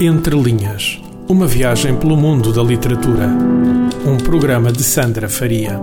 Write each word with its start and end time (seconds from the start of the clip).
Entre 0.00 0.36
Linhas 0.36 1.00
Uma 1.28 1.46
viagem 1.46 1.98
pelo 1.98 2.16
mundo 2.16 2.52
da 2.52 2.62
literatura. 2.62 3.28
Um 4.06 4.18
programa 4.18 4.70
de 4.70 4.82
Sandra 4.82 5.28
Faria. 5.28 5.80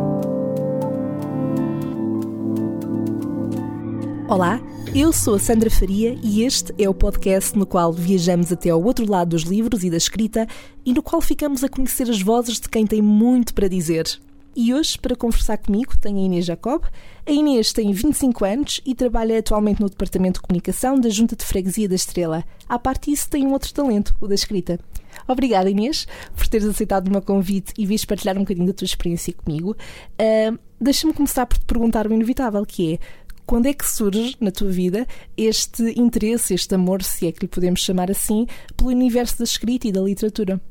Olá, 4.27 4.61
eu 4.95 5.11
sou 5.11 5.36
a 5.36 5.39
Sandra 5.39 5.70
Faria 5.70 6.18
e 6.23 6.43
este 6.43 6.73
é 6.77 6.88
o 6.88 6.93
podcast 6.93 7.57
no 7.57 7.66
qual 7.66 7.91
viajamos 7.91 8.52
até 8.52 8.70
ao 8.70 8.84
outro 8.84 9.09
lado 9.09 9.30
dos 9.30 9.43
livros 9.43 9.84
e 9.84 9.89
da 9.89 9.98
escrita 9.98 10.48
e 10.86 10.93
no 10.93 11.04
qual 11.04 11.21
ficamos 11.21 11.64
a 11.64 11.70
conhecer 11.70 12.09
as 12.09 12.21
vozes 12.21 12.59
de 12.59 12.70
quem 12.70 12.86
tem 12.86 13.02
muito 13.02 13.54
para 13.54 13.68
dizer. 13.68 14.05
E 14.56 14.74
hoje, 14.74 15.00
para 15.00 15.16
conversar 15.16 15.58
comigo, 15.58 15.98
tenho 15.98 16.18
a 16.18 16.22
Inês 16.22 16.46
Jacob. 16.46 16.84
A 17.26 17.32
Inês 17.32 17.73
tem 17.73 17.91
25 17.91 18.46
anos 18.46 18.82
e 18.86 18.94
trabalha 18.94 19.40
atualmente 19.40 19.82
no 19.82 19.90
Departamento 19.90 20.40
de 20.40 20.48
Comunicação 20.48 21.00
da 21.00 21.10
Junta 21.10 21.36
de 21.36 21.44
Freguesia 21.44 21.90
da 21.90 21.96
Estrela. 21.96 22.44
À 22.70 22.77
parte 22.77 23.10
disso, 23.10 23.30
tem 23.30 23.48
um 23.48 23.52
outro 23.52 23.74
talento, 23.74 24.16
o 24.22 24.27
da 24.27 24.36
escrita. 24.36 24.80
Obrigada, 25.27 25.70
Inês, 25.70 26.08
por 26.36 26.48
teres 26.48 26.68
aceitado 26.68 27.08
o 27.08 27.12
meu 27.12 27.22
convite 27.22 27.74
e 27.77 27.86
vires 27.86 28.05
partilhar 28.05 28.38
um 28.38 28.41
bocadinho 28.41 28.68
da 28.68 28.74
tua 28.74 28.86
experiência 28.86 29.34
comigo. 29.34 29.76
Uh, 30.20 30.58
Deixa-me 30.84 31.13
começar 31.13 31.46
por 31.46 31.58
te 31.58 31.66
perguntar 31.66 32.05
o 32.05 32.13
inevitável, 32.13 32.66
que 32.66 32.96
é 32.96 32.99
quando 33.46 33.68
é 33.68 33.74
que 33.74 33.88
surge 33.88 34.35
na 34.40 34.52
tua 34.52 34.70
vida 34.70 35.08
este 35.38 35.98
interesse, 35.98 36.54
este 36.54 36.76
amor, 36.76 37.02
se 37.04 37.26
é 37.26 37.32
que 37.32 37.40
lhe 37.41 37.48
podemos 37.48 37.80
chamar 37.80 38.12
assim, 38.12 38.46
pelo 38.76 38.90
universo 38.90 39.38
da 39.38 39.46
escrita 39.46 39.88
e 39.88 39.94
da 39.94 40.02
literatura? 40.02 40.62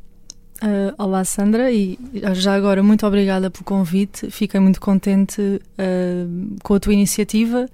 Uh, 0.61 0.95
olá 0.97 1.25
Sandra 1.25 1.73
e 1.73 1.99
já 2.35 2.55
agora 2.55 2.83
muito 2.83 3.07
obrigada 3.07 3.51
pelo 3.51 3.65
convite. 3.65 4.31
Fiquei 4.31 4.61
muito 4.61 4.81
contente 4.81 5.41
uh, 5.41 6.57
com 6.63 6.75
a 6.75 6.81
tua 6.81 6.93
iniciativa 6.93 7.69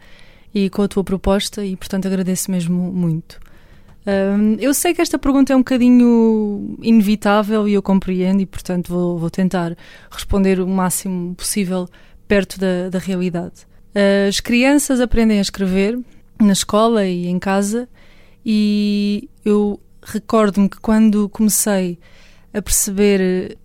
e 0.55 0.71
com 0.71 0.83
a 0.83 0.89
tua 0.89 1.05
proposta 1.05 1.65
e 1.65 1.77
portanto 1.77 2.07
agradeço 2.07 2.51
mesmo 2.51 2.91
muito. 2.93 3.41
Uh, 4.07 4.57
eu 4.59 4.73
sei 4.73 4.95
que 4.95 5.03
esta 5.03 5.19
pergunta 5.19 5.53
é 5.53 5.57
um 5.57 5.61
bocadinho 5.61 6.77
inevitável 6.81 7.69
e 7.69 7.75
eu 7.75 7.83
compreendo 7.83 8.41
e 8.41 8.47
portanto 8.47 8.89
vou, 8.89 9.19
vou 9.19 9.31
tentar 9.31 9.77
responder 10.11 10.61
o 10.61 10.67
máximo 10.67 11.35
possível 11.35 11.89
perto 12.27 12.59
da, 12.59 12.89
da 12.89 12.99
realidade. 12.99 13.67
As 14.29 14.39
crianças 14.41 15.01
aprendem 15.01 15.39
a 15.39 15.43
escrever 15.43 15.99
na 16.41 16.53
escola 16.53 17.05
e 17.05 17.27
em 17.27 17.39
casa 17.39 17.89
e 18.47 19.29
eu 19.45 19.81
recordo-me 20.03 20.69
que 20.69 20.81
quando 20.81 21.29
comecei 21.29 21.99
a 22.53 22.63
perceber 22.63 23.57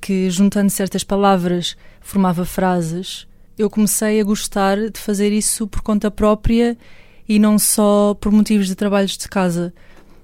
que 0.00 0.30
juntando 0.30 0.70
certas 0.70 1.04
palavras 1.04 1.76
formava 2.00 2.44
frases, 2.44 3.26
eu 3.58 3.68
comecei 3.68 4.20
a 4.20 4.24
gostar 4.24 4.76
de 4.90 4.98
fazer 4.98 5.32
isso 5.32 5.66
por 5.66 5.82
conta 5.82 6.10
própria 6.10 6.76
e 7.28 7.38
não 7.38 7.58
só 7.58 8.14
por 8.14 8.32
motivos 8.32 8.66
de 8.66 8.74
trabalhos 8.74 9.16
de 9.16 9.28
casa. 9.28 9.72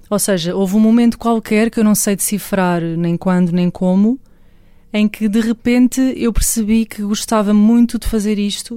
Ou 0.09 0.17
seja, 0.17 0.55
houve 0.55 0.75
um 0.75 0.79
momento 0.79 1.17
qualquer 1.17 1.69
que 1.69 1.79
eu 1.79 1.83
não 1.83 1.93
sei 1.93 2.15
decifrar 2.15 2.81
nem 2.81 3.15
quando 3.15 3.51
nem 3.51 3.69
como, 3.69 4.19
em 4.91 5.07
que 5.07 5.27
de 5.27 5.39
repente 5.39 6.01
eu 6.17 6.33
percebi 6.33 6.85
que 6.85 7.03
gostava 7.03 7.53
muito 7.53 7.99
de 7.99 8.07
fazer 8.07 8.39
isto 8.39 8.75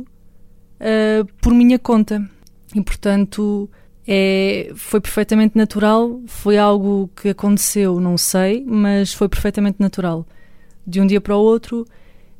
uh, 0.80 1.24
por 1.40 1.54
minha 1.54 1.78
conta. 1.78 2.28
E 2.74 2.82
portanto 2.82 3.68
é, 4.12 4.72
foi 4.74 5.00
perfeitamente 5.00 5.56
natural, 5.56 6.20
foi 6.26 6.58
algo 6.58 7.08
que 7.14 7.28
aconteceu, 7.28 8.00
não 8.00 8.18
sei, 8.18 8.64
mas 8.66 9.14
foi 9.14 9.28
perfeitamente 9.28 9.76
natural. 9.78 10.26
De 10.84 11.00
um 11.00 11.06
dia 11.06 11.20
para 11.20 11.36
o 11.36 11.38
outro, 11.38 11.86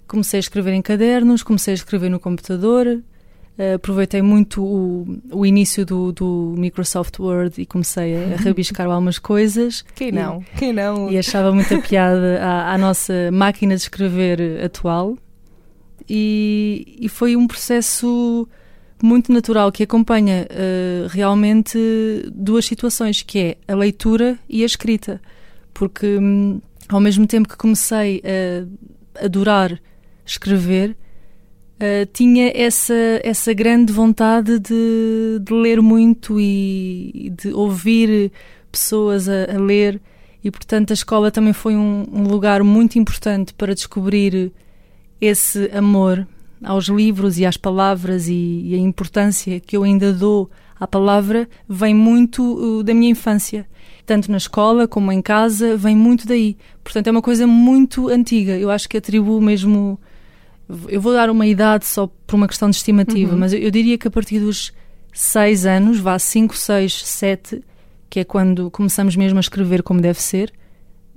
comecei 0.08 0.38
a 0.38 0.40
escrever 0.40 0.72
em 0.72 0.82
cadernos, 0.82 1.44
comecei 1.44 1.72
a 1.72 1.76
escrever 1.76 2.10
no 2.10 2.18
computador, 2.18 2.88
uh, 2.88 3.74
aproveitei 3.76 4.20
muito 4.20 4.64
o, 4.64 5.16
o 5.30 5.46
início 5.46 5.86
do, 5.86 6.10
do, 6.10 6.54
Microsoft 6.58 7.20
Word 7.20 7.62
e 7.62 7.64
comecei 7.64 8.16
a, 8.16 8.34
a 8.34 8.36
rabiscar 8.42 8.88
algumas 8.88 9.20
coisas. 9.20 9.84
Quem 9.94 10.10
não? 10.10 10.44
E, 10.56 10.58
Quem 10.58 10.72
não? 10.72 11.08
E 11.08 11.16
achava 11.16 11.52
muita 11.52 11.78
piada 11.78 12.40
à, 12.42 12.74
à 12.74 12.78
nossa 12.78 13.30
máquina 13.32 13.76
de 13.76 13.82
escrever 13.82 14.64
atual. 14.64 15.16
E, 16.08 16.96
e 17.00 17.08
foi 17.08 17.36
um 17.36 17.46
processo 17.46 18.48
muito 19.04 19.32
natural 19.32 19.70
que 19.72 19.82
acompanha 19.82 20.46
uh, 20.50 21.08
realmente 21.08 21.78
duas 22.32 22.64
situações, 22.64 23.22
que 23.22 23.38
é 23.38 23.56
a 23.72 23.74
leitura 23.74 24.38
e 24.48 24.62
a 24.62 24.66
escrita. 24.66 25.20
Porque 25.72 26.18
um, 26.18 26.60
ao 26.88 27.00
mesmo 27.00 27.26
tempo 27.26 27.48
que 27.48 27.56
comecei 27.56 28.22
a 28.24 29.24
adorar 29.24 29.80
escrever, 30.24 30.90
uh, 31.76 32.06
tinha 32.12 32.52
essa, 32.54 32.94
essa 33.22 33.52
grande 33.52 33.92
vontade 33.92 34.58
de, 34.58 35.40
de 35.40 35.52
ler 35.52 35.80
muito 35.80 36.40
e 36.40 37.32
de 37.36 37.52
ouvir 37.52 38.30
pessoas 38.70 39.28
a, 39.28 39.54
a, 39.54 39.58
ler. 39.58 40.00
E, 40.42 40.50
portanto, 40.50 40.90
a 40.90 40.94
escola 40.94 41.30
também 41.30 41.52
foi 41.52 41.76
um, 41.76 42.06
um 42.12 42.22
lugar 42.24 42.62
muito 42.62 42.98
importante 42.98 43.52
para 43.54 43.74
descobrir 43.74 44.52
esse 45.20 45.70
amor 45.72 46.26
aos 46.62 46.86
livros 46.86 47.38
e 47.38 47.46
às 47.46 47.56
palavras 47.56 48.28
e, 48.28 48.62
e, 48.64 48.74
a 48.74 48.78
importância 48.78 49.58
que 49.60 49.76
eu 49.76 49.82
ainda 49.82 50.12
dou 50.12 50.50
à 50.78 50.86
palavra 50.86 51.48
vem 51.68 51.94
muito 51.94 52.42
uh, 52.42 52.82
da 52.82 52.94
minha 52.94 53.10
infância. 53.10 53.66
Tanto 54.04 54.30
na 54.30 54.36
escola 54.36 54.88
como 54.88 55.12
em 55.12 55.22
casa, 55.22 55.76
vem 55.76 55.96
muito 55.96 56.26
daí. 56.26 56.56
Portanto, 56.82 57.06
é 57.06 57.10
uma 57.10 57.22
coisa 57.22 57.46
muito 57.46 58.08
antiga. 58.08 58.56
Eu 58.58 58.70
acho 58.70 58.88
que 58.88 58.96
atribuo 58.96 59.40
mesmo. 59.40 59.98
Eu 60.88 61.00
vou 61.00 61.12
dar 61.12 61.30
uma 61.30 61.46
idade 61.46 61.86
só 61.86 62.08
por 62.26 62.36
uma 62.36 62.48
questão 62.48 62.70
de 62.70 62.76
estimativa, 62.76 63.32
uhum. 63.32 63.38
mas 63.38 63.52
eu, 63.52 63.58
eu, 63.58 63.70
diria 63.70 63.98
que 63.98 64.08
a 64.08 64.10
partir 64.10 64.40
dos 64.40 64.72
6 65.12 65.66
anos, 65.66 65.98
vá 65.98 66.18
5, 66.18 66.56
6, 66.56 67.06
7, 67.06 67.64
que 68.08 68.20
é 68.20 68.24
quando 68.24 68.70
começamos 68.70 69.16
mesmo 69.16 69.38
a 69.38 69.40
escrever 69.40 69.82
como 69.82 70.00
deve 70.00 70.20
ser, 70.20 70.52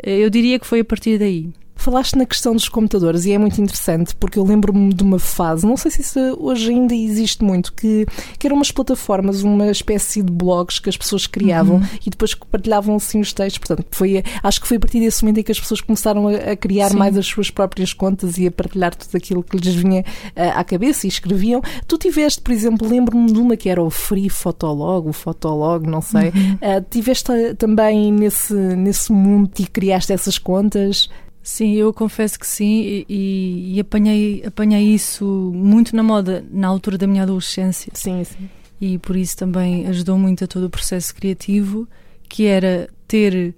eu 0.02 0.30
diria 0.30 0.60
que 0.60 0.66
foi 0.66 0.80
a 0.80 0.86
partir 0.86 1.18
daí. 1.18 1.52
Falaste 1.76 2.16
na 2.16 2.26
questão 2.26 2.54
dos 2.54 2.70
computadores 2.70 3.26
e 3.26 3.32
é 3.32 3.38
muito 3.38 3.62
interessante 3.62 4.16
porque 4.16 4.40
eu 4.40 4.44
lembro-me 4.46 4.94
de 4.94 5.04
uma 5.04 5.20
fase, 5.20 5.66
não 5.66 5.76
sei 5.76 5.92
se 5.92 6.02
isso 6.02 6.20
hoje 6.40 6.70
ainda 6.70 6.96
existe 6.96 7.44
muito, 7.44 7.74
que, 7.74 8.06
que 8.38 8.48
eram 8.48 8.56
umas 8.56 8.72
plataformas, 8.72 9.44
uma 9.44 9.70
espécie 9.70 10.22
de 10.22 10.32
blogs 10.32 10.80
que 10.80 10.90
as 10.90 10.96
pessoas 10.96 11.28
criavam 11.28 11.78
uhum. 11.78 11.88
e 12.06 12.10
depois 12.10 12.34
partilhavam 12.34 12.96
assim 12.96 13.20
os 13.20 13.34
textos. 13.34 13.58
Portanto, 13.58 13.86
foi, 13.92 14.24
acho 14.42 14.62
que 14.62 14.68
foi 14.68 14.78
a 14.78 14.80
partir 14.80 15.00
desse 15.00 15.24
momento 15.24 15.40
em 15.40 15.44
que 15.44 15.52
as 15.52 15.60
pessoas 15.60 15.82
começaram 15.82 16.28
a, 16.28 16.52
a 16.52 16.56
criar 16.56 16.90
Sim. 16.90 16.98
mais 16.98 17.18
as 17.18 17.26
suas 17.26 17.50
próprias 17.50 17.92
contas 17.92 18.38
e 18.38 18.48
a 18.48 18.52
partilhar 18.52 18.96
tudo 18.96 19.16
aquilo 19.16 19.44
que 19.44 19.58
lhes 19.58 19.74
vinha 19.74 20.02
uh, 20.02 20.58
à 20.60 20.64
cabeça 20.64 21.06
e 21.06 21.10
escreviam. 21.10 21.62
Tu 21.88 21.98
tiveste, 21.98 22.42
por 22.42 22.52
exemplo, 22.52 22.88
lembro-me 22.88 23.32
de 23.32 23.40
uma 23.40 23.58
que 23.58 23.68
era 23.68 23.82
o 23.82 23.90
Free 23.90 24.30
Fotolog, 24.30 25.10
o 25.10 25.14
Fotolog, 25.14 25.88
não 25.88 26.02
sei. 26.02 26.30
Uhum. 26.30 26.54
Uh, 26.54 26.86
tiveste 26.90 27.32
também 27.58 28.12
nesse, 28.12 28.54
nesse 28.54 29.12
mundo 29.12 29.52
e 29.60 29.66
criaste 29.66 30.14
essas 30.14 30.38
contas? 30.38 31.10
Sim, 31.44 31.74
eu 31.74 31.94
confesso 31.94 32.40
que 32.40 32.48
sim 32.48 33.06
e, 33.10 33.76
e, 33.76 33.80
apanhei, 33.80 34.42
apanhei 34.46 34.94
isso 34.94 35.52
muito 35.54 35.94
na 35.94 36.02
moda 36.02 36.44
na 36.50 36.70
altura 36.70 36.98
da 36.98 37.06
minha 37.06 37.24
adolescência. 37.24 37.92
Sim, 37.94 38.24
sim. 38.24 38.50
E 38.80 38.98
por 38.98 39.18
isso 39.18 39.36
também 39.36 39.86
ajudou 39.88 40.18
muito 40.18 40.46
a 40.46 40.48
todo 40.48 40.66
o 40.66 40.70
processo 40.70 41.14
criativo, 41.14 41.86
que 42.30 42.46
era 42.46 42.90
ter 43.08 43.54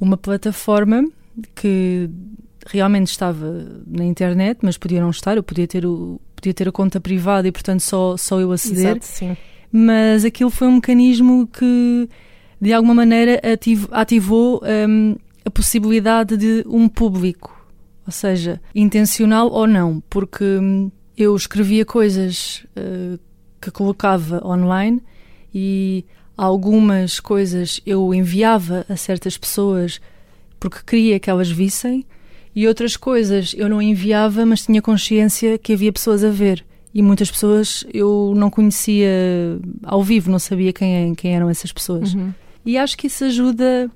uma 0.00 0.16
plataforma 0.16 1.08
que 1.54 2.10
realmente 2.66 3.08
estava 3.08 3.66
na 3.86 4.04
internet, 4.04 4.58
mas 4.62 4.76
podia 4.76 5.00
não 5.00 5.10
estar, 5.10 5.36
eu 5.36 5.42
podia 5.44 5.66
ter, 5.66 5.86
o, 5.86 6.20
podia 6.34 6.52
ter 6.52 6.68
a 6.68 6.72
conta 6.72 7.00
privada 7.00 7.46
e 7.46 7.52
portanto 7.52 7.80
só, 7.80 8.16
só 8.16 8.40
eu 8.40 8.50
aceder. 8.50 8.96
Exato, 8.96 9.06
sim. 9.06 9.36
Mas 9.70 10.24
aquilo 10.24 10.50
foi 10.50 10.66
um 10.66 10.74
mecanismo 10.74 11.46
que 11.46 12.08
de 12.60 12.72
alguma 12.72 12.94
maneira 12.94 13.40
ativou 13.92 14.60
um, 14.88 15.16
a 15.44 15.50
possibilidade 15.50 16.36
de 16.36 16.64
um 16.66 16.88
público, 16.88 17.54
ou 18.06 18.12
seja, 18.12 18.60
intencional 18.74 19.50
ou 19.50 19.66
não, 19.66 20.02
porque 20.08 20.44
hum, 20.44 20.90
eu 21.16 21.34
escrevia 21.36 21.84
coisas 21.84 22.64
uh, 22.76 23.18
que 23.60 23.70
colocava 23.70 24.44
online 24.46 25.02
e 25.54 26.04
algumas 26.36 27.20
coisas 27.20 27.80
eu 27.86 28.12
enviava 28.14 28.84
a 28.88 28.96
certas 28.96 29.36
pessoas 29.36 30.00
porque 30.58 30.78
queria 30.84 31.20
que 31.20 31.28
elas 31.28 31.50
vissem 31.50 32.04
e 32.54 32.68
outras 32.68 32.96
coisas 32.96 33.54
eu 33.56 33.68
não 33.68 33.80
enviava, 33.80 34.44
mas 34.44 34.64
tinha 34.64 34.82
consciência 34.82 35.58
que 35.58 35.72
havia 35.72 35.92
pessoas 35.92 36.22
a 36.22 36.30
ver. 36.30 36.64
E 36.94 37.02
muitas 37.02 37.30
pessoas 37.30 37.84
eu 37.92 38.34
não 38.36 38.50
conhecia 38.50 39.08
ao 39.82 40.02
vivo, 40.02 40.30
não 40.30 40.38
sabia 40.38 40.72
quem, 40.72 41.14
quem 41.14 41.34
eram 41.34 41.48
essas 41.48 41.72
pessoas. 41.72 42.12
Uhum. 42.12 42.34
E 42.64 42.78
acho 42.78 42.96
que 42.96 43.08
isso 43.08 43.24
ajuda, 43.24 43.90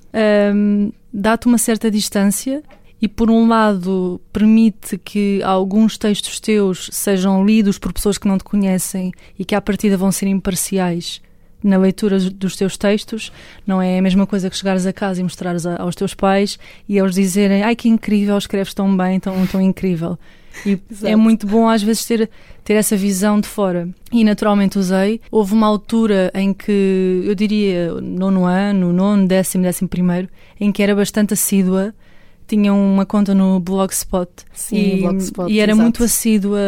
um, 0.54 0.92
dá-te 1.12 1.46
uma 1.46 1.58
certa 1.58 1.90
distância 1.90 2.62
e, 3.00 3.06
por 3.06 3.30
um 3.30 3.46
lado, 3.46 4.20
permite 4.32 4.98
que 4.98 5.42
alguns 5.42 5.96
textos 5.96 6.40
teus 6.40 6.88
sejam 6.92 7.44
lidos 7.44 7.78
por 7.78 7.92
pessoas 7.92 8.18
que 8.18 8.26
não 8.26 8.38
te 8.38 8.44
conhecem 8.44 9.12
e 9.38 9.44
que, 9.44 9.54
à 9.54 9.60
partida, 9.60 9.96
vão 9.96 10.10
ser 10.10 10.26
imparciais 10.26 11.20
na 11.62 11.76
leitura 11.76 12.18
dos 12.18 12.56
teus 12.56 12.76
textos. 12.76 13.32
Não 13.66 13.80
é 13.80 13.98
a 13.98 14.02
mesma 14.02 14.26
coisa 14.26 14.48
que 14.48 14.56
chegares 14.56 14.86
a 14.86 14.92
casa 14.92 15.20
e 15.20 15.22
mostrares 15.22 15.66
aos 15.66 15.94
teus 15.94 16.14
pais 16.14 16.58
e 16.88 16.98
eles 16.98 17.14
dizerem: 17.14 17.62
Ai 17.62 17.76
que 17.76 17.88
incrível, 17.88 18.36
escreves 18.36 18.74
tão 18.74 18.96
bem, 18.96 19.20
tão, 19.20 19.46
tão 19.46 19.60
incrível. 19.60 20.18
E 20.64 20.78
é 21.04 21.16
muito 21.16 21.46
bom 21.46 21.68
às 21.68 21.82
vezes 21.82 22.04
ter, 22.04 22.30
ter 22.64 22.74
essa 22.74 22.96
visão 22.96 23.40
de 23.40 23.48
fora. 23.48 23.88
E 24.12 24.24
naturalmente 24.24 24.78
usei. 24.78 25.20
Houve 25.30 25.54
uma 25.54 25.66
altura 25.66 26.30
em 26.34 26.52
que, 26.52 27.22
eu 27.24 27.34
diria, 27.34 27.92
nono 28.00 28.44
ano, 28.44 28.92
nono, 28.92 29.26
décimo, 29.26 29.64
décimo 29.64 29.88
primeiro, 29.88 30.28
em 30.60 30.72
que 30.72 30.82
era 30.82 30.94
bastante 30.94 31.34
assídua. 31.34 31.94
Tinha 32.46 32.72
uma 32.72 33.04
conta 33.04 33.34
no 33.34 33.58
Blogspot 33.58 34.30
Sim, 34.52 34.76
e, 34.76 35.00
Blogspot, 35.00 35.52
e 35.52 35.58
era 35.58 35.72
exato. 35.72 35.82
muito 35.82 36.04
assídua, 36.04 36.60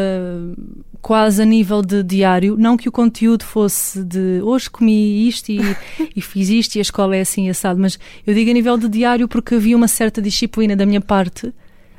quase 1.01 1.41
a 1.41 1.45
nível 1.45 1.83
de 1.83 2.03
diário. 2.03 2.57
Não 2.59 2.77
que 2.77 2.89
o 2.89 2.93
conteúdo 2.93 3.45
fosse 3.45 4.03
de 4.03 4.41
hoje 4.43 4.69
comi 4.69 5.29
isto 5.29 5.51
e, 5.51 5.61
e 6.17 6.21
fiz 6.21 6.49
isto 6.49 6.75
e 6.75 6.79
a 6.81 6.83
escola 6.83 7.17
é 7.17 7.21
assim 7.21 7.49
assado, 7.49 7.79
mas 7.81 7.97
eu 8.27 8.35
digo 8.35 8.51
a 8.51 8.55
nível 8.55 8.77
de 8.77 8.89
diário 8.89 9.29
porque 9.29 9.55
havia 9.55 9.77
uma 9.77 9.87
certa 9.87 10.21
disciplina 10.21 10.75
da 10.75 10.85
minha 10.85 11.01
parte 11.01 11.53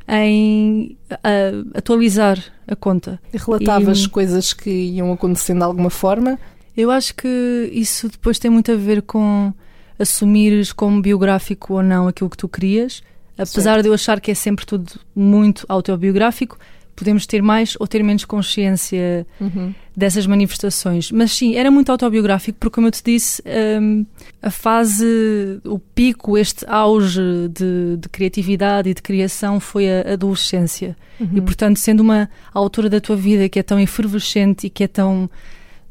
em 0.09 0.97
a, 1.11 1.77
atualizar 1.77 2.39
a 2.67 2.75
conta. 2.75 3.19
E 3.33 3.37
relatavas 3.37 3.99
E- 4.03 4.09
coisas 4.09 4.53
que 4.53 4.69
iam 4.69 5.11
acontecendo 5.13 5.59
de 5.59 5.63
alguma 5.63 5.89
forma. 5.89 6.39
Eu 6.75 6.89
acho 6.91 7.13
que 7.15 7.69
isso 7.73 8.09
depois 8.09 8.39
tem 8.39 8.49
muito 8.49 8.71
a 8.71 8.75
ver 8.75 9.01
com 9.01 9.53
assumires 9.97 10.71
como 10.71 11.01
biográfico 11.01 11.73
ou 11.75 11.83
não 11.83 12.07
aquilo 12.07 12.29
que 12.29 12.37
tu 12.37 12.47
querias. 12.47 13.03
Apesar 13.37 13.73
Certo. 13.73 13.81
de 13.83 13.89
eu 13.89 13.93
achar 13.93 14.19
que 14.19 14.31
é 14.31 14.33
sempre 14.33 14.65
tudo 14.65 14.91
muito 15.15 15.65
autobiográfico, 15.69 16.57
podemos 16.99 17.25
ter 17.25 17.41
mais 17.41 17.75
ou 17.79 17.87
ter 17.87 18.03
menos 18.03 18.25
consciência 18.25 19.25
Uhum. 19.39 19.73
dessas 19.95 20.27
manifestações. 20.27 21.11
Mas 21.11 21.31
sim, 21.31 21.55
era 21.55 21.71
muito 21.71 21.91
autobiográfico, 21.91 22.57
porque, 22.59 22.75
como 22.75 22.87
eu 22.87 22.91
te 22.91 23.01
disse, 23.03 23.41
hum, 23.81 24.05
a 24.41 24.51
fase, 24.51 25.59
o 25.65 25.79
pico, 25.79 26.37
este 26.37 26.65
auge 26.67 27.21
de, 27.49 27.97
de 27.97 28.09
criatividade 28.09 28.89
e 28.89 28.93
de 28.93 29.01
criação 29.01 29.59
foi 29.59 29.89
a 29.89 30.13
adolescência. 30.13 30.95
Uhum. 31.19 31.29
E, 31.35 31.41
portanto, 31.41 31.77
sendo 31.79 32.01
uma 32.01 32.29
altura 32.53 32.89
da 32.89 32.99
tua 33.01 33.15
vida 33.15 33.49
que 33.49 33.59
é 33.59 33.63
tão 33.63 33.79
efervescente 33.79 34.67
e 34.67 34.69
que 34.69 34.83
é 34.83 34.87
tão 34.87 35.29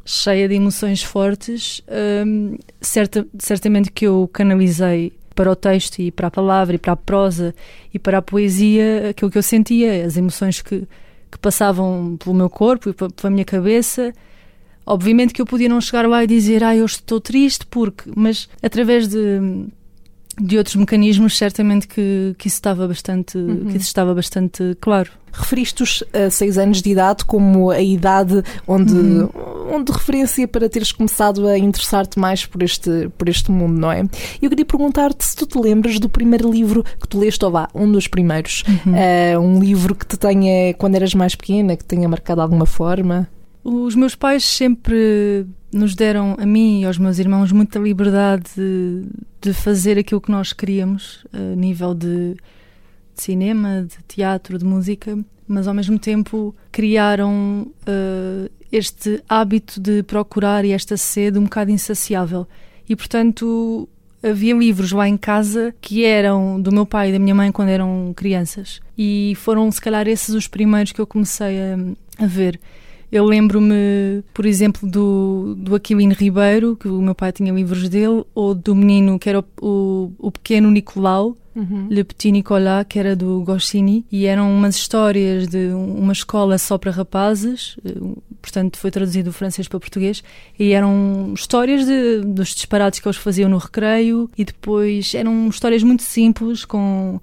cheia 0.05 0.49
de 0.49 0.55
emoções 0.55 1.03
fortes, 1.03 1.83
hum, 2.27 2.57
certa, 2.81 3.27
certamente 3.39 3.91
que 3.91 4.07
eu 4.07 4.29
canalizei 4.33 5.13
para 5.39 5.53
o 5.53 5.55
texto 5.55 6.01
e 6.01 6.11
para 6.11 6.27
a 6.27 6.31
palavra 6.33 6.75
e 6.75 6.79
para 6.79 6.95
a 6.95 6.97
prosa 6.97 7.55
e 7.95 7.99
para 7.99 8.19
a 8.19 8.23
poesia 8.23 9.11
aquilo 9.11 9.31
que 9.31 9.39
eu 9.39 9.43
sentia, 9.43 10.05
as 10.05 10.17
emoções 10.17 10.61
que, 10.61 10.81
que 11.31 11.39
passavam 11.41 12.17
pelo 12.19 12.35
meu 12.35 12.51
corpo 12.51 12.89
e 12.89 12.93
pe- 12.93 13.09
pela 13.13 13.31
minha 13.31 13.45
cabeça. 13.45 14.13
Obviamente 14.85 15.33
que 15.33 15.41
eu 15.41 15.47
podia 15.47 15.69
não 15.69 15.81
chegar 15.81 16.09
lá 16.09 16.25
e 16.25 16.27
dizer, 16.27 16.65
ah, 16.65 16.75
eu 16.75 16.85
estou 16.85 17.21
triste 17.21 17.65
porque, 17.67 18.11
mas 18.17 18.49
através 18.61 19.07
de, 19.07 19.39
de 20.41 20.57
outros 20.59 20.77
mecanismos, 20.77 21.37
certamente 21.37 21.87
que, 21.87 22.35
que 22.39 22.49
isso 22.49 22.57
estava 22.57 22.87
bastante, 22.87 23.39
que 23.71 23.77
isso 23.77 23.87
estava 23.87 24.15
bastante 24.15 24.77
claro. 24.81 25.11
Referiste 25.31 25.83
os 25.83 26.03
a 26.13 26.31
seis 26.31 26.57
anos 26.59 26.81
de 26.81 26.91
idade 26.91 27.25
como 27.25 27.71
a 27.71 27.81
idade 27.81 28.43
onde, 28.67 28.95
onde 29.71 29.93
referência 29.93 30.49
para 30.49 30.69
teres 30.69 30.91
começado 30.91 31.47
a 31.47 31.59
interessar-te 31.59 32.19
mais 32.19 32.47
por 32.47 32.63
este, 32.63 33.11
por 33.17 33.29
este 33.29 33.51
mundo, 33.51 33.79
não 33.79 33.93
é? 33.93 34.03
Eu 34.41 34.49
queria 34.49 34.65
perguntar-te 34.65 35.25
se 35.25 35.37
tu 35.37 35.47
te 35.47 35.59
lembras 35.59 36.01
do 36.01 36.09
primeiro 36.09 36.51
livro 36.51 36.83
que 36.83 37.07
tu 37.07 37.21
leste, 37.21 37.45
ou 37.45 37.51
vá, 37.51 37.69
um 37.75 37.91
dos 37.91 38.09
primeiros. 38.09 38.65
Ah, 38.87 39.39
um 39.39 39.61
livro 39.61 39.95
que 39.95 40.07
te 40.07 40.17
tenha, 40.17 40.75
quando 40.75 40.95
eras 40.95 41.15
mais 41.15 41.35
pequena, 41.35 41.77
que 41.77 41.85
te 41.85 41.89
tenha 41.89 42.09
marcado 42.09 42.39
de 42.39 42.43
alguma 42.43 42.67
forma. 42.67 43.29
Os 43.63 43.95
meus 43.95 44.15
pais 44.15 44.45
sempre 44.45 45.47
nos 45.73 45.95
deram, 45.95 46.37
a 46.39 46.47
mim 46.47 46.81
e 46.81 46.85
aos 46.85 46.99
meus 46.99 47.19
irmãos, 47.19 47.53
muita 47.53 47.79
liberdade 47.79 48.45
de, 48.57 49.05
de 49.41 49.53
fazer 49.53 49.99
aquilo 49.99 50.21
que 50.21 50.31
nós 50.31 50.53
queríamos, 50.53 51.27
a 51.33 51.55
nível 51.55 51.95
de, 51.95 52.35
de 52.35 53.23
cinema, 53.23 53.87
de 53.87 53.97
teatro, 54.07 54.59
de 54.59 54.65
música, 54.65 55.19
mas 55.47 55.69
ao 55.69 55.75
mesmo 55.75 55.99
tempo 55.99 56.55
criaram 56.73 57.71
eh, 57.87 58.51
este 58.71 59.23
hábito 59.29 59.81
de 59.81 60.03
procurar 60.03 60.65
e 60.65 60.73
esta 60.73 60.97
sede 60.97 61.39
um 61.39 61.45
bocado 61.45 61.71
insaciável. 61.71 62.47
E 62.89 62.97
portanto. 62.97 63.89
Havia 64.21 64.53
livros 64.53 64.91
lá 64.91 65.09
em 65.09 65.17
casa 65.17 65.73
que 65.81 66.05
eram 66.05 66.61
do 66.61 66.73
meu 66.73 66.85
pai 66.85 67.11
e 67.11 67.13
da 67.13 67.21
minha 67.21 67.37
mãe 67.37 67.53
quando 67.53 67.69
eram 67.69 68.13
crianças. 68.17 68.81
E 68.99 69.35
foram, 69.37 69.71
se 69.71 69.81
calhar, 69.81 70.09
esses 70.09 70.35
os 70.35 70.49
primeiros 70.49 70.91
que 70.91 71.01
eu 71.01 71.07
comecei 71.07 71.57
a, 71.61 72.25
a 72.25 72.27
ver. 72.27 72.59
Eu 73.11 73.25
lembro-me, 73.25 74.23
por 74.35 74.45
exemplo, 74.45 74.89
do, 74.89 75.55
do 75.57 75.75
Aquilino 75.75 76.13
Ribeiro, 76.15 76.77
que 76.77 76.89
o 76.89 77.01
meu 77.01 77.15
pai 77.15 77.33
tinha 77.33 77.53
livros 77.53 77.89
dele, 77.89 78.23
ou 78.35 78.55
do 78.55 78.75
menino 78.75 79.19
que 79.19 79.29
era 79.31 79.41
o, 79.41 79.45
o, 79.67 80.13
o 80.19 80.31
pequeno 80.31 80.71
Nicolau, 80.71 81.37
Le 81.91 82.05
Petit 82.05 82.31
Nicolas, 82.31 82.87
que 82.89 82.99
era 83.01 83.17
do 83.17 83.41
Goscinny, 83.41 84.05
e 84.13 84.27
eram 84.27 84.49
umas 84.55 84.77
histórias 84.77 85.49
de 85.49 85.69
um- 85.75 85.95
uma 86.03 86.13
escola 86.13 86.57
só 86.59 86.79
para 86.79 86.93
rapazes, 86.93 87.77
eh, 87.85 87.95
portanto 88.41 88.77
foi 88.79 88.93
traduzido 88.93 89.31
do 89.31 89.33
francês 89.33 89.67
para 89.67 89.81
português, 89.81 90.23
e 90.57 90.71
eram 90.73 91.33
histórias 91.35 91.85
de, 91.85 92.21
dos 92.21 92.51
disparates 92.51 93.01
que 93.01 93.09
eles 93.09 93.17
faziam 93.17 93.49
no 93.51 93.59
recreio, 93.59 94.31
e 94.39 94.45
depois 94.45 95.13
eram 95.15 95.49
histórias 95.49 95.83
muito 95.83 96.05
simples, 96.05 96.65
com 96.65 97.21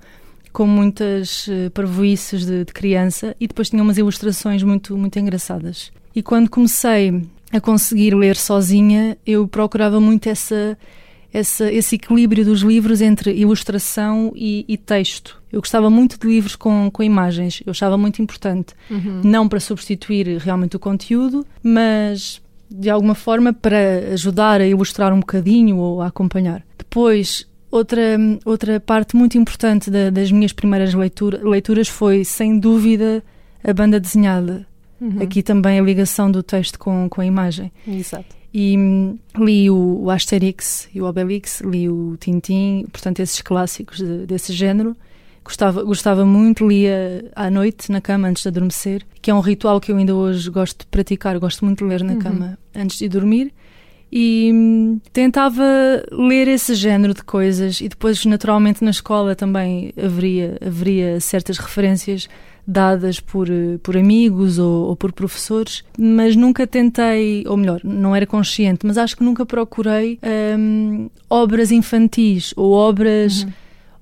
com 0.56 0.66
muitas 0.66 1.50
eh, 1.50 1.70
parvoíces 1.70 2.46
de, 2.46 2.64
de 2.64 2.72
criança 2.72 3.36
e 3.42 3.46
depois 3.46 3.70
tinha 3.70 3.84
umas 3.84 3.98
ilustrações 3.98 4.64
muito, 4.64 4.98
muito 4.98 5.20
engraçadas. 5.20 5.92
E 6.16 6.24
quando 6.24 6.50
comecei 6.50 7.24
a 7.52 7.60
conseguir 7.60 8.16
ler 8.16 8.38
sozinha, 8.38 9.18
eu 9.28 9.46
procurava 9.50 10.00
muito 10.00 10.30
essa, 10.30 10.78
essa, 11.34 11.70
esse 11.70 11.96
equilíbrio 11.96 12.46
dos 12.46 12.62
livros 12.62 13.02
entre 13.02 13.34
ilustração 13.34 14.32
e, 14.34 14.64
e 14.66 14.78
texto. 14.78 15.42
Eu 15.52 15.60
gostava 15.60 15.90
muito 15.90 16.18
de 16.18 16.26
livros 16.26 16.56
com, 16.56 16.90
com 16.90 17.04
imagens, 17.04 17.62
eu 17.66 17.72
achava 17.72 17.98
muito 17.98 18.22
importante. 18.22 18.74
Não 19.28 19.50
para 19.50 19.60
substituir 19.60 20.38
realmente 20.38 20.78
o 20.78 20.80
conteúdo, 20.80 21.46
mas 21.62 22.42
de 22.72 22.90
alguma 22.90 23.14
forma 23.14 23.52
para 23.52 24.14
ajudar 24.14 24.62
a 24.62 24.66
ilustrar 24.66 25.12
um 25.12 25.20
bocadinho 25.20 25.76
ou 25.76 26.02
a 26.02 26.08
acompanhar. 26.08 26.66
Depois, 26.78 27.46
outra, 27.78 28.02
outra 28.46 28.80
parte 28.80 29.16
muito 29.16 29.38
importante 29.38 29.90
da- 29.92 30.10
das 30.10 30.32
minhas 30.32 30.54
primeiras 30.54 30.94
leitura, 30.94 31.40
leituras 31.48 31.88
foi, 31.88 32.24
sem 32.24 32.60
dúvida, 32.60 33.24
a 33.64 33.74
banda 33.74 34.00
desenhada. 34.00 34.66
Aqui 35.22 35.44
também 35.44 35.78
a 35.78 35.84
ligação 35.84 36.32
do 36.32 36.42
texto 36.42 36.80
com, 36.80 37.08
com 37.10 37.22
a 37.22 37.26
imagem. 37.26 37.72
Exato. 37.88 38.26
E 38.54 38.76
hum, 38.78 39.18
li 39.38 39.70
o, 39.70 40.00
o 40.04 40.10
Asterix 40.10 40.88
e 40.96 41.02
o 41.02 41.06
Obelix, 41.06 41.60
li 41.62 41.90
o 41.90 42.16
Tintin, 42.18 42.86
portanto, 42.92 43.20
esses 43.20 43.42
clássicos 43.42 43.98
de- 43.98 44.26
desse 44.26 44.54
género. 44.54 44.96
Gostava, 45.44 45.84
gostava 45.84 46.26
muito, 46.26 46.66
lia 46.68 47.30
à 47.36 47.52
noite 47.52 47.92
na 47.92 48.02
cama 48.02 48.30
antes 48.30 48.42
de 48.42 48.48
adormecer, 48.50 49.04
que 49.22 49.30
é 49.30 49.34
um 49.36 49.42
ritual 49.42 49.80
que 49.80 49.92
eu 49.92 49.98
ainda 49.98 50.16
hoje 50.16 50.50
gosto 50.50 50.80
de 50.80 50.86
praticar. 50.88 51.38
Gosto 51.38 51.64
muito 51.66 51.84
de 51.84 51.90
ler 51.90 52.02
na 52.04 52.16
cama 52.16 52.58
antes 52.74 52.98
de 52.98 53.08
dormir. 53.10 53.54
E 54.12 54.52
hum, 54.54 55.00
tentava 55.12 55.64
ler 56.12 56.48
esse 56.48 56.76
género 56.76 57.14
de 57.14 57.24
coisas, 57.24 57.82
e 57.82 57.90
depois, 57.90 58.26
naturalmente, 58.26 58.84
na 58.84 58.92
escola 58.92 59.36
também 59.36 59.92
haveria, 59.98 60.58
haveria 60.66 61.20
certas 61.20 61.58
referências 61.58 62.30
dadas 62.68 63.20
por, 63.20 63.50
eh, 63.50 63.78
por 63.84 63.96
amigos 63.96 64.58
ou, 64.58 64.88
ou 64.88 64.96
por 64.96 65.12
professores, 65.12 65.84
mas 65.98 66.36
nunca 66.36 66.66
tentei, 66.66 67.44
ou 67.48 67.56
melhor, 67.58 67.80
não 67.84 68.16
era 68.16 68.26
consciente, 68.26 68.86
mas 68.86 68.98
acho 68.98 69.16
que 69.16 69.24
nunca 69.24 69.46
procurei 69.46 70.20
hum, 70.58 71.10
obras 71.30 71.72
infantis 71.72 72.54
ou 72.56 72.72
obras, 72.72 73.46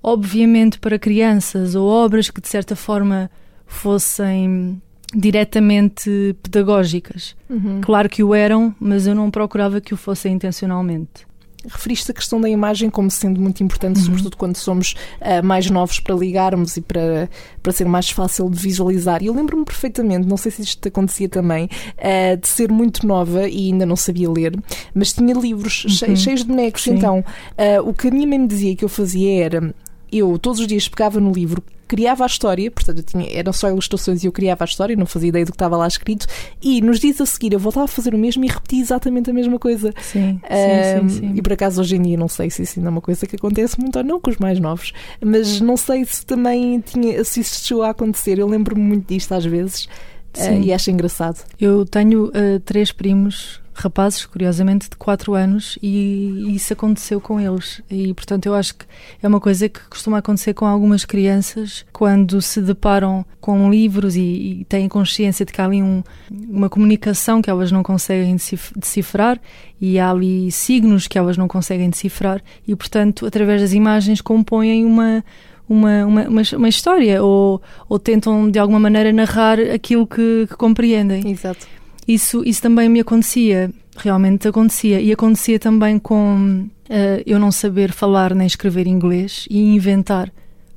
obviamente, 0.01 0.79
para 0.79 0.97
crianças 0.97 1.75
ou 1.75 1.87
obras 1.87 2.29
que 2.29 2.39
de 2.39 2.47
certa 2.47 2.75
forma 2.75 3.29
fossem 3.65 4.81
diretamente 5.13 6.35
pedagógicas. 6.43 7.35
Claro 7.81 8.09
que 8.09 8.23
o 8.23 8.33
eram, 8.33 8.73
mas 8.79 9.05
eu 9.07 9.13
não 9.15 9.29
procurava 9.29 9.79
que 9.81 9.93
o 9.93 9.97
fossem 9.97 10.33
intencionalmente. 10.33 11.25
Referiste 11.65 12.11
a 12.11 12.13
questão 12.13 12.41
da 12.41 12.49
imagem 12.49 12.89
como 12.89 13.09
sendo 13.09 13.39
muito 13.39 13.63
importante, 13.63 13.97
sobretudo 14.01 14.35
quando 14.35 14.57
somos 14.57 14.95
ah, 15.21 15.41
mais 15.41 15.69
novos 15.69 15.97
para 15.97 16.13
ligarmos 16.13 16.75
e 16.75 16.81
para, 16.81 17.29
para 17.61 17.71
ser 17.71 17.85
mais 17.85 18.09
fácil 18.09 18.49
de 18.49 18.59
visualizar. 18.59 19.23
E 19.23 19.27
eu 19.27 19.33
lembro-me 19.33 19.63
perfeitamente, 19.63 20.27
não 20.27 20.35
sei 20.35 20.51
se 20.51 20.61
isto 20.61 20.85
acontecia 20.85 21.29
também, 21.29 21.69
ah, 21.97 22.35
de 22.35 22.47
ser 22.49 22.69
muito 22.69 23.07
nova 23.07 23.47
e 23.47 23.67
ainda 23.71 23.85
não 23.85 23.95
sabia 23.95 24.29
ler, 24.29 24.59
mas 24.93 25.13
tinha 25.13 25.33
livros 25.33 25.85
che- 25.87 26.17
cheios 26.17 26.41
de 26.41 26.47
bonecos. 26.47 26.83
Sim. 26.83 26.95
Então, 26.95 27.23
ah, 27.57 27.81
o 27.81 27.93
que 27.93 28.09
a 28.09 28.11
minha 28.11 28.27
mãe 28.27 28.39
me 28.39 28.47
dizia 28.47 28.75
que 28.75 28.83
eu 28.83 28.89
fazia 28.89 29.45
era. 29.45 29.73
Eu 30.13 30.37
todos 30.37 30.59
os 30.59 30.67
dias 30.67 30.87
pegava 30.87 31.19
no 31.19 31.31
livro, 31.31 31.63
criava 31.87 32.23
a 32.23 32.27
história, 32.27 32.71
portanto 32.71 33.03
tinha, 33.03 33.27
eram 33.31 33.53
só 33.53 33.69
ilustrações 33.69 34.23
e 34.23 34.27
eu 34.27 34.31
criava 34.31 34.63
a 34.63 34.65
história, 34.65 34.95
não 34.95 35.05
fazia 35.05 35.29
ideia 35.29 35.45
do 35.45 35.51
que 35.51 35.55
estava 35.55 35.77
lá 35.77 35.87
escrito, 35.87 36.25
e 36.61 36.81
nos 36.81 36.99
dias 36.99 37.21
a 37.21 37.25
seguir 37.25 37.53
eu 37.53 37.59
voltava 37.59 37.85
a 37.85 37.87
fazer 37.87 38.13
o 38.13 38.17
mesmo 38.17 38.43
e 38.43 38.47
repetia 38.47 38.81
exatamente 38.81 39.29
a 39.29 39.33
mesma 39.33 39.59
coisa. 39.59 39.93
Sim, 40.01 40.39
sim, 40.49 41.09
sim, 41.09 41.19
sim. 41.19 41.33
E 41.35 41.41
por 41.41 41.53
acaso 41.53 41.81
hoje 41.81 41.95
em 41.95 42.01
dia 42.01 42.17
não 42.17 42.27
sei 42.27 42.49
se 42.49 42.63
isso 42.63 42.79
ainda 42.79 42.89
é 42.89 42.91
uma 42.91 43.01
coisa 43.01 43.25
que 43.25 43.35
acontece 43.35 43.79
muito 43.79 43.97
ou 43.97 44.03
não 44.03 44.19
com 44.19 44.29
os 44.29 44.37
mais 44.37 44.59
novos, 44.59 44.93
mas 45.23 45.61
não 45.61 45.77
sei 45.77 46.05
se 46.05 46.25
também 46.25 46.79
tinha, 46.79 47.23
se 47.23 47.41
isso 47.41 47.63
chegou 47.63 47.83
a 47.83 47.89
acontecer. 47.89 48.39
Eu 48.39 48.47
lembro-me 48.47 48.81
muito 48.81 49.07
disto 49.07 49.31
às 49.33 49.45
vezes 49.45 49.87
Sim. 50.33 50.61
e 50.61 50.73
acho 50.73 50.89
engraçado. 50.89 51.43
Eu 51.59 51.85
tenho 51.85 52.27
uh, 52.27 52.59
três 52.65 52.91
primos 52.91 53.62
rapazes, 53.73 54.25
curiosamente, 54.25 54.89
de 54.89 54.95
4 54.95 55.33
anos, 55.33 55.77
e 55.81 56.55
isso 56.55 56.73
aconteceu 56.73 57.19
com 57.19 57.39
eles. 57.39 57.81
E, 57.89 58.13
portanto, 58.13 58.45
eu 58.45 58.53
acho 58.53 58.75
que 58.75 58.85
é 59.21 59.27
uma 59.27 59.39
coisa 59.39 59.67
que 59.69 59.79
costuma 59.89 60.19
acontecer 60.19 60.53
com 60.53 60.65
algumas 60.65 61.05
crianças 61.05 61.85
quando 61.91 62.41
se 62.41 62.61
deparam 62.61 63.25
com 63.39 63.69
livros 63.69 64.15
e, 64.15 64.61
e 64.61 64.65
têm 64.65 64.87
consciência 64.87 65.45
de 65.45 65.51
que 65.51 65.61
há 65.61 65.65
ali 65.65 65.81
um, 65.81 66.03
uma 66.31 66.69
comunicação 66.69 67.41
que 67.41 67.49
elas 67.49 67.71
não 67.71 67.83
conseguem 67.83 68.35
decifrar 68.75 69.39
e 69.81 69.99
há 69.99 70.09
ali 70.09 70.51
signos 70.51 71.07
que 71.07 71.17
elas 71.17 71.37
não 71.37 71.47
conseguem 71.47 71.89
decifrar, 71.89 72.41
e, 72.67 72.75
portanto, 72.75 73.25
através 73.25 73.61
das 73.61 73.73
imagens 73.73 74.21
compõem 74.21 74.85
uma 74.85 75.23
uma, 75.67 76.05
uma, 76.05 76.21
uma, 76.27 76.41
uma, 76.57 76.69
história 76.69 77.23
ou, 77.23 77.61
ou 77.87 77.97
tentam 77.97 78.51
de 78.51 78.59
alguma 78.59 78.79
maneira 78.79 79.13
narrar 79.13 79.59
aquilo 79.59 80.05
que, 80.05 80.45
que 80.47 80.55
compreendem. 80.55 81.29
Exato. 81.29 81.65
Isso, 82.07 82.43
isso 82.45 82.61
também 82.61 82.89
me 82.89 82.99
acontecia, 82.99 83.71
realmente 83.95 84.47
acontecia. 84.47 84.99
E 84.99 85.11
acontecia 85.11 85.59
também 85.59 85.97
com 85.97 86.67
uh, 86.89 87.23
eu 87.25 87.39
não 87.39 87.51
saber 87.51 87.91
falar 87.91 88.33
nem 88.33 88.47
escrever 88.47 88.87
inglês 88.87 89.45
e 89.49 89.75
inventar, 89.75 90.31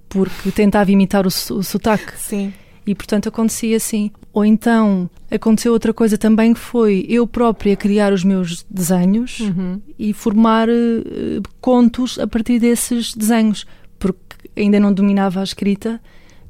porque 0.08 0.50
tentava 0.50 0.90
imitar 0.90 1.26
o, 1.26 1.28
o 1.28 1.62
sotaque. 1.62 2.12
Sim. 2.16 2.52
E 2.86 2.94
portanto 2.94 3.28
acontecia 3.28 3.76
assim. 3.76 4.10
Ou 4.32 4.44
então 4.44 5.10
aconteceu 5.30 5.72
outra 5.72 5.92
coisa 5.92 6.16
também 6.16 6.54
que 6.54 6.60
foi 6.60 7.04
eu 7.08 7.26
própria 7.26 7.74
criar 7.74 8.12
os 8.12 8.22
meus 8.22 8.64
desenhos 8.70 9.40
uhum. 9.40 9.80
e 9.98 10.12
formar 10.12 10.68
uh, 10.68 11.42
contos 11.60 12.18
a 12.18 12.26
partir 12.26 12.60
desses 12.60 13.14
desenhos, 13.14 13.66
porque 13.98 14.20
ainda 14.56 14.78
não 14.78 14.92
dominava 14.92 15.40
a 15.40 15.42
escrita, 15.42 16.00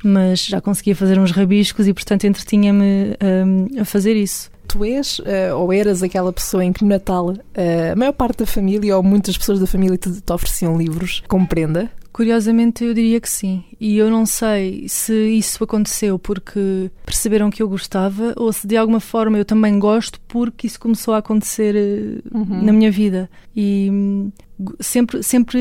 mas 0.05 0.45
já 0.45 0.61
conseguia 0.61 0.95
fazer 0.95 1.19
uns 1.19 1.31
rabiscos 1.31 1.89
e 1.89 1.95
portanto 1.95 2.25
entretinha-me 2.25 3.17
um, 3.47 3.81
a 3.81 3.85
fazer 3.85 4.15
isso 4.15 4.51
tu 4.77 4.85
és 4.85 5.19
uh, 5.21 5.57
ou 5.57 5.73
eras 5.73 6.03
aquela 6.03 6.33
pessoa 6.33 6.65
em 6.65 6.73
que 6.73 6.83
no 6.83 6.91
Natal 6.91 7.31
uh, 7.31 7.93
a 7.93 7.97
maior 7.97 8.13
parte 8.13 8.39
da 8.39 8.47
família 8.47 8.97
ou 8.97 9.03
muitas 9.03 9.37
pessoas 9.37 9.59
da 9.59 9.67
família 9.67 9.97
te, 9.97 10.21
te 10.21 10.33
ofereciam 10.33 10.77
livros 10.77 11.23
com 11.27 11.45
prenda? 11.47 11.91
Curiosamente, 12.13 12.83
eu 12.83 12.95
diria 12.95 13.21
que 13.21 13.29
sim. 13.29 13.63
E 13.79 13.99
eu 13.99 14.11
não 14.11 14.25
sei 14.25 14.89
se 14.89 15.13
isso 15.37 15.63
aconteceu 15.63 16.19
porque 16.19 16.91
perceberam 17.05 17.51
que 17.51 17.63
eu 17.63 17.69
gostava 17.69 18.33
ou 18.37 18.51
se 18.55 18.67
de 18.67 18.75
alguma 18.75 19.01
forma 19.01 19.37
eu 19.37 19.45
também 19.45 19.79
gosto 19.79 20.19
porque 20.27 20.67
isso 20.67 20.81
começou 20.81 21.13
a 21.13 21.19
acontecer 21.19 21.77
eh, 21.77 22.23
uhum. 22.35 22.65
na 22.65 22.73
minha 22.73 22.91
vida. 22.91 23.29
E 23.55 23.91
hum, 23.93 24.33
sempre, 24.81 25.23
sempre, 25.23 25.61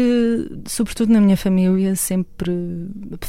sobretudo 0.65 1.11
na 1.11 1.19
minha 1.19 1.35
família, 1.35 1.93
sempre 1.93 2.53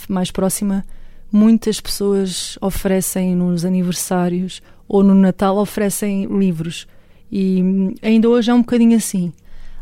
mais 0.09 0.31
próxima, 0.31 0.85
muitas 1.31 1.81
pessoas 1.81 2.59
oferecem 2.61 3.35
nos 3.35 3.65
aniversários 3.65 4.63
ou 4.89 5.03
no 5.03 5.15
Natal 5.15 5.57
oferecem 5.57 6.27
livros. 6.27 6.87
E 7.31 7.63
ainda 8.03 8.29
hoje 8.29 8.51
é 8.51 8.55
um 8.55 8.61
bocadinho 8.61 8.97
assim. 8.97 9.33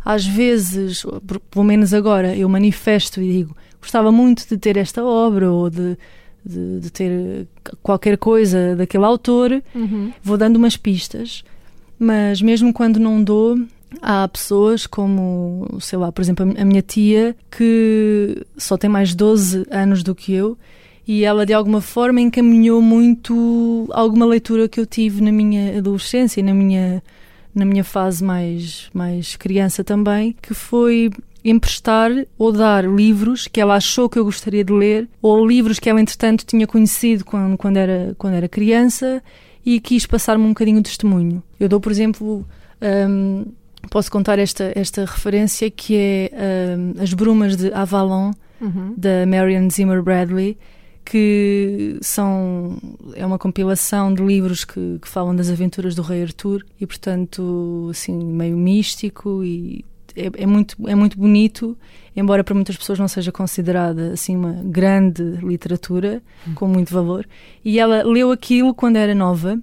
Às 0.05 0.27
vezes, 0.27 1.05
pelo 1.51 1.65
menos 1.65 1.95
agora, 1.95 2.37
eu 2.37 2.49
manifesto 2.49 3.21
e 3.21 3.33
digo 3.33 3.57
gostava 3.85 4.11
muito 4.11 4.49
de 4.49 4.57
ter 4.57 4.79
esta 4.79 5.05
obra 5.05 5.53
ou 5.53 5.69
de, 5.69 5.99
de, 6.45 6.81
de 6.81 6.91
ter 6.91 7.47
qualquer 7.83 8.17
coisa 8.17 8.75
daquele 8.75 9.05
autor, 9.05 9.63
uhum. 9.75 10.11
vou 10.23 10.39
dando 10.39 10.57
umas 10.57 10.75
pistas, 10.75 11.45
mas 11.99 12.41
mesmo 12.41 12.73
quando 12.73 12.99
não 12.99 13.23
dou, 13.23 13.59
há 14.01 14.27
pessoas 14.27 14.87
como, 14.87 15.69
sei 15.81 15.99
lá, 15.99 16.11
por 16.11 16.23
exemplo, 16.23 16.51
a 16.59 16.65
minha 16.65 16.81
tia, 16.81 17.37
que 17.51 18.47
só 18.57 18.79
tem 18.79 18.89
mais 18.89 19.15
12 19.15 19.67
anos 19.71 20.03
do 20.03 20.15
que 20.15 20.33
eu 20.33 20.57
e 21.07 21.25
ela 21.25 21.45
de 21.45 21.53
alguma 21.53 21.81
forma 21.81 22.21
encaminhou 22.21 22.81
muito 22.81 23.87
alguma 23.93 24.25
leitura 24.25 24.69
que 24.69 24.81
eu 24.81 24.87
tive 24.87 25.23
na 25.23 25.31
minha 25.31 25.79
adolescência, 25.79 26.43
na 26.43 26.55
minha 26.55 27.03
na 27.55 27.65
minha 27.65 27.85
fase 27.85 28.25
mais 28.25 28.89
mais 28.93 29.37
criança 29.37 29.85
também, 29.85 30.35
que 30.41 30.55
foi 30.55 31.11
emprestar 31.45 32.11
ou 32.39 32.51
dar 32.51 32.85
livros 32.85 33.47
que 33.47 33.61
ela 33.61 33.75
achou 33.75 34.09
que 34.09 34.19
eu 34.19 34.25
gostaria 34.25 34.65
de 34.65 34.73
ler, 34.73 35.07
ou 35.21 35.47
livros 35.47 35.79
que 35.79 35.91
ela 35.91 36.01
entretanto 36.01 36.47
tinha 36.47 36.67
conhecido 36.67 37.25
quando, 37.25 37.59
quando 37.59 37.77
era 37.77 38.15
quando 38.17 38.35
era 38.35 38.49
criança 38.49 39.23
e 39.65 39.79
quis 39.81 40.07
passar-me 40.07 40.45
um 40.45 40.49
bocadinho 40.49 40.79
de 40.79 40.85
testemunho. 40.85 41.43
Eu 41.61 41.69
dou, 41.69 41.81
por 41.81 41.93
exemplo, 41.93 42.47
um, 43.11 43.45
posso 43.91 44.11
contar 44.11 44.39
esta 44.39 44.73
esta 44.75 45.05
referência 45.05 45.71
que 45.71 45.97
é 45.97 46.31
um, 46.79 47.03
As 47.03 47.13
Brumas 47.13 47.57
de 47.57 47.73
Avalon 47.75 48.33
uhum. 48.59 48.95
da 48.97 49.27
Marion 49.27 49.69
Zimmer 49.69 50.03
Bradley 50.03 50.57
que 51.05 51.99
são 52.01 52.79
é 53.15 53.25
uma 53.25 53.39
compilação 53.39 54.13
de 54.13 54.23
livros 54.23 54.65
que, 54.65 54.99
que, 55.01 55.09
falam 55.09 55.37
das 55.37 55.51
aventuras 55.51 55.95
do 55.95 56.03
rei 56.03 56.23
Arthur 56.23 56.65
e 56.81 56.87
portanto 56.87 57.89
assim 57.91 58.17
meio 58.25 58.57
místico 58.57 59.45
e 59.45 59.85
é, 60.17 60.31
é, 60.43 60.47
muito 60.47 60.77
é 60.89 60.95
muito 60.95 61.19
bonito 61.19 61.77
embora 62.17 62.45
para 62.45 62.55
muitas 62.55 62.77
pessoas 62.77 62.99
não 62.99 63.09
seja 63.09 63.33
considerada 63.33 64.13
assim 64.13 64.37
uma 64.37 64.53
grande 64.65 65.23
literatura 65.43 66.23
com 66.55 66.69
muito 66.69 66.93
valor. 66.93 67.27
E 67.65 67.79
ela 67.79 68.03
leu 68.03 68.31
aquilo 68.31 68.75
quando 68.75 68.97
era 68.97 69.15
nova 69.15 69.59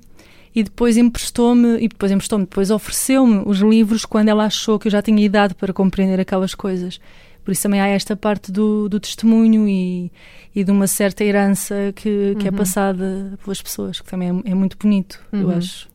e 0.53 0.63
depois 0.63 0.97
emprestou-me 0.97 1.77
e 1.79 1.87
depois 1.87 2.11
emprestou-me 2.11 2.45
depois 2.45 2.69
ofereceu-me 2.69 3.43
os 3.45 3.59
livros 3.59 4.03
quando 4.05 4.27
ela 4.27 4.45
achou 4.45 4.77
que 4.77 4.87
eu 4.87 4.91
já 4.91 5.01
tinha 5.01 5.23
idade 5.23 5.55
para 5.55 5.71
compreender 5.71 6.19
aquelas 6.19 6.53
coisas 6.53 6.99
por 7.43 7.51
isso 7.51 7.63
também 7.63 7.81
há 7.81 7.87
esta 7.87 8.15
parte 8.15 8.51
do, 8.51 8.87
do 8.87 8.99
testemunho 8.99 9.67
e, 9.67 10.11
e 10.55 10.63
de 10.63 10.71
uma 10.71 10.87
certa 10.87 11.23
herança 11.23 11.93
que, 11.95 12.35
que 12.39 12.47
é 12.47 12.49
uhum. 12.49 12.55
é 12.55 12.57
passada 12.57 13.39
pelas 13.43 13.61
pessoas, 13.61 13.99
que 13.99 14.09
também 14.09 14.29
é, 14.45 14.51
é 14.51 14.53
muito 14.53 14.77
bonito, 14.77 15.19
uhum. 15.31 15.41
eu 15.41 15.51
acho. 15.51 15.89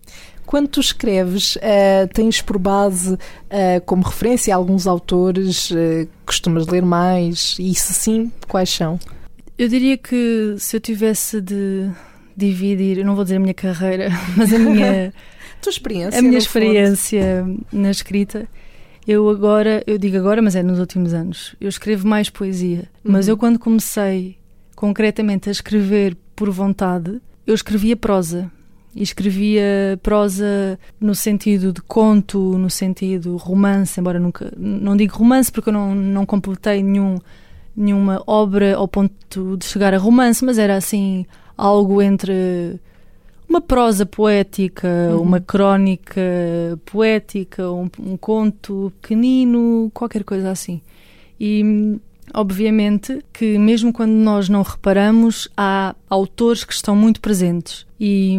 Quando 0.47 0.69
tu 0.69 0.81
escreves, 0.81 1.57
uh, 1.57 2.07
tens 2.15 2.41
por 2.41 2.57
base 2.57 3.15
uh, 3.15 3.19
como 3.85 4.05
referência 4.05 4.55
alguns 4.55 4.87
autores, 4.87 5.71
uh, 5.73 6.09
costumas 6.25 6.69
ler 6.69 6.83
mais? 6.83 7.57
E 7.59 7.75
se 7.75 7.93
sim, 7.93 8.31
quais 8.47 8.71
são? 8.71 8.99
Eu 9.59 9.69
diria 9.69 9.97
que 9.97 10.55
se 10.59 10.77
eu 10.77 10.81
tivesse 10.81 11.41
de 11.41 11.91
dividir, 12.37 12.99
eu 12.99 13.05
não 13.05 13.17
vou 13.17 13.25
dizer 13.25 13.37
a 13.37 13.41
minha 13.41 13.55
carreira, 13.55 14.11
mas 14.37 14.53
a 14.53 14.59
minha, 14.59 15.13
tua 15.61 15.71
experiência, 15.71 16.19
a 16.19 16.23
minha 16.23 16.39
experiência 16.39 17.47
na 17.73 17.91
escrita, 17.91 18.47
eu 19.07 19.29
agora, 19.29 19.83
eu 19.87 19.99
digo 19.99 20.17
agora, 20.17 20.43
mas 20.43 20.57
é 20.57 20.63
nos 20.63 20.79
últimos 20.79 21.15
anos, 21.15 21.55
eu 21.61 21.69
escrevo 21.69 22.09
mais 22.09 22.29
poesia. 22.29 22.89
Uhum. 23.05 23.13
Mas 23.13 23.29
eu 23.29 23.37
quando 23.37 23.59
comecei 23.59 24.37
concretamente 24.75 25.49
a 25.49 25.53
escrever 25.53 26.17
por 26.35 26.51
vontade, 26.51 27.21
eu 27.47 27.55
escrevia 27.55 27.97
prosa. 27.97 28.51
E 28.95 29.03
escrevia 29.03 29.99
prosa 30.03 30.79
no 30.99 31.15
sentido 31.15 31.73
de 31.73 31.83
conto, 31.83 32.57
no 32.57 32.71
sentido 32.71 33.37
romance, 33.37 34.01
embora 34.01 34.19
nunca. 34.19 34.53
Não 34.57 34.97
digo 34.97 35.17
romance 35.17 35.53
porque 35.53 35.69
eu 35.69 35.73
não, 35.75 35.95
não 35.95 36.25
completei 36.25 36.83
nenhum, 36.83 37.19
nenhuma 37.77 38.23
obra 38.27 38.75
ao 38.75 38.89
ponto 38.89 39.57
de 39.59 39.67
chegar 39.67 39.93
a 39.93 39.99
romance, 39.99 40.43
mas 40.43 40.57
era 40.57 40.77
assim 40.77 41.27
algo 41.57 42.01
entre 42.01 42.81
uma 43.49 43.61
prosa 43.61 44.05
poética, 44.05 44.89
uhum. 45.13 45.23
uma 45.23 45.41
crónica 45.41 46.21
poética, 46.85 47.71
um, 47.71 47.89
um, 48.01 48.17
conto 48.17 48.93
pequenino, 49.01 49.91
qualquer 49.95 50.25
coisa 50.25 50.51
assim. 50.51 50.81
E 51.41 51.99
obviamente 52.35 53.25
que 53.33 53.59
mesmo 53.59 53.93
quando 53.93 54.13
nós 54.13 54.49
não 54.49 54.63
reparamos, 54.63 55.49
há 55.57 55.95
autores 56.09 56.65
que 56.65 56.73
estão 56.73 56.97
muito 56.97 57.21
presentes. 57.21 57.87
E 58.01 58.39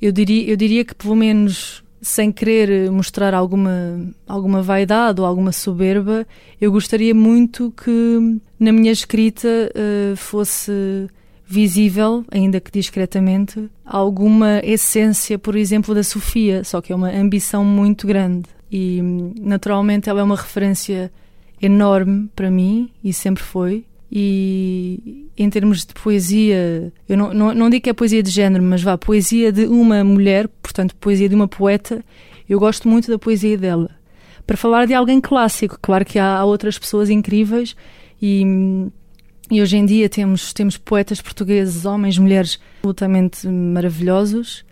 eu 0.00 0.10
diria, 0.12 0.50
eu 0.50 0.56
diria 0.56 0.84
que 0.84 0.94
pelo 0.94 1.14
menos 1.14 1.84
sem 2.00 2.30
querer 2.30 2.90
mostrar 2.90 3.34
alguma, 3.34 4.00
alguma 4.26 4.62
vaidade 4.62 5.20
ou 5.20 5.26
alguma 5.26 5.52
soberba, 5.52 6.26
eu 6.60 6.70
gostaria 6.70 7.14
muito 7.14 7.72
que 7.72 8.40
na 8.58 8.72
minha 8.72 8.92
escrita 8.92 9.48
uh, 9.48 10.16
fosse 10.16 11.08
visível, 11.48 12.24
ainda 12.30 12.60
que 12.60 12.70
discretamente, 12.70 13.70
alguma 13.84 14.60
essência, 14.62 15.38
por 15.38 15.56
exemplo, 15.56 15.94
da 15.94 16.02
Sofia, 16.02 16.62
só 16.62 16.82
que 16.82 16.92
é 16.92 16.96
uma 16.96 17.10
ambição 17.10 17.64
muito 17.64 18.06
grande. 18.06 18.46
E 18.70 19.00
naturalmente 19.40 20.10
ela 20.10 20.20
é 20.20 20.22
uma 20.22 20.36
referência 20.36 21.10
enorme 21.60 22.28
para 22.36 22.50
mim 22.50 22.90
e 23.02 23.14
sempre 23.14 23.42
foi. 23.42 23.84
E 24.12 25.26
em 25.38 25.48
termos 25.48 25.86
de 25.86 25.94
poesia, 25.94 26.92
eu 27.08 27.16
não, 27.16 27.32
não, 27.32 27.54
não 27.54 27.70
digo 27.70 27.84
que 27.84 27.90
é 27.90 27.94
poesia 27.94 28.22
de 28.22 28.30
género, 28.30 28.62
mas 28.62 28.82
vá, 28.82 28.98
poesia 28.98 29.50
de 29.50 29.66
uma 29.66 30.04
mulher, 30.04 30.48
portanto, 30.62 30.94
poesia 30.96 31.30
de 31.30 31.34
uma 31.34 31.48
poeta, 31.48 32.04
eu 32.46 32.58
gosto 32.58 32.86
muito 32.88 33.10
da 33.10 33.18
poesia 33.18 33.56
dela. 33.56 33.90
Para 34.46 34.56
falar 34.56 34.86
de 34.86 34.92
alguém 34.92 35.20
clássico, 35.20 35.78
claro 35.80 36.04
que 36.04 36.18
há, 36.18 36.38
há 36.38 36.44
outras 36.44 36.78
pessoas 36.78 37.08
incríveis 37.08 37.74
e 38.20 38.42
e 39.50 39.62
hoje 39.62 39.76
em 39.76 39.86
dia 39.86 40.08
temos, 40.08 40.52
temos 40.52 40.76
poetas 40.76 41.20
portugueses, 41.20 41.84
homens, 41.84 42.18
mulheres, 42.18 42.58
absolutamente 42.78 43.46
maravilhosos, 43.48 44.64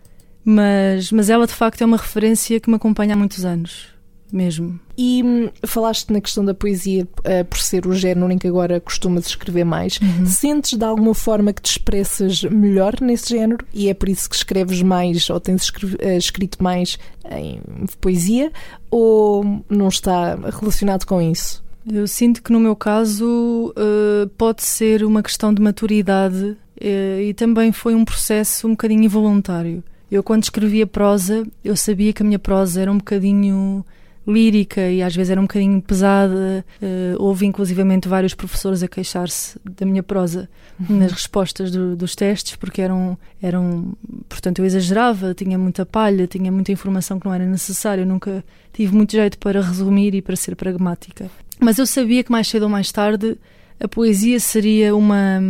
mas, 0.44 1.10
mas 1.10 1.30
ela 1.30 1.46
de 1.46 1.52
facto 1.52 1.82
é 1.82 1.86
uma 1.86 1.96
referência 1.96 2.60
que 2.60 2.70
me 2.70 2.76
acompanha 2.76 3.14
há 3.14 3.16
muitos 3.16 3.44
anos. 3.44 3.88
mesmo. 4.32 4.78
E 4.98 5.22
hum, 5.22 5.50
falaste 5.66 6.12
na 6.12 6.20
questão 6.20 6.44
da 6.44 6.54
poesia 6.54 7.04
uh, 7.04 7.44
por 7.44 7.58
ser 7.58 7.86
o 7.86 7.94
género 7.94 8.30
em 8.30 8.38
que 8.38 8.48
agora 8.48 8.80
costumas 8.80 9.26
escrever 9.26 9.64
mais. 9.64 9.98
Uhum. 10.00 10.26
Sentes 10.26 10.78
de 10.78 10.84
alguma 10.84 11.14
forma 11.14 11.52
que 11.52 11.62
te 11.62 11.70
expressas 11.70 12.42
melhor 12.44 13.00
nesse 13.00 13.30
género 13.30 13.64
e 13.72 13.88
é 13.88 13.94
por 13.94 14.08
isso 14.08 14.28
que 14.28 14.36
escreves 14.36 14.82
mais 14.82 15.28
ou 15.30 15.40
tens 15.40 15.68
uh, 15.68 16.16
escrito 16.16 16.62
mais 16.62 16.98
em 17.30 17.60
poesia 18.00 18.52
ou 18.90 19.62
não 19.68 19.88
está 19.88 20.36
relacionado 20.60 21.04
com 21.06 21.20
isso? 21.20 21.65
Eu 21.90 22.06
sinto 22.08 22.42
que 22.42 22.52
no 22.52 22.58
meu 22.58 22.74
caso 22.74 23.72
uh, 23.76 24.28
pode 24.36 24.64
ser 24.64 25.04
uma 25.04 25.22
questão 25.22 25.54
de 25.54 25.62
maturidade 25.62 26.56
e 26.78 27.32
também 27.34 27.72
foi 27.72 27.94
um 27.94 28.04
processo 28.04 28.66
um 28.66 28.72
bocadinho 28.72 29.04
involuntário. 29.04 29.82
Eu, 30.10 30.22
quando 30.22 30.44
escrevia 30.44 30.86
prosa, 30.86 31.46
eu 31.64 31.74
sabia 31.74 32.12
que 32.12 32.22
a 32.22 32.26
minha 32.26 32.38
prosa 32.38 32.80
era 32.80 32.92
um 32.92 32.98
bocadinho 32.98 33.84
lírica 34.26 34.88
e 34.90 35.02
às 35.02 35.14
vezes 35.14 35.30
era 35.30 35.40
um 35.40 35.44
bocadinho 35.44 35.80
pesada. 35.80 36.64
Uh, 36.82 37.22
houve 37.22 37.46
inclusivamente 37.46 38.08
vários 38.08 38.34
professores 38.34 38.82
a 38.82 38.88
queixar-se 38.88 39.58
da 39.64 39.86
minha 39.86 40.02
prosa 40.02 40.48
uhum. 40.78 40.98
nas 40.98 41.12
respostas 41.12 41.70
do, 41.70 41.96
dos 41.96 42.14
testes, 42.14 42.56
porque 42.56 42.82
eram, 42.82 43.16
eram. 43.40 43.94
Portanto, 44.28 44.58
eu 44.60 44.64
exagerava, 44.64 45.34
tinha 45.34 45.58
muita 45.58 45.86
palha, 45.86 46.26
tinha 46.26 46.50
muita 46.50 46.72
informação 46.72 47.18
que 47.18 47.26
não 47.26 47.34
era 47.34 47.46
necessária. 47.46 48.02
Eu 48.02 48.06
nunca 48.06 48.44
tive 48.72 48.94
muito 48.94 49.12
jeito 49.12 49.38
para 49.38 49.60
resumir 49.60 50.14
e 50.14 50.22
para 50.22 50.36
ser 50.36 50.56
pragmática. 50.56 51.30
Mas 51.60 51.78
eu 51.78 51.86
sabia 51.86 52.22
que 52.22 52.30
mais 52.30 52.48
cedo 52.48 52.64
ou 52.64 52.68
mais 52.68 52.92
tarde 52.92 53.38
a 53.78 53.88
poesia 53.88 54.40
seria 54.40 54.94
uma, 54.94 55.40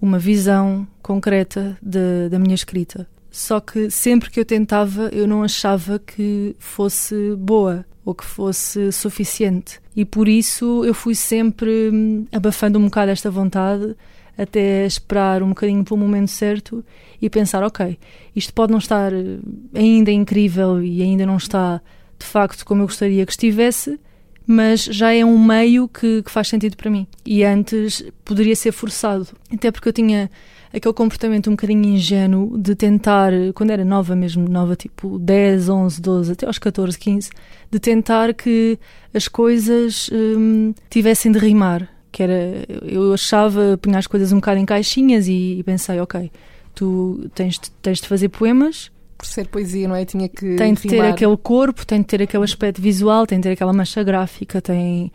uma 0.00 0.18
visão 0.18 0.86
concreta 1.02 1.76
de, 1.82 2.28
da 2.28 2.38
minha 2.38 2.54
escrita. 2.54 3.06
Só 3.30 3.60
que 3.60 3.90
sempre 3.90 4.30
que 4.30 4.40
eu 4.40 4.44
tentava, 4.44 5.08
eu 5.12 5.26
não 5.26 5.42
achava 5.42 5.98
que 5.98 6.56
fosse 6.58 7.34
boa 7.36 7.84
ou 8.04 8.14
que 8.14 8.24
fosse 8.24 8.90
suficiente. 8.92 9.80
E 9.94 10.04
por 10.04 10.28
isso 10.28 10.84
eu 10.84 10.94
fui 10.94 11.14
sempre 11.14 11.90
hum, 11.92 12.24
abafando 12.32 12.78
um 12.78 12.84
bocado 12.84 13.10
esta 13.10 13.30
vontade 13.30 13.94
até 14.38 14.86
esperar 14.86 15.42
um 15.42 15.48
bocadinho 15.48 15.84
pelo 15.84 15.98
momento 15.98 16.30
certo 16.30 16.84
e 17.20 17.30
pensar, 17.30 17.62
ok, 17.62 17.98
isto 18.34 18.52
pode 18.52 18.70
não 18.70 18.78
estar 18.78 19.12
eh, 19.12 19.38
ainda 19.74 20.10
incrível 20.10 20.82
e 20.82 21.02
ainda 21.02 21.24
não 21.24 21.36
está 21.36 21.80
de 22.18 22.26
facto 22.26 22.64
como 22.64 22.82
eu 22.82 22.86
gostaria 22.86 23.24
que 23.24 23.32
estivesse, 23.32 23.98
mas 24.46 24.84
já 24.84 25.12
é 25.12 25.24
um 25.24 25.42
meio 25.42 25.88
que, 25.88 26.22
que 26.22 26.30
faz 26.30 26.48
sentido 26.48 26.76
para 26.76 26.90
mim. 26.90 27.06
E 27.24 27.42
antes 27.42 28.04
poderia 28.24 28.54
ser 28.54 28.72
forçado, 28.72 29.26
até 29.52 29.70
porque 29.70 29.88
eu 29.88 29.92
tinha 29.92 30.30
aquele 30.72 30.94
comportamento 30.94 31.48
um 31.48 31.52
bocadinho 31.52 31.84
ingênuo 31.84 32.56
de 32.58 32.74
tentar, 32.74 33.32
quando 33.54 33.70
era 33.70 33.84
nova 33.84 34.14
mesmo, 34.14 34.48
nova 34.48 34.76
tipo 34.76 35.18
10, 35.18 35.68
11, 35.68 36.00
12, 36.00 36.32
até 36.32 36.46
aos 36.46 36.58
14, 36.58 36.98
15, 36.98 37.30
de 37.70 37.78
tentar 37.78 38.34
que 38.34 38.78
as 39.12 39.26
coisas 39.26 40.10
hum, 40.12 40.74
tivessem 40.90 41.32
de 41.32 41.38
rimar. 41.38 41.88
Que 42.12 42.22
era, 42.22 42.64
eu 42.82 43.12
achava, 43.12 43.78
punha 43.80 43.98
as 43.98 44.06
coisas 44.06 44.32
um 44.32 44.36
bocado 44.36 44.58
em 44.58 44.64
caixinhas 44.64 45.28
e, 45.28 45.58
e 45.58 45.62
pensei, 45.62 46.00
ok, 46.00 46.30
tu 46.74 47.28
tens, 47.34 47.58
tens 47.82 48.00
de 48.00 48.08
fazer 48.08 48.28
poemas, 48.28 48.90
por 49.16 49.26
ser 49.26 49.46
poesia, 49.48 49.88
não 49.88 49.94
é? 49.94 50.04
Tinha 50.04 50.28
que. 50.28 50.56
Tem 50.56 50.74
de 50.74 50.82
ter 50.82 51.00
aquele 51.00 51.36
corpo, 51.36 51.86
tem 51.86 52.00
de 52.00 52.06
ter 52.06 52.22
aquele 52.22 52.44
aspecto 52.44 52.80
visual, 52.80 53.26
tem 53.26 53.38
de 53.38 53.44
ter 53.44 53.52
aquela 53.52 53.72
mancha 53.72 54.02
gráfica, 54.02 54.60
tem 54.60 55.10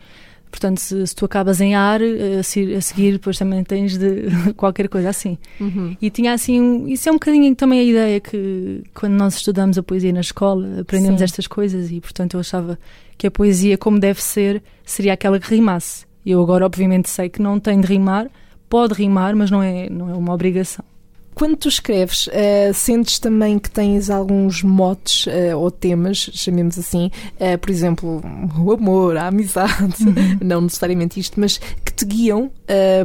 Portanto, 0.52 0.78
se, 0.80 1.06
se, 1.06 1.14
tu 1.14 1.24
acabas 1.24 1.62
em 1.62 1.74
ar, 1.74 2.02
eh, 2.02 2.38
a, 2.38 2.80
seguir, 2.82 3.12
depois 3.12 3.38
também 3.38 3.64
tens 3.64 3.96
de 3.96 4.26
qualquer 4.54 4.86
coisa 4.86 5.08
assim. 5.08 5.38
Uhum. 5.58 5.96
E 6.00 6.10
tinha 6.10 6.34
assim, 6.34 6.88
isso 6.88 7.08
é 7.08 7.12
um 7.12 7.14
bocadinho 7.14 7.56
também 7.56 7.80
a 7.80 7.82
ideia 7.82 8.20
que 8.20 8.82
quando 8.92 9.14
nós 9.14 9.36
estudamos 9.36 9.78
a 9.78 9.82
poesia 9.82 10.12
na 10.12 10.20
escola, 10.20 10.80
aprendemos 10.80 11.20
Sim. 11.20 11.24
estas 11.24 11.46
coisas 11.46 11.90
e, 11.90 12.02
portanto, 12.02 12.34
eu 12.34 12.40
achava 12.40 12.78
que 13.16 13.26
a 13.26 13.30
poesia, 13.30 13.78
como 13.78 13.98
deve 13.98 14.22
ser, 14.22 14.62
seria 14.84 15.14
aquela 15.14 15.40
que 15.40 15.48
rimasse. 15.48 16.04
Eu 16.24 16.42
agora, 16.42 16.66
obviamente, 16.66 17.08
sei 17.08 17.30
que 17.30 17.40
não 17.40 17.58
tem 17.58 17.80
de 17.80 17.86
rimar, 17.86 18.28
pode 18.68 18.92
rimar, 18.92 19.34
mas 19.34 19.50
não 19.50 19.62
é, 19.62 19.88
não 19.88 20.10
é 20.10 20.14
uma 20.14 20.34
obrigação. 20.34 20.84
Quando 21.34 21.56
tu 21.56 21.68
escreves, 21.68 22.26
uh, 22.26 22.74
sentes 22.74 23.18
também 23.18 23.58
que 23.58 23.70
tens 23.70 24.10
alguns 24.10 24.62
motes 24.62 25.26
uh, 25.26 25.58
ou 25.58 25.70
temas, 25.70 26.30
chamemos 26.32 26.78
assim, 26.78 27.10
uh, 27.36 27.58
por 27.58 27.70
exemplo, 27.70 28.22
o 28.58 28.72
amor, 28.72 29.16
a 29.16 29.28
amizade, 29.28 30.04
uhum. 30.04 30.38
não 30.44 30.60
necessariamente 30.60 31.18
isto, 31.18 31.40
mas 31.40 31.58
que 31.58 31.92
te 31.92 32.04
guiam 32.04 32.50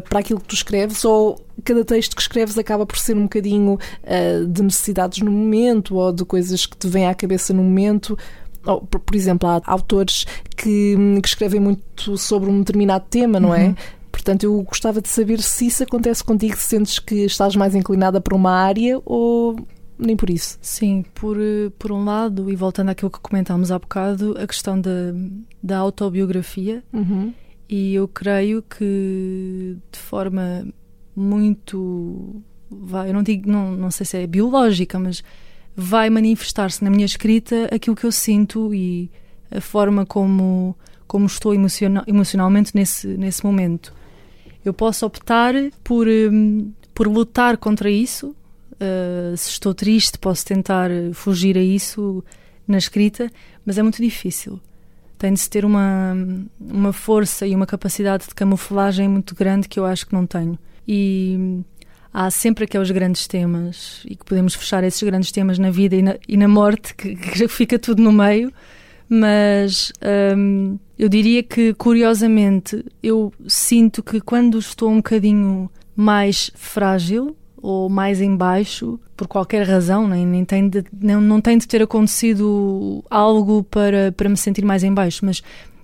para 0.10 0.20
aquilo 0.20 0.40
que 0.40 0.48
tu 0.48 0.56
escreves 0.56 1.04
ou 1.04 1.44
cada 1.64 1.84
texto 1.84 2.16
que 2.16 2.22
escreves 2.22 2.58
acaba 2.58 2.86
por 2.86 2.98
ser 2.98 3.16
um 3.18 3.24
bocadinho 3.24 3.78
de 4.50 4.64
necessidades 4.64 5.20
no 5.20 5.32
momento 5.32 5.96
ou 5.96 6.14
de 6.14 6.24
coisas 6.24 6.66
que 6.66 6.78
te 6.78 6.88
vêm 6.88 7.08
à 7.08 7.14
cabeça 7.14 7.54
no 7.54 7.64
momento? 7.64 8.18
Oh, 8.66 8.82
por, 8.82 9.00
por, 9.00 9.16
exemplo, 9.16 9.48
há 9.48 9.62
autores 9.66 10.26
que, 10.56 10.96
que, 11.22 11.28
escrevem 11.28 11.60
muito 11.60 12.18
sobre 12.18 12.50
um 12.50 12.60
determinado 12.60 13.06
tema, 13.10 13.40
não 13.40 13.54
é? 13.54 13.68
Uhum. 13.68 13.76
Portanto, 14.18 14.46
eu 14.46 14.64
gostava 14.64 15.00
de 15.00 15.08
saber 15.10 15.40
se 15.44 15.68
isso 15.68 15.84
acontece 15.84 16.24
contigo, 16.24 16.58
se 16.58 16.70
sentes 16.70 16.98
que 16.98 17.26
estás 17.26 17.56
mais 17.56 17.76
inclinada 17.76 18.20
para 18.20 18.36
uma 18.36 18.52
área 18.52 19.00
ou 19.06 19.56
nem 19.98 20.18
por 20.18 20.28
isso. 20.28 20.58
Sim, 20.60 21.06
por, 21.14 21.38
por 21.78 21.92
um 21.92 22.04
lado, 22.04 22.50
e 22.50 22.56
voltando 22.56 22.90
àquilo 22.90 23.12
que 23.12 23.20
comentámos 23.20 23.72
há 23.72 23.78
bocado, 23.78 24.36
a 24.40 24.48
questão 24.48 24.82
da, 24.82 25.14
da 25.62 25.78
autobiografia. 25.78 26.84
Uhum. 26.92 27.32
E 27.70 27.94
eu 27.94 28.08
creio 28.08 28.64
que 28.64 29.78
de 29.92 30.00
forma 30.00 30.68
muito. 31.16 32.42
Vai, 32.72 33.10
eu 33.10 33.14
não 33.14 33.22
digo, 33.22 33.48
não, 33.48 33.72
não 33.72 33.92
sei 33.92 34.04
se 34.04 34.18
é 34.18 34.26
biológica, 34.26 34.98
mas 34.98 35.24
vai 35.76 36.10
manifestar-se 36.10 36.84
na 36.84 36.90
minha 36.90 37.06
escrita 37.06 37.70
aquilo 37.72 37.96
que 37.96 38.06
eu 38.06 38.12
sinto 38.12 38.74
e 38.74 39.12
a 39.52 39.62
forma 39.62 40.08
como, 40.08 40.76
como 41.06 41.28
estou 41.28 41.54
emocional, 41.54 42.04
emocionalmente 42.08 42.72
nesse, 42.74 43.10
nesse 43.10 43.46
momento. 43.46 43.94
Eu 44.68 44.74
posso 44.74 45.06
optar 45.06 45.54
por, 45.84 46.08
um, 46.08 46.72
por 46.94 47.08
lutar 47.08 47.58
contra 47.58 47.90
isso. 47.90 48.36
Uh, 48.74 49.36
se 49.36 49.50
estou 49.50 49.74
triste, 49.74 50.20
posso 50.20 50.46
tentar 50.46 50.90
fugir 51.14 51.58
a 51.58 51.62
isso 51.62 52.24
na 52.68 52.78
escrita, 52.78 53.32
mas 53.66 53.78
é 53.78 53.82
muito 53.82 54.02
difícil. 54.02 54.60
Tem 55.18 55.34
de 55.34 55.40
se 55.40 55.50
ter 55.50 55.66
uma, 55.66 56.16
uma 56.60 56.94
força 56.94 57.48
e 57.48 57.56
uma 57.56 57.66
capacidade 57.66 58.28
de 58.28 58.36
camuflagem 58.36 59.08
muito 59.08 59.34
grande 59.34 59.68
que 59.68 59.80
eu 59.80 59.86
acho 59.86 60.06
que 60.06 60.14
não 60.14 60.28
tenho. 60.28 60.60
E 60.88 61.36
hum, 61.40 61.64
há 62.14 62.30
sempre 62.30 62.66
aqueles 62.66 62.92
grandes 62.92 63.26
temas 63.26 64.02
e 64.06 64.16
que 64.16 64.26
podemos 64.26 64.54
fechar 64.54 64.84
esses 64.84 65.02
grandes 65.02 65.32
temas 65.32 65.58
na 65.58 65.72
vida 65.72 65.96
e 65.96 66.02
na, 66.02 66.18
e 66.28 66.38
na 66.38 66.48
morte, 66.48 66.94
que, 66.94 67.16
que 67.18 67.48
fica 67.48 67.80
tudo 67.80 68.04
no 68.04 68.12
meio 68.12 68.54
mas 69.10 69.92
hum, 70.36 70.78
eu 70.98 71.08
diria 71.08 71.44
que, 71.44 71.74
curiosamente, 71.74 72.84
eu 73.04 73.32
sinto 73.48 74.02
que 74.02 74.20
quando 74.20 74.58
estou 74.58 74.90
um 74.90 74.98
bocadinho 74.98 75.70
mais 75.96 76.52
frágil 76.56 77.36
ou 77.58 77.90
mais 77.90 78.22
em 78.22 78.36
baixo, 78.36 79.00
por 79.16 79.28
qualquer 79.28 79.68
razão, 79.68 80.08
nem, 80.08 80.26
nem 80.26 80.46
tem 80.46 80.70
de, 80.70 80.84
não, 81.02 81.20
não 81.20 81.42
tem 81.42 81.58
de 81.58 81.68
ter 81.68 81.82
acontecido 81.82 83.04
algo 83.10 83.64
para, 83.64 84.12
para 84.12 84.30
me 84.30 84.38
sentir 84.38 84.64
mais 84.64 84.84
em 84.84 84.94
baixo, 84.94 85.26
mas 85.26 85.42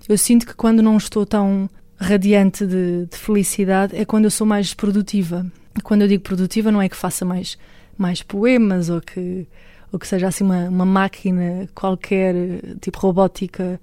eu 0.08 0.16
sinto 0.16 0.46
que 0.46 0.54
quando 0.54 0.82
não 0.82 0.96
estou 0.96 1.26
tão 1.26 1.68
radiante 1.96 2.66
de, 2.66 3.06
de 3.06 3.16
felicidade 3.16 3.96
é 3.96 4.04
quando 4.04 4.24
eu 4.24 4.30
sou 4.30 4.46
mais 4.46 4.74
produtiva. 4.74 5.46
E 5.76 5.80
quando 5.80 6.02
eu 6.02 6.08
digo 6.08 6.22
produtiva, 6.22 6.70
não 6.70 6.80
é 6.80 6.88
que 6.88 6.96
faça 6.96 7.24
mais, 7.24 7.58
mais 7.96 8.22
poemas 8.22 8.88
ou 8.88 9.00
que 9.00 9.46
ou 9.94 9.98
que 9.98 10.08
seja 10.08 10.26
assim 10.26 10.42
uma, 10.42 10.68
uma 10.68 10.84
máquina 10.84 11.68
qualquer, 11.72 12.34
tipo 12.80 12.98
robótica, 12.98 13.80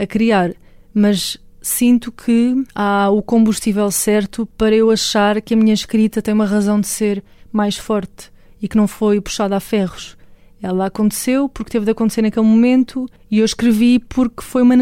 a 0.00 0.06
criar. 0.06 0.52
Mas 0.92 1.38
sinto 1.62 2.10
que 2.10 2.64
há 2.74 3.10
o 3.10 3.22
combustível 3.22 3.90
certo 3.90 4.46
para 4.56 4.74
eu 4.74 4.90
achar 4.90 5.40
que 5.40 5.54
a 5.54 5.56
minha 5.56 5.74
escrita 5.74 6.22
tem 6.22 6.32
uma 6.32 6.46
razão 6.46 6.80
de 6.80 6.86
ser 6.86 7.22
mais 7.52 7.76
forte 7.76 8.30
e 8.60 8.68
que 8.68 8.76
não 8.76 8.88
foi 8.88 9.20
puxada 9.20 9.56
a 9.56 9.60
ferros. 9.60 10.16
Ela 10.62 10.86
aconteceu 10.86 11.48
porque 11.48 11.72
teve 11.72 11.86
de 11.86 11.90
acontecer 11.90 12.20
naquele 12.22 12.44
momento 12.44 13.08
e 13.30 13.38
eu 13.38 13.44
escrevi 13.44 13.98
porque 13.98 14.42
foi 14.42 14.62
uma 14.62 14.76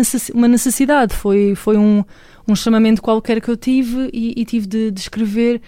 necessidade, 0.48 1.14
foi, 1.14 1.55
foi 1.55 1.77
um, 1.77 2.05
um 2.48 2.57
chamamento 2.57 3.01
qualquer 3.01 3.40
que 3.40 3.48
eu 3.48 3.57
tive 3.57 4.11
e, 4.12 4.35
e 4.37 4.44
tive 4.44 4.66
de, 4.66 4.90
de, 4.90 5.01
escrever 5.01 5.61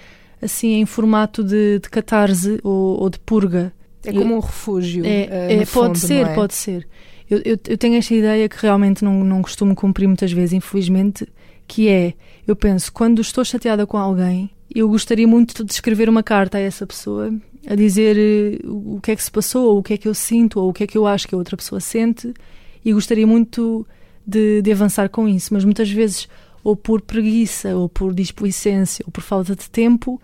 assim 0.43 0.81
em 0.81 0.87
formato 0.87 1.45
de, 1.45 1.79
de 1.79 1.89
catarse 1.89 2.59
ou, 2.65 3.01
ou 3.01 3.09
de 3.09 3.21
purga. 3.21 3.73
É 4.05 4.13
como 4.13 4.35
um 4.35 4.41
refúgio. 4.41 5.05
É, 5.05 5.29
uh, 5.31 5.53
é, 5.53 5.57
pode 5.59 5.67
fundo, 5.67 5.99
ser, 5.99 6.27
é? 6.27 6.35
pode 6.35 6.55
ser. 6.55 6.89
Eu, 7.31 7.39
eu, 7.45 7.59
eu, 7.69 7.79
tenho 7.79 7.95
esta 7.95 8.13
ideia 8.13 8.49
que 8.49 8.61
realmente 8.61 9.05
não, 9.05 9.23
não 9.23 9.41
costumo 9.41 9.75
cumprir 9.75 10.09
muitas 10.09 10.33
vezes, 10.33 10.53
infelizmente, 10.53 11.25
que 11.69 11.89
é, 11.89 12.15
eu 12.45 12.57
penso, 12.57 12.93
quando 12.93 13.21
estou 13.21 13.45
chateada 13.45 13.87
com 13.87 13.97
alguém, 13.97 14.51
eu 14.75 14.89
gostaria 14.89 15.29
muito 15.29 15.65
de 15.65 15.73
escrever 15.73 16.09
uma 16.09 16.25
carta 16.25 16.59
a 16.59 16.61
essa 16.61 16.85
pessoa, 16.85 17.33
a 17.65 17.75
dizer 17.77 18.61
uh, 18.65 18.97
o 18.97 19.01
que 19.01 19.13
é 19.13 19.17
que 19.17 19.23
se 19.23 19.31
passou, 19.31 19.75
ou 19.75 19.79
o 19.79 19.83
que 19.83 19.95
é 19.95 19.97
que 19.97 20.09
eu 20.09 20.15
sinto, 20.15 20.59
ou 20.59 20.71
o 20.71 20.73
que 20.73 20.83
é 20.83 20.87
que 20.89 20.99
eu 20.99 21.07
acho 21.07 21.29
que 21.29 21.35
a 21.35 21.39
outra 21.39 21.57
pessoa 21.57 21.81
sente, 21.81 22.35
e 22.85 22.93
gostaria 22.93 23.27
muito 23.27 23.87
de, 24.27 24.61
de 24.61 24.73
avançar 24.73 25.09
com 25.09 25.29
isso, 25.29 25.55
mas 25.55 25.65
muitas 25.65 25.89
vezes, 25.89 26.29
ou 26.65 26.75
por 26.75 27.01
preguiça, 27.01 27.77
ou 27.77 27.89
por 27.89 28.13
displicência, 28.13 29.05
ou 29.07 29.13
por 29.13 29.23
falta 29.23 29.55
de 29.55 29.71
tempo, 29.71 30.21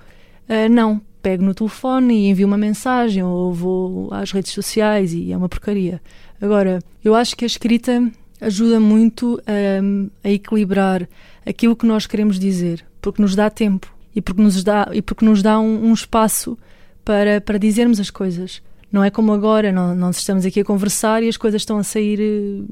uh, 0.49 0.69
não, 0.69 1.01
pego 1.27 1.45
no 1.45 1.55
telefone 1.55 2.14
e 2.14 2.29
envio 2.29 2.47
uma 2.47 2.57
mensagem 2.57 3.21
ou 3.21 3.53
vou 3.53 4.14
às 4.14 4.31
redes 4.31 4.53
sociais 4.53 5.12
e 5.12 5.33
é 5.33 5.37
uma 5.37 5.49
porcaria. 5.49 6.01
Agora, 6.40 6.81
eu 7.05 7.14
acho 7.14 7.37
que 7.37 7.44
a 7.44 7.46
escrita 7.46 8.11
ajuda 8.40 8.79
muito 8.79 9.40
a, 9.46 10.29
a 10.29 10.31
equilibrar 10.31 11.09
aquilo 11.44 11.77
que 11.77 11.87
nós 11.87 12.07
queremos 12.07 12.38
dizer, 12.38 12.85
porque 13.01 13.22
nos 13.22 13.35
dá 13.35 13.49
tempo 13.49 13.94
e 14.14 14.20
porque 14.20 14.42
nos 14.42 14.62
dá, 14.62 14.88
e 14.92 15.03
porque 15.03 15.25
nos 15.25 15.42
dá 15.42 15.59
um, 15.59 15.88
um 15.88 15.92
espaço 15.94 16.59
para, 17.05 17.40
para 17.40 17.59
dizermos 17.59 18.01
as 18.01 18.11
coisas. 18.11 18.62
Não 18.90 19.03
é 19.03 19.11
como 19.11 19.33
agora, 19.33 19.72
não, 19.72 19.94
nós 19.94 20.18
estamos 20.18 20.46
aqui 20.46 20.61
a 20.61 20.64
conversar 20.64 21.22
e 21.22 21.29
as 21.29 21.37
coisas 21.37 21.62
estão 21.62 21.77
a 21.77 21.83
sair 21.83 22.20
eh, 22.20 22.62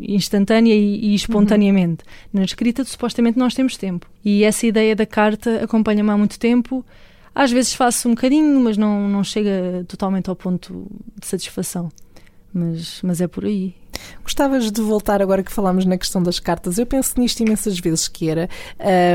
instantânea 0.00 0.74
e, 0.74 1.10
e 1.10 1.14
espontaneamente. 1.14 2.02
Uhum. 2.04 2.40
Na 2.40 2.44
escrita, 2.44 2.82
supostamente, 2.84 3.38
nós 3.38 3.54
temos 3.54 3.76
tempo. 3.76 4.08
E 4.24 4.44
essa 4.44 4.66
ideia 4.66 4.96
da 4.96 5.06
carta 5.06 5.62
acompanha-me 5.62 6.10
há 6.10 6.16
muito 6.16 6.38
tempo. 6.38 6.84
Às 7.34 7.52
vezes 7.52 7.74
faço 7.74 8.08
um 8.08 8.14
bocadinho, 8.14 8.58
mas 8.60 8.76
não, 8.76 9.08
não 9.08 9.22
chega 9.22 9.84
totalmente 9.86 10.28
ao 10.28 10.34
ponto 10.34 10.86
de 11.20 11.26
satisfação. 11.26 11.90
Mas, 12.52 13.00
mas 13.02 13.20
é 13.20 13.28
por 13.28 13.44
aí. 13.44 13.74
Gostavas 14.22 14.70
de 14.70 14.80
voltar 14.80 15.20
agora 15.20 15.42
que 15.42 15.52
falámos 15.52 15.84
na 15.84 15.96
questão 15.96 16.22
das 16.22 16.38
cartas? 16.38 16.78
Eu 16.78 16.86
penso 16.86 17.18
nisto 17.18 17.40
imensas 17.40 17.78
vezes 17.78 18.08
que 18.08 18.28
era. 18.28 18.48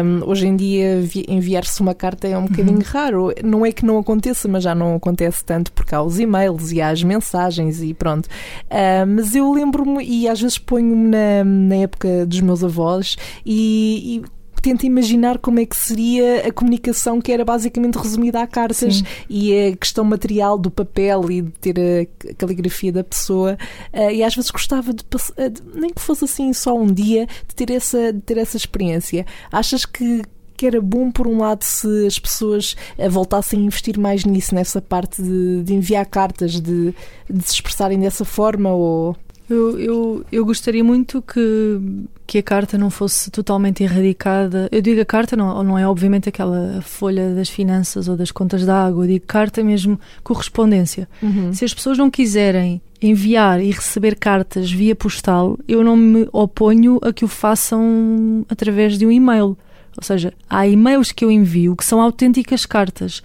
Um, 0.03 0.27
hoje 0.27 0.47
em 0.47 0.55
dia 0.55 0.99
enviar-se 1.27 1.81
uma 1.81 1.93
carta 1.93 2.27
é 2.27 2.37
um 2.37 2.45
bocadinho 2.45 2.77
uhum. 2.77 2.83
raro. 2.85 3.33
Não 3.43 3.65
é 3.65 3.71
que 3.71 3.85
não 3.85 3.97
aconteça, 3.97 4.47
mas 4.47 4.63
já 4.63 4.75
não 4.75 4.95
acontece 4.95 5.43
tanto 5.43 5.71
porque 5.71 5.95
há 5.95 6.01
os 6.01 6.19
e-mails 6.19 6.71
e 6.71 6.81
há 6.81 6.89
as 6.89 7.03
mensagens 7.03 7.81
e 7.81 7.93
pronto. 7.93 8.25
Uh, 8.25 9.07
mas 9.07 9.35
eu 9.35 9.51
lembro-me 9.51 10.03
e 10.03 10.27
às 10.27 10.41
vezes 10.41 10.57
ponho-me 10.57 11.09
na, 11.09 11.43
na 11.43 11.75
época 11.75 12.25
dos 12.25 12.41
meus 12.41 12.63
avós 12.63 13.15
e, 13.45 14.17
e 14.17 14.42
tenta 14.63 14.85
imaginar 14.85 15.37
como 15.39 15.59
é 15.59 15.65
que 15.65 15.75
seria 15.75 16.47
a 16.47 16.51
comunicação 16.51 17.19
que 17.19 17.33
era 17.33 17.43
basicamente 17.43 17.97
resumida 17.97 18.41
a 18.41 18.47
cartas 18.47 18.95
Sim. 18.95 19.03
e 19.29 19.67
a 19.67 19.75
questão 19.75 20.05
material 20.05 20.57
do 20.57 20.71
papel 20.71 21.29
e 21.29 21.41
de 21.41 21.51
ter 21.51 21.75
a 21.77 22.33
caligrafia 22.35 22.93
da 22.93 23.03
pessoa. 23.03 23.57
Uh, 23.93 24.09
e 24.09 24.23
às 24.23 24.33
vezes 24.33 24.49
gostava 24.49 24.93
de, 24.93 25.03
de, 25.03 25.61
nem 25.75 25.89
que 25.89 26.01
fosse 26.01 26.23
assim 26.23 26.53
só 26.53 26.73
um 26.73 26.87
dia, 26.87 27.27
de 27.45 27.53
ter 27.53 27.71
essa, 27.71 28.13
de 28.13 28.21
ter 28.21 28.37
essa 28.37 28.55
experiência. 28.55 29.25
Achas 29.51 29.85
que 29.85 30.21
que 30.55 30.67
era 30.67 30.79
bom, 30.79 31.11
por 31.11 31.27
um 31.27 31.39
lado, 31.39 31.63
se 31.63 32.05
as 32.05 32.17
pessoas 32.19 32.77
eh, 32.95 33.09
voltassem 33.09 33.59
a 33.59 33.63
investir 33.63 33.99
mais 33.99 34.23
nisso, 34.23 34.53
nessa 34.53 34.79
parte 34.79 35.21
de, 35.21 35.63
de 35.63 35.73
enviar 35.73 36.05
cartas, 36.05 36.61
de, 36.61 36.93
de, 37.27 37.43
se 37.43 37.55
expressarem 37.55 37.99
dessa 37.99 38.23
forma? 38.23 38.71
Ou... 38.71 39.17
Eu, 39.49 39.79
eu, 39.79 40.25
eu 40.31 40.45
gostaria 40.45 40.83
muito 40.83 41.21
que, 41.21 41.79
que 42.25 42.37
a 42.37 42.43
carta 42.43 42.77
não 42.77 42.89
fosse 42.89 43.29
totalmente 43.29 43.83
erradicada. 43.83 44.69
Eu 44.71 44.81
digo 44.81 45.01
a 45.01 45.05
carta, 45.05 45.35
não, 45.35 45.61
não 45.63 45.77
é 45.77 45.87
obviamente 45.87 46.29
aquela 46.29 46.81
folha 46.81 47.35
das 47.35 47.49
finanças 47.49 48.07
ou 48.07 48.15
das 48.15 48.31
contas 48.31 48.65
da 48.65 48.85
água, 48.85 49.03
eu 49.03 49.07
digo 49.07 49.25
carta 49.27 49.63
mesmo 49.63 49.99
correspondência. 50.23 51.09
Uhum. 51.21 51.53
Se 51.53 51.65
as 51.65 51.73
pessoas 51.73 51.97
não 51.97 52.09
quiserem 52.09 52.81
enviar 53.01 53.61
e 53.61 53.69
receber 53.71 54.15
cartas 54.15 54.71
via 54.71 54.95
postal, 54.95 55.59
eu 55.67 55.83
não 55.83 55.97
me 55.97 56.27
oponho 56.31 56.99
a 57.01 57.11
que 57.11 57.25
o 57.25 57.27
façam 57.27 58.45
através 58.47 58.97
de 58.97 59.05
um 59.05 59.11
e-mail. 59.11 59.57
Ou 59.97 60.03
seja, 60.03 60.33
há 60.49 60.65
e-mails 60.65 61.11
que 61.11 61.23
eu 61.23 61.29
envio 61.29 61.75
que 61.75 61.85
são 61.85 62.01
autênticas 62.01 62.65
cartas, 62.65 63.21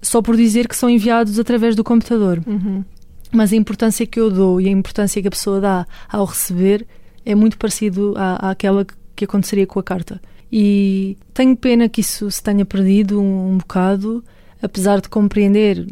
só 0.00 0.22
por 0.22 0.36
dizer 0.36 0.68
que 0.68 0.76
são 0.76 0.88
enviados 0.88 1.38
através 1.38 1.74
do 1.74 1.82
computador. 1.82 2.40
Uhum 2.46 2.84
mas 3.32 3.52
a 3.52 3.56
importância 3.56 4.06
que 4.06 4.18
eu 4.18 4.30
dou 4.30 4.60
e 4.60 4.68
a 4.68 4.70
importância 4.70 5.20
que 5.20 5.28
a 5.28 5.30
pessoa 5.30 5.60
dá 5.60 5.86
ao 6.08 6.24
receber 6.24 6.86
é 7.24 7.34
muito 7.34 7.56
parecido 7.58 8.14
à, 8.16 8.50
àquela 8.50 8.86
que 9.14 9.24
aconteceria 9.24 9.66
com 9.66 9.78
a 9.78 9.82
carta. 9.82 10.20
E 10.52 11.16
tenho 11.32 11.56
pena 11.56 11.88
que 11.88 12.00
isso 12.00 12.30
se 12.30 12.42
tenha 12.42 12.64
perdido 12.64 13.20
um, 13.20 13.52
um 13.52 13.58
bocado, 13.58 14.24
apesar 14.60 15.00
de 15.00 15.08
compreender 15.08 15.86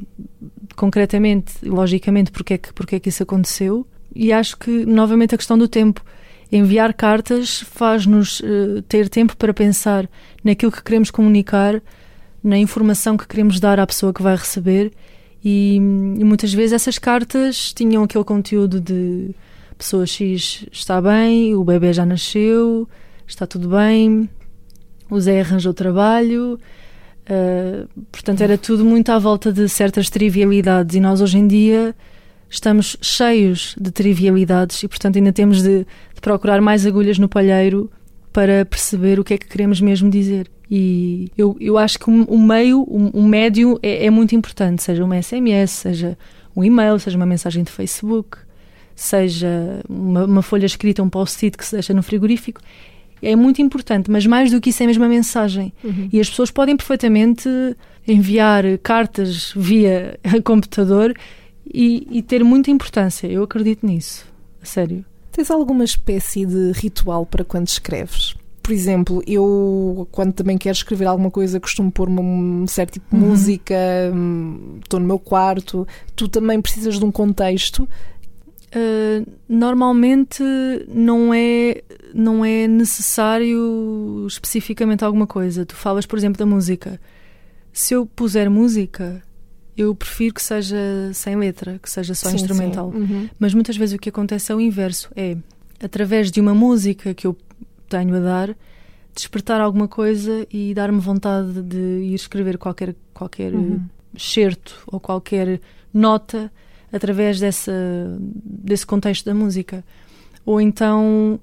concretamente 0.74 1.55
e 1.62 1.68
logicamente 1.68 2.31
porque 2.31 2.55
é, 2.55 2.59
que, 2.59 2.72
porque 2.72 2.96
é 2.96 3.01
que 3.01 3.09
isso 3.09 3.22
aconteceu. 3.22 3.87
E 4.14 4.33
acho 4.33 4.57
que, 4.57 4.85
novamente, 4.85 5.35
a 5.35 5.38
questão 5.38 5.57
do 5.57 5.68
tempo. 5.68 6.03
Enviar 6.51 6.94
cartas 6.94 7.61
faz-nos 7.61 8.40
uh, 8.40 8.81
ter 8.88 9.09
tempo 9.09 9.37
para 9.37 9.53
pensar 9.53 10.09
naquilo 10.42 10.72
que 10.72 10.83
queremos 10.83 11.11
comunicar, 11.11 11.81
na 12.42 12.57
informação 12.57 13.18
que 13.18 13.29
queremos 13.29 13.61
dar 13.61 13.79
à 13.79 13.87
pessoa 13.87 14.14
que 14.14 14.22
vai 14.22 14.35
receber 14.35 14.90
e, 15.44 15.77
e, 15.77 16.24
muitas 16.24 16.53
vezes 16.53 16.72
essas 16.72 16.98
cartas 16.98 17.72
tinham 17.72 18.03
aquele 18.03 18.24
conteúdo 18.24 18.81
de 18.81 19.35
pessoa 19.77 20.05
X 20.05 20.66
está 20.72 21.01
bem, 21.01 21.55
o 21.55 21.62
bebê 21.62 21.92
já 21.92 22.05
nasceu, 22.05 22.88
está 23.27 23.46
tudo 23.46 23.68
bem, 23.68 24.29
o 25.09 25.20
Zé 25.20 25.40
arranjou 25.40 25.72
trabalho. 25.72 26.59
Uh, 27.31 27.87
portanto, 28.11 28.40
era 28.40 28.57
tudo 28.57 28.85
muito 28.85 29.11
à 29.12 29.18
volta 29.18 29.53
de 29.53 29.68
certas 29.68 30.09
trivialidades 30.09 30.96
e 30.96 31.01
nós 31.01 31.20
hoje 31.20 31.38
em 31.38 31.46
dia 31.46 31.94
estamos 32.48 32.96
cheios 33.03 33.74
de 33.79 33.90
trivialidades 33.90 34.83
e, 34.83 34.88
portanto, 34.88 35.16
ainda 35.16 35.33
temos 35.33 35.62
de, 35.62 35.81
de 35.81 36.20
procurar 36.20 36.61
mais 36.61 36.87
agulhas 36.87 37.18
no 37.18 37.29
palheiro 37.29 37.90
para 38.32 38.64
perceber 38.64 39.18
o 39.18 39.24
que 39.24 39.34
é 39.34 39.38
que 39.38 39.46
queremos 39.46 39.80
mesmo 39.80 40.10
dizer. 40.10 40.50
E 40.70 41.30
eu, 41.36 41.56
eu 41.58 41.78
acho 41.78 41.98
que 41.98 42.10
o, 42.10 42.38
meio, 42.38 42.82
o, 42.82 43.22
médio 43.22 43.78
é, 43.82 44.06
é, 44.06 44.10
muito 44.10 44.34
importante, 44.34 44.82
seja 44.82 45.02
uma 45.02 45.20
SMS, 45.20 45.70
seja 45.70 46.18
um 46.54 46.62
e-mail, 46.62 46.98
seja 46.98 47.16
uma 47.16 47.24
mensagem 47.24 47.64
de 47.64 47.70
Facebook, 47.70 48.36
seja 48.94 49.80
uma, 49.88 50.26
uma 50.26 50.42
folha 50.42 50.66
escrita, 50.66 51.02
um 51.02 51.08
post-it 51.08 51.56
que 51.56 51.64
se 51.64 51.74
deixa 51.74 51.94
no 51.94 52.02
frigorífico. 52.02 52.60
É 53.22 53.34
muito 53.34 53.62
importante, 53.62 54.10
mas 54.10 54.26
mais 54.26 54.50
do 54.50 54.60
que 54.60 54.68
isso 54.68 54.82
é 54.82 54.86
mesmo 54.86 55.04
a 55.04 55.08
mensagem. 55.08 55.72
Uhum. 55.82 56.08
E 56.12 56.20
as 56.20 56.28
pessoas 56.28 56.50
podem 56.50 56.76
perfeitamente 56.76 57.48
enviar 58.06 58.64
cartas 58.82 59.52
via 59.56 60.18
computador 60.44 61.14
e, 61.72 62.06
e 62.10 62.22
ter 62.22 62.44
muita 62.44 62.70
importância. 62.70 63.26
Eu 63.26 63.42
acredito 63.42 63.86
nisso, 63.86 64.26
a 64.62 64.66
sério. 64.66 65.04
Tens 65.38 65.53
alguma 65.53 65.85
espécie 65.85 66.44
de 66.44 66.72
ritual 66.72 67.24
para 67.24 67.44
quando 67.44 67.68
escreves? 67.68 68.35
por 68.61 68.72
exemplo, 68.72 69.22
eu 69.24 70.07
quando 70.11 70.33
também 70.33 70.59
quero 70.59 70.74
escrever 70.74 71.07
alguma 71.07 71.31
coisa 71.31 71.61
costumo 71.61 71.92
pôr 71.92 72.11
um 72.11 72.66
certo 72.66 72.94
tipo 72.94 73.16
de 73.16 73.22
uhum. 73.22 73.31
música, 73.31 73.74
hum, 74.12 74.79
estou 74.83 74.98
no 74.98 75.07
meu 75.07 75.18
quarto. 75.18 75.87
Tu 76.16 76.29
também 76.29 76.61
precisas 76.61 76.98
de 76.98 77.05
um 77.05 77.12
contexto. 77.12 77.88
Uh, 78.74 79.27
normalmente 79.48 80.42
não 80.87 81.33
é 81.33 81.83
não 82.12 82.44
é 82.44 82.66
necessário 82.66 84.27
especificamente 84.27 85.05
alguma 85.05 85.27
coisa. 85.27 85.64
Tu 85.64 85.77
falas, 85.77 86.05
por 86.05 86.18
exemplo, 86.18 86.38
da 86.38 86.44
música. 86.44 87.01
Se 87.72 87.94
eu 87.94 88.05
puser 88.05 88.51
música, 88.51 89.22
eu 89.78 89.94
prefiro 89.94 90.34
que 90.34 90.42
seja 90.42 90.76
sem 91.14 91.36
letra, 91.36 91.78
que 91.78 91.88
seja 91.88 92.12
só 92.12 92.28
sim, 92.28 92.34
instrumental. 92.34 92.90
Sim. 92.90 92.98
Uhum. 92.98 93.28
Mas 93.38 93.54
muitas 93.54 93.76
vezes 93.76 93.94
o 93.94 93.98
que 93.98 94.08
acontece 94.08 94.50
é 94.50 94.54
o 94.54 94.60
inverso. 94.60 95.08
É 95.14 95.36
através 95.80 96.32
de 96.32 96.40
uma 96.40 96.52
música 96.52 97.14
que 97.14 97.28
eu 97.28 97.36
tenho 97.88 98.16
a 98.16 98.18
dar, 98.18 98.56
despertar 99.14 99.60
alguma 99.60 99.86
coisa 99.86 100.44
e 100.52 100.74
dar-me 100.74 100.98
vontade 100.98 101.62
de 101.62 101.78
ir 101.78 102.14
escrever 102.14 102.58
qualquer, 102.58 102.96
qualquer 103.14 103.54
uhum. 103.54 103.80
certo 104.18 104.82
ou 104.88 104.98
qualquer 104.98 105.60
nota 105.94 106.50
através 106.92 107.38
dessa, 107.38 107.72
desse 108.18 108.84
contexto 108.84 109.24
da 109.26 109.34
música. 109.34 109.84
Ou 110.44 110.60
então, 110.60 111.38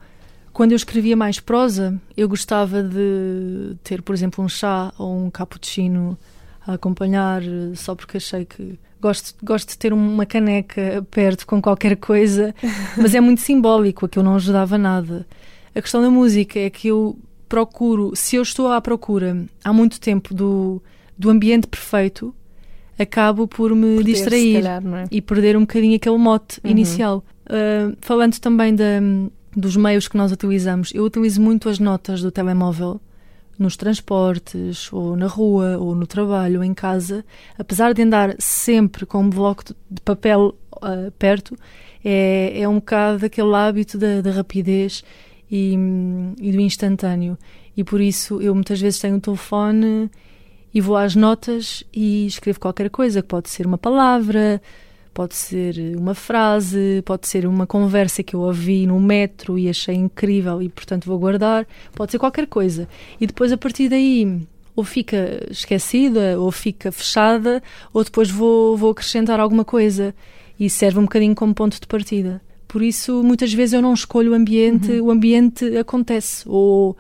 quando 0.52 0.74
eu 0.74 0.76
escrevia 0.76 1.16
mais 1.16 1.40
prosa, 1.40 1.98
eu 2.18 2.28
gostava 2.28 2.84
de 2.84 3.78
ter, 3.82 4.02
por 4.02 4.14
exemplo, 4.14 4.44
um 4.44 4.50
chá 4.50 4.94
ou 4.98 5.26
um 5.26 5.30
cappuccino 5.30 6.18
a 6.66 6.74
acompanhar, 6.74 7.42
só 7.76 7.96
porque 7.96 8.18
achei 8.18 8.46
que 8.46 8.78
gosto, 9.02 9.36
gosto 9.44 9.70
de 9.70 9.78
ter 9.78 9.94
uma 9.94 10.26
caneca 10.26 11.06
perto 11.12 11.46
com 11.46 11.62
qualquer 11.62 11.96
coisa, 11.98 12.54
mas 12.98 13.14
é 13.14 13.22
muito 13.22 13.42
simbólico, 13.42 14.06
aquilo 14.06 14.26
não 14.26 14.36
ajudava 14.36 14.78
nada. 14.78 15.28
A 15.74 15.82
questão 15.82 16.02
da 16.02 16.10
música 16.10 16.60
é 16.60 16.70
que 16.70 16.88
eu 16.88 17.18
procuro, 17.48 18.14
se 18.16 18.36
eu 18.36 18.42
estou 18.42 18.72
à 18.72 18.82
procura 18.82 19.46
há 19.64 19.72
muito 19.72 20.00
tempo 20.00 20.34
do, 20.34 20.82
do 21.18 21.30
ambiente 21.30 21.68
perfeito, 21.68 22.34
acabo 22.98 23.48
por 23.48 23.76
me 23.76 23.98
Perder, 23.98 24.04
distrair 24.04 24.54
calhar, 24.56 24.84
é? 24.86 25.08
e 25.12 25.22
perder 25.22 25.58
um 25.58 25.62
bocadinho 25.62 25.96
aquele 25.96 26.18
mote 26.18 26.60
uhum. 26.64 26.72
inicial. 26.72 27.24
Uh, 27.46 27.96
falando 28.02 28.40
também 28.40 28.74
da, 28.74 29.00
dos 29.56 29.76
meios 29.76 30.08
que 30.08 30.18
nós 30.18 30.32
utilizamos, 30.32 30.92
eu 30.94 31.04
utilizo 31.04 31.42
muito 31.42 31.70
as 31.70 31.78
notas 31.78 32.22
do 32.22 32.32
telemóvel 32.32 33.00
nos 33.58 33.78
transportes, 33.78 34.92
ou 34.92 35.16
na 35.16 35.28
rua, 35.28 35.78
ou 35.78 35.96
no 35.96 36.06
trabalho, 36.06 36.60
ou 36.60 36.64
em 36.64 36.74
casa, 36.74 37.24
apesar 37.58 37.94
de 37.94 38.02
andar 38.02 38.36
sempre 38.38 39.06
com 39.06 39.20
um 39.20 39.30
bloco 39.30 39.64
de 39.90 40.02
papel 40.02 40.56
uh, 40.74 41.12
perto, 41.18 41.56
é, 42.04 42.62
é 42.62 42.68
um 42.68 42.76
bocado 42.76 43.26
aquele 43.26 43.56
hábito 43.56 43.98
da, 43.98 44.22
da 44.22 44.32
rapidez 44.32 45.04
e, 45.50 45.74
e 46.40 46.52
do 46.52 46.60
instantâneo. 46.60 47.38
E 47.76 47.84
por 47.84 48.00
isso 48.00 48.42
eu 48.42 48.54
muitas 48.54 48.80
vezes 48.80 49.00
tenho 49.00 49.18
o 49.18 49.22
telefone 49.22 50.10
e 50.74 50.82
vou 50.82 50.98
às 50.98 51.16
notas 51.16 51.84
e 51.94 52.26
escrevo 52.26 52.60
qualquer 52.60 52.90
coisa, 52.90 53.22
que 53.22 53.28
pode 53.28 53.50
ser 53.50 53.66
uma 53.66 53.78
palavra, 53.78 54.62
pode 55.16 55.34
ser 55.34 55.96
uma 55.98 56.14
frase, 56.14 57.02
pode 57.06 57.26
ser 57.26 57.48
uma 57.48 57.66
conversa 57.66 58.22
que 58.22 58.36
eu 58.36 58.42
ouvi 58.42 58.86
no 58.86 59.00
metro 59.00 59.58
e 59.58 59.70
achei 59.70 59.96
incrível 59.96 60.62
e 60.62 60.68
portanto 60.68 61.06
vou 61.06 61.18
guardar, 61.18 61.66
pode 61.96 62.12
ser 62.12 62.20
qualquer 62.20 62.46
coisa. 62.46 62.86
E 63.20 63.26
depois 63.26 63.50
a 63.54 63.58
partir 63.58 63.88
daí 63.88 64.42
ou 64.76 64.84
fica 64.84 65.42
esquecida 65.50 66.38
ou 66.38 66.52
fica 66.52 66.92
fechada 66.92 67.64
ou 67.94 68.04
depois 68.04 68.30
vou, 68.30 68.76
vou 68.76 68.92
acrescentar 68.92 69.40
alguma 69.40 69.64
coisa 69.64 70.14
e 70.60 70.70
serve 70.70 71.00
um 71.00 71.04
bocadinho 71.04 71.34
como 71.34 71.56
ponto 71.56 71.80
de 71.80 71.88
partida 71.88 72.42
Por 72.68 72.82
isso, 72.82 73.24
muitas 73.24 73.54
vezes 73.54 73.72
eu 73.72 73.82
não 73.82 73.94
escolho 73.94 74.34
o 74.34 74.36
ambiente, 74.36 74.92
uhum. 74.92 75.08
o 75.08 75.12
ambiente 75.12 75.78
acontece. 75.78 76.44
Ou 76.46 76.98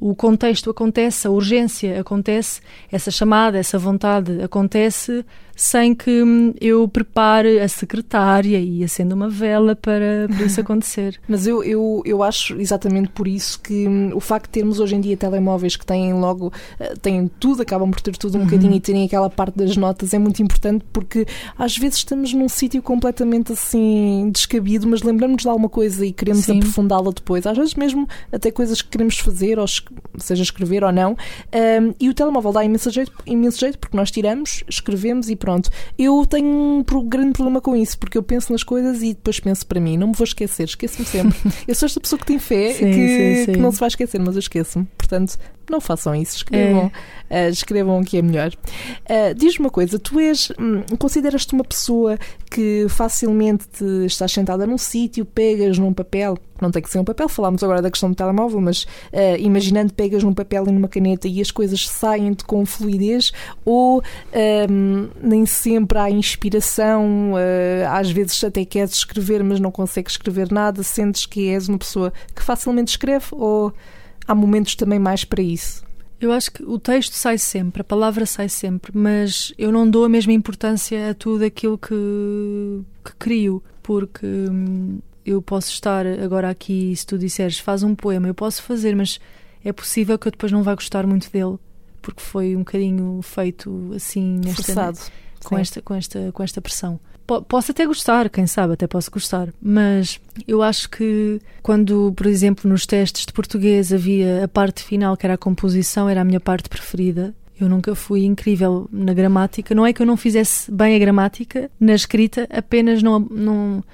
o 0.00 0.14
contexto 0.14 0.70
acontece, 0.70 1.26
a 1.26 1.30
urgência 1.30 2.00
acontece, 2.00 2.62
essa 2.90 3.10
chamada, 3.10 3.58
essa 3.58 3.78
vontade 3.78 4.40
acontece 4.42 5.24
sem 5.58 5.92
que 5.92 6.22
hum, 6.22 6.54
eu 6.60 6.86
prepare 6.86 7.58
a 7.58 7.66
secretária 7.66 8.60
e 8.60 8.84
acenda 8.84 9.12
uma 9.12 9.28
vela 9.28 9.74
para, 9.74 10.28
para 10.28 10.46
isso 10.46 10.60
acontecer. 10.62 11.20
Mas 11.26 11.48
eu, 11.48 11.64
eu, 11.64 12.00
eu 12.04 12.22
acho 12.22 12.60
exatamente 12.60 13.08
por 13.08 13.26
isso 13.26 13.60
que 13.60 13.88
hum, 13.88 14.12
o 14.14 14.20
facto 14.20 14.44
de 14.44 14.52
termos 14.52 14.78
hoje 14.78 14.94
em 14.94 15.00
dia 15.00 15.16
telemóveis 15.16 15.74
que 15.74 15.84
têm 15.84 16.14
logo, 16.14 16.52
eh, 16.78 16.94
têm 17.02 17.28
tudo, 17.40 17.62
acabam 17.62 17.90
por 17.90 18.00
ter 18.00 18.16
tudo 18.16 18.36
um 18.36 18.42
uhum. 18.42 18.46
bocadinho 18.46 18.72
e 18.72 18.78
terem 18.78 19.04
aquela 19.04 19.28
parte 19.28 19.58
das 19.58 19.76
notas 19.76 20.14
é 20.14 20.18
muito 20.18 20.40
importante 20.40 20.84
porque 20.92 21.26
às 21.58 21.76
vezes 21.76 21.98
estamos 21.98 22.32
num 22.32 22.48
sítio 22.48 22.80
completamente 22.80 23.52
assim 23.52 24.30
descabido, 24.32 24.86
mas 24.86 25.02
lembramos 25.02 25.42
de 25.42 25.48
alguma 25.48 25.68
coisa 25.68 26.06
e 26.06 26.12
queremos 26.12 26.48
aprofundá-la 26.48 27.10
depois. 27.10 27.44
Às 27.48 27.58
vezes 27.58 27.74
mesmo 27.74 28.06
até 28.30 28.52
coisas 28.52 28.80
que 28.80 28.90
queremos 28.90 29.18
fazer, 29.18 29.58
ou 29.58 29.66
seja 30.18 30.42
escrever 30.44 30.84
ou 30.84 30.92
não, 30.92 31.12
um, 31.12 31.94
e 31.98 32.08
o 32.08 32.14
telemóvel 32.14 32.52
dá 32.52 32.64
imenso 32.64 32.92
jeito, 32.92 33.12
imenso 33.26 33.58
jeito 33.58 33.76
porque 33.76 33.96
nós 33.96 34.12
tiramos, 34.12 34.62
escrevemos 34.68 35.28
e 35.28 35.34
pronto. 35.34 35.47
Eu 35.98 36.24
tenho 36.26 36.46
um 36.46 36.84
grande 37.08 37.32
problema 37.32 37.60
com 37.60 37.76
isso, 37.76 37.98
porque 37.98 38.16
eu 38.18 38.22
penso 38.22 38.52
nas 38.52 38.62
coisas 38.62 39.02
e 39.02 39.14
depois 39.14 39.40
penso 39.40 39.66
para 39.66 39.80
mim, 39.80 39.96
não 39.96 40.08
me 40.08 40.14
vou 40.14 40.24
esquecer, 40.24 40.64
esqueço-me 40.64 41.06
sempre. 41.06 41.38
eu 41.66 41.74
sou 41.74 41.86
esta 41.86 42.00
pessoa 42.00 42.18
que 42.18 42.26
tem 42.26 42.38
fé 42.38 42.72
sim, 42.72 42.84
que, 42.84 43.08
sim, 43.08 43.44
sim. 43.44 43.52
que, 43.52 43.58
não 43.58 43.72
se 43.72 43.80
vai 43.80 43.88
esquecer, 43.88 44.20
mas 44.20 44.34
eu 44.34 44.40
esqueço-me. 44.40 44.86
Portanto, 44.96 45.38
não 45.70 45.80
façam 45.80 46.14
isso, 46.14 46.36
escrevam, 46.36 46.90
é. 47.30 47.46
uh, 47.46 47.50
escrevam 47.50 48.00
o 48.00 48.04
que 48.04 48.18
é 48.18 48.22
melhor. 48.22 48.52
Uh, 48.52 49.34
Diz-me 49.34 49.66
uma 49.66 49.70
coisa, 49.70 49.98
tu 49.98 50.18
és, 50.18 50.50
hum, 50.58 50.82
consideras-te 50.98 51.52
uma 51.54 51.64
pessoa 51.64 52.18
que 52.50 52.86
facilmente 52.88 53.66
te 53.68 54.06
estás 54.06 54.32
sentada 54.32 54.66
num 54.66 54.78
sítio, 54.78 55.24
pegas 55.24 55.78
num 55.78 55.92
papel, 55.92 56.36
não 56.60 56.70
tem 56.70 56.82
que 56.82 56.90
ser 56.90 56.98
um 56.98 57.04
papel, 57.04 57.28
falámos 57.28 57.62
agora 57.62 57.80
da 57.80 57.90
questão 57.90 58.10
do 58.10 58.16
telemóvel, 58.16 58.60
mas 58.60 58.84
uh, 58.84 59.36
imaginando 59.38 59.92
pegas 59.92 60.24
num 60.24 60.34
papel 60.34 60.66
e 60.66 60.72
numa 60.72 60.88
caneta 60.88 61.28
e 61.28 61.40
as 61.40 61.50
coisas 61.50 61.88
saem-te 61.88 62.44
com 62.44 62.64
fluidez, 62.66 63.32
ou 63.64 64.02
um, 64.70 65.08
nem 65.22 65.46
sempre 65.46 65.98
há 65.98 66.10
inspiração, 66.10 67.34
às 67.90 68.10
vezes 68.10 68.42
até 68.42 68.64
queres 68.64 68.94
escrever, 68.94 69.42
mas 69.44 69.60
não 69.60 69.70
consegues 69.70 70.12
escrever 70.12 70.50
nada, 70.50 70.82
sentes 70.82 71.26
que 71.26 71.48
és 71.48 71.68
uma 71.68 71.78
pessoa 71.78 72.12
que 72.34 72.42
facilmente 72.42 72.90
escreve, 72.90 73.26
ou 73.32 73.72
há 74.28 74.34
momentos 74.34 74.74
também 74.76 74.98
mais 74.98 75.24
para 75.24 75.42
isso? 75.42 75.82
Eu 76.20 76.32
acho 76.32 76.52
que 76.52 76.62
o 76.62 76.78
texto 76.78 77.12
sai 77.12 77.38
sempre, 77.38 77.80
a 77.80 77.84
palavra 77.84 78.26
sai 78.26 78.48
sempre, 78.48 78.92
mas 78.94 79.52
eu 79.56 79.72
não 79.72 79.88
dou 79.88 80.04
a 80.04 80.08
mesma 80.08 80.32
importância 80.32 81.10
a 81.10 81.14
tudo 81.14 81.44
aquilo 81.44 81.78
que, 81.78 81.94
que 83.04 83.12
crio, 83.18 83.62
porque 83.82 84.26
hum, 84.26 84.98
eu 85.24 85.40
posso 85.40 85.70
estar 85.70 86.04
agora 86.06 86.50
aqui, 86.50 86.94
se 86.94 87.06
tu 87.06 87.16
disseres 87.16 87.58
faz 87.60 87.84
um 87.84 87.94
poema, 87.94 88.26
eu 88.26 88.34
posso 88.34 88.62
fazer, 88.62 88.96
mas 88.96 89.20
é 89.64 89.72
possível 89.72 90.18
que 90.18 90.26
eu 90.26 90.32
depois 90.32 90.50
não 90.50 90.62
vá 90.62 90.74
gostar 90.74 91.06
muito 91.06 91.30
dele, 91.30 91.56
porque 92.02 92.20
foi 92.20 92.56
um 92.56 92.60
bocadinho 92.60 93.20
feito 93.22 93.92
assim 93.94 94.40
nesta, 94.44 94.62
Forçado. 94.64 94.98
com 95.44 95.56
esta 95.56 95.80
com 95.82 95.94
esta 95.94 96.32
com 96.32 96.42
esta 96.42 96.60
pressão 96.60 96.98
posso 97.46 97.72
até 97.72 97.84
gostar, 97.84 98.30
quem 98.30 98.46
sabe, 98.46 98.72
até 98.72 98.86
posso 98.86 99.10
gostar, 99.10 99.48
mas 99.60 100.18
eu 100.46 100.62
acho 100.62 100.88
que 100.88 101.40
quando, 101.62 102.12
por 102.16 102.26
exemplo, 102.26 102.68
nos 102.68 102.86
testes 102.86 103.26
de 103.26 103.32
português 103.32 103.92
havia 103.92 104.44
a 104.44 104.48
parte 104.48 104.82
final, 104.82 105.16
que 105.16 105.26
era 105.26 105.34
a 105.34 105.38
composição, 105.38 106.08
era 106.08 106.22
a 106.22 106.24
minha 106.24 106.40
parte 106.40 106.68
preferida. 106.68 107.34
Eu 107.60 107.68
nunca 107.68 107.94
fui 107.94 108.24
incrível 108.24 108.88
na 108.90 109.12
gramática. 109.12 109.74
Não 109.74 109.84
é 109.84 109.92
que 109.92 110.00
eu 110.00 110.06
não 110.06 110.16
fizesse 110.16 110.70
bem 110.70 110.94
a 110.94 110.98
gramática 110.98 111.70
na 111.78 111.92
escrita, 111.92 112.46
apenas 112.50 113.02
não, 113.02 113.18
não, 113.18 113.84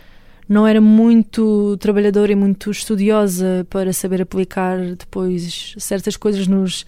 não 0.49 0.67
era 0.67 0.81
muito 0.81 1.77
trabalhadora 1.79 2.31
e 2.31 2.37
muito 2.37 2.71
estudiosa 2.71 3.67
para 3.71 3.93
saber 3.93 4.21
aplicar 4.21 4.79
depois 4.95 5.75
certas 5.79 6.17
coisas 6.17 6.47
nos, 6.47 6.85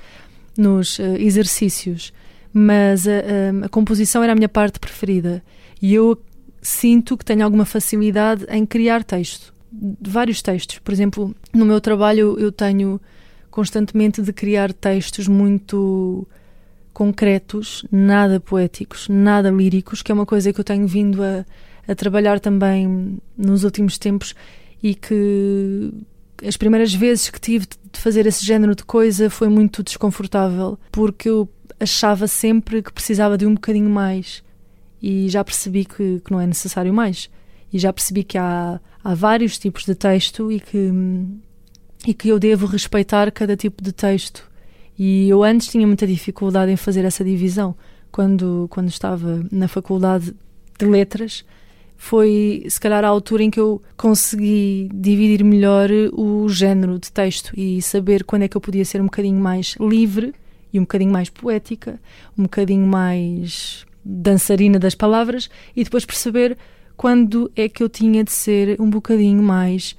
nos 0.57 0.99
uh, 0.99 1.17
exercícios. 1.19 2.13
Mas 2.53 3.09
a, 3.09 3.11
a, 3.11 3.67
a 3.67 3.69
composição 3.69 4.23
era 4.23 4.33
a 4.33 4.37
minha 4.37 4.49
parte 4.49 4.79
preferida. 4.79 5.43
E 5.81 5.95
eu 5.95 6.19
sinto 6.67 7.17
que 7.17 7.25
tenho 7.25 7.45
alguma 7.45 7.65
facilidade 7.65 8.45
em 8.49 8.67
criar 8.67 9.05
texto. 9.05 9.55
Vários 10.01 10.43
textos. 10.43 10.81
Por 10.81 10.93
exemplo, 10.93 11.35
no 11.55 11.65
meu 11.65 11.81
trabalho 11.81 12.37
eu 12.39 12.51
tenho 12.51 13.01
constantemente 13.51 14.21
de 14.21 14.33
criar 14.33 14.73
textos 14.73 15.29
muito 15.29 16.27
concretos, 16.93 17.85
nada 17.93 18.41
poéticos, 18.41 19.09
nada 19.09 19.49
líricos, 19.51 20.03
que 20.03 20.11
é 20.11 20.15
uma 20.15 20.27
coisa 20.27 20.53
que 20.53 20.59
eu 20.59 20.65
tenho 20.65 20.89
vindo 20.89 21.23
a, 21.23 21.45
a 21.87 21.95
trabalhar 21.95 22.41
também 22.41 23.19
nos 23.37 23.63
últimos 23.63 23.97
tempos 23.97 24.35
e 24.83 24.95
que 24.95 25.93
as 26.45 26.57
primeiras 26.57 26.93
vezes 26.93 27.31
que 27.31 27.41
tive 27.41 27.67
de 27.93 28.01
fazer 28.01 28.27
esse 28.27 28.45
género 28.45 28.75
de 28.75 28.83
coisa 28.83 29.31
foi 29.31 29.49
muito 29.49 29.83
desconfortável, 29.83 30.79
porque 30.91 31.29
eu 31.29 31.49
achava 31.79 32.27
sempre 32.27 32.83
que 32.83 32.93
precisava 32.93 33.39
de 33.39 33.47
um 33.47 33.55
bocadinho 33.55 33.89
mais 33.89 34.43
e 35.03 35.29
já 35.29 35.45
percebi 35.45 35.85
que, 35.85 36.21
que 36.21 36.31
não 36.31 36.41
é 36.41 36.47
necessário 36.47 36.93
mais. 36.93 37.31
E 37.73 37.79
já 37.79 37.93
percebi 37.93 38.25
que 38.25 38.39
há, 38.39 38.81
há 39.03 39.15
vários 39.15 39.59
tipos 39.59 39.85
de 39.85 39.95
texto 39.95 40.51
e 40.51 40.61
que, 40.61 40.93
e 42.07 42.15
que 42.15 42.29
eu 42.29 42.39
devo 42.39 42.67
respeitar 42.67 43.31
cada 43.31 43.57
tipo 43.57 43.83
de 43.83 43.93
texto. 43.93 44.49
E 44.99 45.29
eu 45.29 45.43
antes 45.43 45.69
tinha 45.69 45.87
muita 45.87 46.07
dificuldade 46.07 46.73
em 46.73 46.77
fazer 46.77 47.05
essa 47.05 47.25
divisão. 47.25 47.75
Quando, 48.11 48.67
quando 48.71 48.89
estava 48.89 49.45
na 49.53 49.69
faculdade 49.69 50.35
de 50.79 50.87
letras, 50.87 51.45
foi 51.97 52.65
se 52.69 52.81
calhar 52.81 53.05
a 53.05 53.09
altura 53.09 53.43
em 53.43 53.51
que 53.51 53.61
eu 53.61 53.83
consegui 53.97 54.89
dividir 54.93 55.45
melhor 55.45 55.91
o 56.13 56.49
género 56.49 56.99
de 56.99 57.11
texto 57.11 57.53
e 57.57 57.81
saber 57.83 58.25
quando 58.25 58.43
é 58.43 58.49
que 58.49 58.57
eu 58.57 58.61
podia 58.61 58.85
ser 58.85 59.01
um 59.01 59.07
bocadinho 59.07 59.41
mais 59.41 59.75
livre 59.81 60.35
e 60.73 60.79
um 60.79 60.83
bocadinho 60.83 61.11
mais 61.11 61.31
poética, 61.31 62.01
um 62.37 62.43
bocadinho 62.45 62.87
mais 62.87 63.86
dançarina 64.07 64.79
das 64.79 64.95
palavras 64.95 65.51
e 65.75 65.83
depois 65.83 66.05
perceber 66.05 66.57
quando 66.97 67.51
é 67.57 67.69
que 67.69 67.83
eu 67.83 67.89
tinha 67.89 68.23
de 68.23 68.31
ser 68.31 68.81
um 68.81 68.89
bocadinho 68.89 69.43
mais 69.43 69.97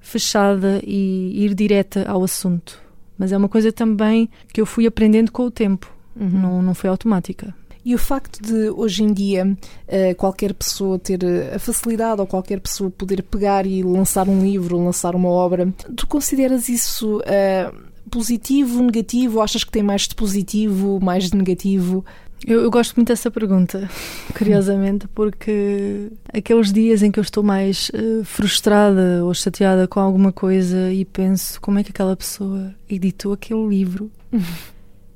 fechada 0.00 0.80
e 0.84 1.44
ir 1.44 1.54
direta 1.54 2.04
ao 2.08 2.24
assunto. 2.24 2.80
Mas 3.16 3.30
é 3.30 3.36
uma 3.36 3.48
coisa 3.48 3.70
também 3.70 4.28
que 4.52 4.60
eu 4.60 4.66
fui 4.66 4.86
aprendendo 4.86 5.30
com 5.30 5.44
o 5.44 5.50
tempo, 5.50 5.94
uhum. 6.16 6.28
não, 6.28 6.62
não 6.62 6.74
foi 6.74 6.90
automática. 6.90 7.54
E 7.84 7.94
o 7.94 7.98
facto 7.98 8.40
de 8.40 8.70
hoje 8.70 9.02
em 9.02 9.12
dia 9.12 9.56
eh, 9.88 10.14
qualquer 10.14 10.54
pessoa 10.54 11.00
ter 11.00 11.18
a 11.52 11.58
facilidade 11.58 12.20
ou 12.20 12.26
qualquer 12.28 12.60
pessoa 12.60 12.90
poder 12.90 13.24
pegar 13.24 13.66
e 13.66 13.82
lançar 13.82 14.28
um 14.28 14.40
livro, 14.40 14.78
lançar 14.78 15.16
uma 15.16 15.28
obra, 15.28 15.72
tu 15.96 16.06
consideras 16.06 16.68
isso 16.68 17.18
uh, 17.18 17.76
positivo, 18.08 18.80
negativo? 18.82 19.40
Achas 19.40 19.64
que 19.64 19.72
tem 19.72 19.82
mais 19.82 20.02
de 20.02 20.14
positivo, 20.14 21.00
mais 21.02 21.28
de 21.28 21.36
negativo? 21.36 22.04
Eu, 22.46 22.62
eu, 22.62 22.70
gosto 22.70 22.96
muito 22.96 23.08
dessa 23.08 23.30
pergunta, 23.30 23.88
curiosamente, 24.36 25.06
porque 25.08 26.08
aqueles 26.32 26.72
dias 26.72 27.02
em 27.02 27.10
que 27.10 27.18
eu 27.18 27.22
estou 27.22 27.42
mais 27.42 27.90
uh, 27.90 28.24
frustrada 28.24 29.24
ou 29.24 29.32
chateada 29.32 29.86
com 29.86 30.00
alguma 30.00 30.32
coisa 30.32 30.92
e 30.92 31.04
penso 31.04 31.60
como 31.60 31.78
é 31.78 31.84
que 31.84 31.90
aquela 31.90 32.16
pessoa 32.16 32.74
editou 32.88 33.32
aquele 33.32 33.66
livro. 33.68 34.10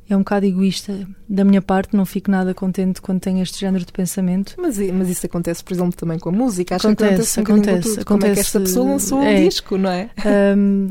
é 0.08 0.14
um 0.14 0.20
bocado 0.20 0.46
egoísta 0.46 1.06
da 1.28 1.44
minha 1.44 1.60
parte, 1.60 1.96
não 1.96 2.06
fico 2.06 2.30
nada 2.30 2.54
contente 2.54 3.02
quando 3.02 3.20
tenho 3.20 3.42
este 3.42 3.58
género 3.58 3.84
de 3.84 3.92
pensamento. 3.92 4.54
Mas, 4.56 4.78
mas 4.78 5.08
isso 5.08 5.26
acontece, 5.26 5.64
por 5.64 5.72
exemplo, 5.72 5.96
também 5.96 6.18
com 6.18 6.28
a 6.28 6.32
música. 6.32 6.76
Acho 6.76 6.86
acontece, 6.88 7.34
que 7.34 7.40
acontece, 7.40 7.40
acontece, 7.40 8.00
acontece. 8.00 8.04
Como 8.04 8.24
é 8.24 8.34
que 8.34 8.40
esta 8.40 8.60
pessoa 8.60 8.90
lançou 8.92 9.22
é, 9.22 9.30
um 9.30 9.48
disco, 9.48 9.76
não 9.76 9.90
é? 9.90 10.10
Um, 10.56 10.90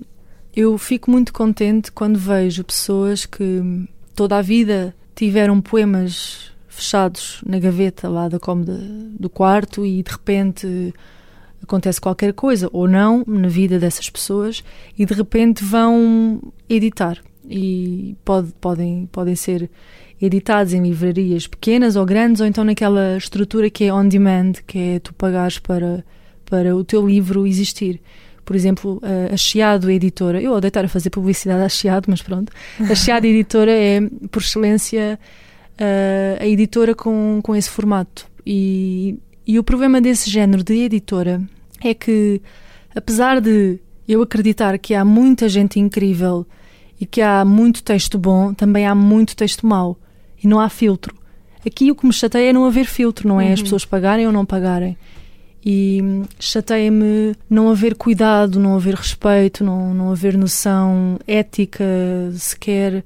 eu 0.56 0.78
fico 0.78 1.12
muito 1.12 1.34
contente 1.34 1.92
quando 1.92 2.18
vejo 2.18 2.64
pessoas 2.64 3.26
que 3.26 3.88
toda 4.16 4.38
a 4.38 4.42
vida 4.42 4.96
tiveram 5.16 5.62
poemas 5.62 6.52
fechados 6.68 7.42
na 7.46 7.58
gaveta 7.58 8.10
lá 8.10 8.28
da 8.28 8.38
cómoda 8.38 8.78
do 9.18 9.30
quarto 9.30 9.86
e 9.86 10.04
de 10.04 10.12
repente 10.12 10.94
acontece 11.64 12.02
qualquer 12.02 12.34
coisa 12.34 12.70
ou 12.72 12.88
não 12.88 13.24
na 13.26 13.48
vida 13.48 13.80
dessas 13.80 14.10
pessoas 14.10 14.64
e 14.98 15.06
de 15.06 15.14
repente 15.14 15.64
vão 15.64 16.42
editar. 16.70 17.18
E 17.48 18.16
pode, 18.26 18.52
podem, 18.60 19.08
podem 19.12 19.36
ser 19.36 19.70
editados 20.22 20.74
em 20.74 20.82
livrarias 20.82 21.48
pequenas 21.48 21.96
ou 21.96 22.06
grandes 22.06 22.42
ou 22.42 22.48
então 22.48 22.64
naquela 22.64 23.18
estrutura 23.18 23.70
que 23.70 23.86
é 23.86 23.94
on 23.94 24.08
demand, 24.08 24.54
que 24.66 24.78
é 24.78 25.00
tu 25.00 25.14
pagares 25.14 25.60
para, 25.60 26.04
para 26.46 26.76
o 26.76 26.84
teu 26.84 27.06
livro 27.08 27.46
existir 27.46 28.02
por 28.46 28.56
exemplo, 28.56 29.02
a 29.34 29.36
Chiado 29.36 29.90
Editora, 29.90 30.40
eu 30.40 30.54
odeio 30.54 30.70
estar 30.70 30.86
a 30.86 30.88
fazer 30.88 31.10
publicidade 31.10 31.64
à 31.64 31.68
Chiado, 31.68 32.06
mas 32.08 32.22
pronto, 32.22 32.54
a 32.80 32.94
Chiado 32.96 33.26
Editora 33.26 33.72
é, 33.72 34.00
por 34.32 34.42
excelência, 34.42 35.20
a 36.40 36.46
editora 36.46 36.94
com, 36.96 37.40
com 37.44 37.56
esse 37.56 37.70
formato. 37.70 38.28
E, 38.46 39.18
e 39.46 39.58
o 39.60 39.64
problema 39.64 40.00
desse 40.00 40.30
género 40.30 40.64
de 40.64 40.76
editora 40.76 41.42
é 41.84 41.94
que, 41.94 42.42
apesar 42.96 43.42
de 43.42 43.80
eu 44.08 44.22
acreditar 44.22 44.78
que 44.78 44.94
há 44.94 45.04
muita 45.04 45.50
gente 45.50 45.80
incrível 45.80 46.46
e 47.00 47.06
que 47.06 47.22
há 47.22 47.44
muito 47.44 47.84
texto 47.84 48.18
bom, 48.18 48.54
também 48.54 48.86
há 48.86 48.96
muito 48.96 49.36
texto 49.36 49.66
mau. 49.66 49.98
E 50.42 50.48
não 50.48 50.60
há 50.60 50.70
filtro. 50.70 51.16
Aqui 51.66 51.92
o 51.92 51.96
que 51.96 52.06
me 52.06 52.14
chateia 52.14 52.52
é 52.52 52.54
não 52.54 52.66
haver 52.66 52.86
filtro, 52.86 53.28
não 53.28 53.42
é? 53.42 53.48
Uhum. 53.48 53.54
As 53.54 53.62
pessoas 53.62 53.86
pagarem 53.86 54.28
ou 54.28 54.32
não 54.32 54.46
pagarem. 54.46 54.96
E 55.66 56.00
chateia-me 56.40 57.36
não 57.50 57.70
haver 57.70 57.96
cuidado, 57.96 58.60
não 58.60 58.76
haver 58.76 58.94
respeito, 58.94 59.64
não, 59.64 59.94
não 59.94 60.12
haver 60.12 60.38
noção 60.38 61.18
ética 61.28 61.84
sequer 62.34 63.04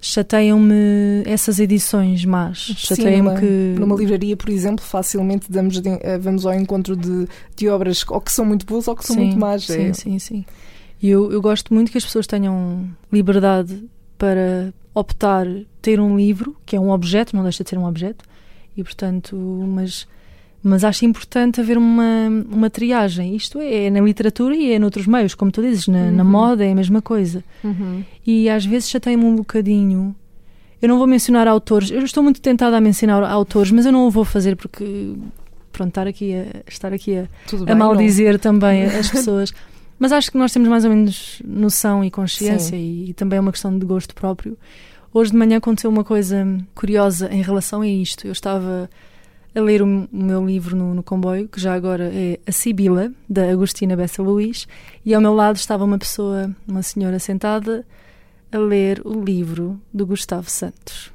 chateiam-me 0.00 1.22
essas 1.26 1.58
edições 1.58 2.24
más. 2.24 2.58
Chateiam-me 2.76 3.38
que. 3.38 3.74
Numa 3.78 3.96
livraria, 3.96 4.36
por 4.36 4.48
exemplo, 4.48 4.84
facilmente 4.84 5.50
damos 5.50 5.80
eh, 5.84 6.18
vamos 6.18 6.46
ao 6.46 6.54
encontro 6.54 6.96
de, 6.96 7.26
de 7.56 7.68
obras 7.68 8.04
ou 8.08 8.20
que 8.20 8.30
são 8.30 8.44
muito 8.44 8.64
boas 8.64 8.86
ou 8.86 8.94
que 8.94 9.04
são 9.04 9.16
sim, 9.16 9.24
muito 9.24 9.38
más. 9.38 9.64
Sim, 9.64 9.88
é. 9.88 9.92
sim, 9.92 10.18
sim. 10.18 10.44
E 11.02 11.08
eu, 11.08 11.30
eu 11.32 11.40
gosto 11.40 11.72
muito 11.72 11.90
que 11.92 11.98
as 11.98 12.04
pessoas 12.04 12.26
tenham 12.26 12.88
liberdade 13.12 13.84
para 14.16 14.72
optar 14.94 15.46
ter 15.80 16.00
um 16.00 16.16
livro, 16.16 16.56
que 16.66 16.74
é 16.74 16.80
um 16.80 16.90
objeto, 16.90 17.36
não 17.36 17.42
deixa 17.42 17.62
de 17.62 17.70
ser 17.70 17.78
um 17.78 17.86
objeto, 17.86 18.24
e 18.76 18.82
portanto, 18.82 19.36
mas 19.36 20.08
mas 20.62 20.82
acho 20.82 21.04
importante 21.04 21.60
haver 21.60 21.78
uma, 21.78 22.28
uma 22.50 22.68
triagem. 22.68 23.36
Isto 23.36 23.60
é, 23.60 23.86
é 23.86 23.90
na 23.90 24.00
literatura 24.00 24.54
e 24.56 24.72
é 24.72 24.78
noutros 24.78 25.06
meios, 25.06 25.34
como 25.34 25.50
tu 25.50 25.62
dizes, 25.62 25.86
na, 25.86 25.98
uhum. 25.98 26.12
na 26.12 26.24
moda 26.24 26.64
é 26.64 26.72
a 26.72 26.74
mesma 26.74 27.00
coisa. 27.00 27.44
Uhum. 27.62 28.04
E 28.26 28.48
às 28.48 28.64
vezes 28.64 28.90
já 28.90 28.98
tenho 28.98 29.24
um 29.24 29.36
bocadinho. 29.36 30.14
Eu 30.80 30.88
não 30.88 30.98
vou 30.98 31.06
mencionar 31.06 31.48
autores, 31.48 31.90
eu 31.90 32.02
estou 32.02 32.22
muito 32.22 32.40
tentada 32.40 32.76
a 32.76 32.80
mencionar 32.80 33.22
autores, 33.24 33.70
mas 33.72 33.86
eu 33.86 33.92
não 33.92 34.06
o 34.06 34.10
vou 34.10 34.24
fazer 34.24 34.56
porque, 34.56 35.14
pronto, 35.72 35.88
estar 35.88 36.06
aqui 36.06 36.34
a, 36.34 36.62
estar 36.68 36.92
aqui 36.92 37.16
a, 37.16 37.28
a 37.66 37.74
maldizer 37.74 38.32
não. 38.32 38.38
também 38.38 38.84
as 38.94 39.10
pessoas. 39.10 39.52
mas 39.98 40.12
acho 40.12 40.30
que 40.30 40.38
nós 40.38 40.52
temos 40.52 40.68
mais 40.68 40.84
ou 40.84 40.90
menos 40.90 41.42
noção 41.44 42.04
e 42.04 42.10
consciência 42.10 42.76
e, 42.76 43.10
e 43.10 43.14
também 43.14 43.38
é 43.38 43.40
uma 43.40 43.50
questão 43.50 43.76
de 43.76 43.84
gosto 43.84 44.14
próprio. 44.14 44.56
Hoje 45.12 45.30
de 45.30 45.36
manhã 45.36 45.56
aconteceu 45.56 45.90
uma 45.90 46.04
coisa 46.04 46.46
curiosa 46.74 47.28
em 47.32 47.42
relação 47.42 47.80
a 47.80 47.88
isto. 47.88 48.26
Eu 48.26 48.32
estava 48.32 48.88
a 49.58 49.62
ler 49.62 49.82
o, 49.82 49.86
o 49.86 50.08
meu 50.12 50.44
livro 50.44 50.76
no, 50.76 50.94
no, 50.94 51.02
comboio, 51.02 51.48
que 51.48 51.60
já 51.60 51.74
agora 51.74 52.10
é 52.12 52.38
A 52.46 52.52
Sibila, 52.52 53.12
da 53.28 53.50
Agostina 53.50 53.96
Bessa 53.96 54.22
Luís, 54.22 54.66
e 55.04 55.12
ao 55.14 55.20
meu 55.20 55.34
lado 55.34 55.56
estava 55.56 55.84
uma 55.84 55.98
pessoa, 55.98 56.54
uma 56.66 56.82
senhora 56.82 57.18
sentada, 57.18 57.84
a 58.50 58.58
ler 58.58 59.02
o 59.04 59.22
livro 59.22 59.80
do 59.92 60.06
Gustavo 60.06 60.48
Santos. 60.48 61.12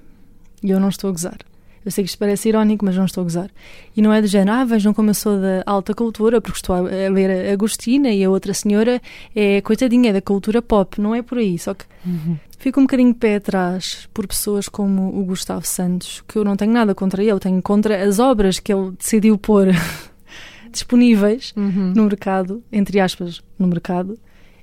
E 0.62 0.70
eu 0.70 0.80
não 0.80 0.90
estou 0.90 1.10
a 1.10 1.12
gozar. 1.12 1.38
Eu 1.86 1.92
sei 1.92 2.04
que 2.04 2.10
isto 2.10 2.18
parece 2.18 2.50
irónico, 2.50 2.86
mas 2.86 2.96
não 2.96 3.06
estou 3.06 3.22
a 3.22 3.24
gozar. 3.26 3.50
E 3.96 4.02
não 4.02 4.14
é 4.14 4.22
do 4.22 4.28
género, 4.28 4.58
ah, 4.58 4.66
vejam 4.66 4.94
como 4.94 5.10
eu 5.10 5.14
sou 5.14 5.40
da 5.40 5.64
alta 5.66 5.94
cultura, 5.94 6.40
porque 6.40 6.58
estou 6.58 6.76
a 6.76 6.82
ler 6.82 7.50
a 7.50 7.54
Agostina 7.54 8.10
e 8.10 8.24
a 8.24 8.30
outra 8.30 8.54
senhora 8.54 9.02
é 9.36 9.62
coitadinha, 9.62 10.12
é 10.12 10.14
da 10.14 10.22
cultura 10.22 10.62
pop. 10.62 11.00
Não 11.02 11.14
é 11.14 11.22
por 11.22 11.38
aí. 11.38 11.58
Só 11.60 11.74
que 11.74 11.86
uhum. 12.06 12.38
fico 12.58 12.80
um 12.80 12.84
bocadinho 12.84 13.14
de 13.14 13.20
pé 13.20 13.36
atrás 13.36 14.08
por 14.14 14.26
pessoas 14.28 14.70
como 14.70 15.20
o 15.20 15.26
Gustavo 15.26 15.66
Santos, 15.66 16.24
que 16.28 16.38
eu 16.38 16.44
não 16.44 16.56
tenho 16.56 16.72
nada 16.72 16.96
contra 16.96 17.24
ele, 17.24 17.40
tenho 17.40 17.62
contra 17.62 18.04
as 18.04 18.20
obras 18.20 18.60
que 18.60 18.74
ele 18.74 18.92
decidiu 18.92 19.38
pôr 19.38 19.68
disponíveis 20.72 21.54
uhum. 21.56 21.94
no 21.96 22.04
mercado, 22.04 22.64
entre 22.72 23.00
aspas, 23.00 23.42
no 23.60 23.68
mercado. 23.68 24.18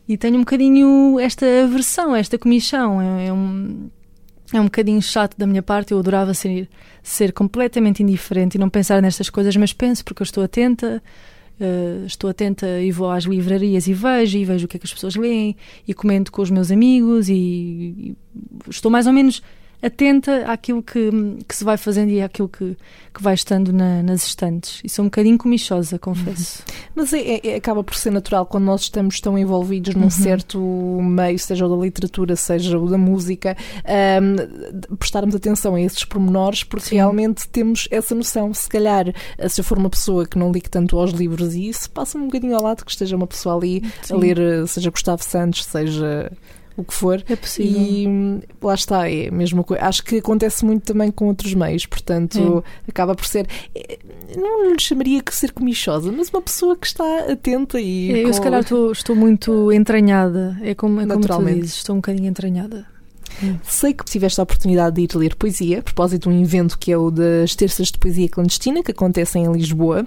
E 0.09 0.17
tenho 0.17 0.37
um 0.37 0.41
bocadinho 0.41 1.21
esta 1.21 1.47
aversão, 1.65 2.17
esta 2.17 2.37
comichão. 2.37 3.01
É, 3.01 3.27
é 3.27 3.33
um 3.33 3.89
é 4.53 4.61
um 4.61 4.65
bocadinho 4.65 5.01
chato 5.01 5.37
da 5.37 5.47
minha 5.47 5.63
parte. 5.63 5.93
Eu 5.93 5.99
adorava 5.99 6.35
ser, 6.35 6.69
ser 7.03 7.33
completamente 7.33 8.03
indiferente 8.03 8.57
e 8.57 8.59
não 8.59 8.69
pensar 8.69 9.01
nestas 9.01 9.31
coisas, 9.31 9.57
mas 9.57 9.73
penso 9.73 10.05
porque 10.05 10.23
eu 10.23 10.25
estou 10.25 10.43
atenta. 10.43 11.03
Uh, 11.61 12.07
estou 12.07 12.31
atenta 12.31 12.67
e 12.81 12.91
vou 12.91 13.11
às 13.11 13.25
livrarias 13.25 13.87
e 13.87 13.93
vejo 13.93 14.39
e 14.39 14.45
vejo 14.47 14.65
o 14.65 14.69
que 14.69 14.79
é 14.79 14.81
que 14.81 14.87
as 14.87 14.95
pessoas 14.95 15.15
leem 15.15 15.55
e 15.87 15.93
comento 15.93 16.33
com 16.33 16.41
os 16.41 16.51
meus 16.51 16.71
amigos 16.71 17.29
e, 17.29 17.35
e 17.35 18.17
estou 18.67 18.91
mais 18.91 19.07
ou 19.07 19.13
menos 19.13 19.43
atenta 19.83 20.45
àquilo 20.51 20.83
que, 20.83 21.11
que 21.47 21.57
se 21.57 21.65
vai 21.65 21.77
fazendo 21.77 22.11
e 22.11 22.23
àquilo 22.23 22.49
que, 22.49 22.77
que 23.15 23.23
vai 23.23 23.35
estando 23.35 23.73
na, 23.73 24.03
nas 24.03 24.27
estantes. 24.27 24.81
E 24.85 24.89
sou 24.89 25.05
um 25.05 25.09
bocadinho 25.09 25.39
comichosa, 25.39 25.99
confesso. 25.99 26.63
Uhum. 26.69 26.75
Mas 26.95 27.13
é, 27.13 27.41
é, 27.47 27.55
acaba 27.57 27.83
por 27.83 27.95
ser 27.95 28.11
natural 28.11 28.47
quando 28.47 28.65
nós 28.65 28.83
estamos 28.83 29.21
tão 29.21 29.39
envolvidos 29.39 29.95
num 29.95 30.05
uhum. 30.05 30.11
certo 30.11 30.59
meio, 31.03 31.39
seja 31.39 31.67
o 31.67 31.77
da 31.77 31.83
literatura, 31.83 32.37
seja 32.37 32.79
o 32.79 32.89
da 32.89 32.99
música, 32.99 33.57
um, 34.23 34.97
prestarmos 34.97 35.35
atenção 35.35 35.75
a 35.75 35.81
esses 35.81 36.05
pormenores, 36.05 36.65
porque 36.65 36.91
Sim. 36.91 36.97
realmente 36.97 37.49
temos 37.49 37.89
essa 37.91 38.15
noção. 38.15 38.53
Se 38.53 38.69
calhar, 38.69 39.07
se 39.49 39.61
eu 39.61 39.65
for 39.65 39.79
uma 39.79 39.91
pessoa 39.91 40.27
que 40.27 40.39
não 40.39 40.53
ligue 40.53 40.69
tanto 40.69 40.99
aos 40.99 41.13
livros 41.13 41.55
e 41.55 41.69
isso, 41.69 41.91
passa 41.91 42.19
um 42.19 42.27
bocadinho 42.27 42.55
ao 42.57 42.63
lado 42.63 42.85
que 42.85 42.91
esteja 42.91 43.17
uma 43.17 43.27
pessoa 43.27 43.57
ali 43.57 43.83
Sim. 44.03 44.15
a 44.15 44.17
ler, 44.17 44.69
seja 44.69 44.91
Gustavo 44.91 45.23
Santos, 45.23 45.65
seja 45.65 46.31
o 46.77 46.85
que 46.85 46.95
for. 46.95 47.23
É 47.29 47.37
possível. 47.37 47.81
E 47.81 48.09
hum, 48.09 48.41
lá 48.63 48.75
está, 48.75 49.11
é 49.11 49.29
a 49.29 49.33
mesma 49.33 49.63
coisa. 49.63 49.85
Acho 49.85 50.05
que 50.05 50.19
acontece 50.19 50.65
muito 50.65 50.85
também 50.85 51.11
com 51.11 51.27
outros 51.27 51.55
meios, 51.55 51.87
portanto, 51.87 52.65
é. 52.87 52.91
acaba 52.91 53.15
por 53.15 53.27
ser. 53.27 53.47
Eh, 53.75 53.99
não 54.37 54.73
lhe 54.73 54.81
chamaria 54.81 55.23
que 55.23 55.35
ser 55.35 55.53
comichosa, 55.53 56.13
mas 56.13 56.29
uma 56.31 56.43
pessoa 56.43 56.77
que 56.77 56.87
está 56.87 57.31
atenta 57.31 57.81
e. 57.81 58.13
É, 58.13 58.23
eu, 58.23 58.27
com... 58.29 58.33
se 58.33 58.41
calhar, 58.41 58.61
estou, 58.61 58.93
estou 58.93 59.17
muito 59.17 59.73
entranhada. 59.73 60.57
É 60.63 60.75
como, 60.75 61.01
é 61.01 61.07
como 61.07 61.21
tu 61.21 61.45
dizes, 61.45 61.77
estou 61.77 61.95
um 61.95 61.99
bocadinho 61.99 62.29
entranhada. 62.29 62.87
Sei 63.63 63.93
que 63.93 64.05
tiveste 64.05 64.41
a 64.41 64.43
oportunidade 64.43 64.97
de 64.97 65.03
ir 65.03 65.19
ler 65.19 65.35
poesia, 65.35 65.81
a 65.81 65.83
propósito 65.83 66.29
de 66.29 66.37
um 66.37 66.43
evento 66.43 66.79
que 66.79 66.93
é 66.93 66.97
o 66.97 67.11
das 67.11 67.55
Terças 67.55 67.89
de 67.89 67.99
Poesia 67.99 68.29
Clandestina, 68.29 68.83
que 68.83 68.91
acontecem 68.91 69.45
em 69.45 69.53
Lisboa. 69.53 70.07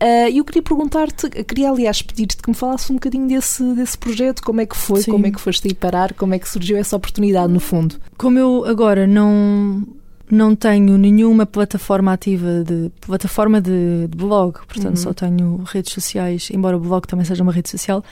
Ah, 0.00 0.28
e 0.28 0.34
uh, 0.34 0.38
eu 0.38 0.44
queria 0.44 0.62
perguntar-te, 0.62 1.28
queria 1.44 1.70
aliás 1.70 2.02
pedir-te 2.02 2.36
que 2.36 2.48
me 2.48 2.54
falasse 2.54 2.90
um 2.90 2.96
bocadinho 2.96 3.28
desse, 3.28 3.62
desse 3.74 3.96
projeto, 3.96 4.42
como 4.42 4.60
é 4.60 4.66
que 4.66 4.76
foi, 4.76 5.02
Sim. 5.02 5.12
como 5.12 5.26
é 5.26 5.30
que 5.30 5.40
foste 5.40 5.68
aí 5.68 5.74
parar, 5.74 6.12
como 6.14 6.34
é 6.34 6.38
que 6.38 6.48
surgiu 6.48 6.76
essa 6.76 6.96
oportunidade 6.96 7.52
no 7.52 7.60
fundo. 7.60 7.96
Como 8.16 8.38
eu 8.38 8.64
agora 8.64 9.06
não 9.06 9.86
não 10.30 10.56
tenho 10.56 10.96
nenhuma 10.96 11.44
plataforma 11.44 12.10
ativa 12.10 12.64
de 12.64 12.90
plataforma 13.02 13.60
de, 13.60 14.08
de 14.08 14.16
blog, 14.16 14.54
portanto 14.66 14.96
uhum. 14.96 15.02
só 15.02 15.12
tenho 15.12 15.62
redes 15.66 15.92
sociais, 15.92 16.48
embora 16.50 16.74
o 16.74 16.80
blog 16.80 17.06
também 17.06 17.26
seja 17.26 17.42
uma 17.42 17.52
rede 17.52 17.68
social, 17.68 18.02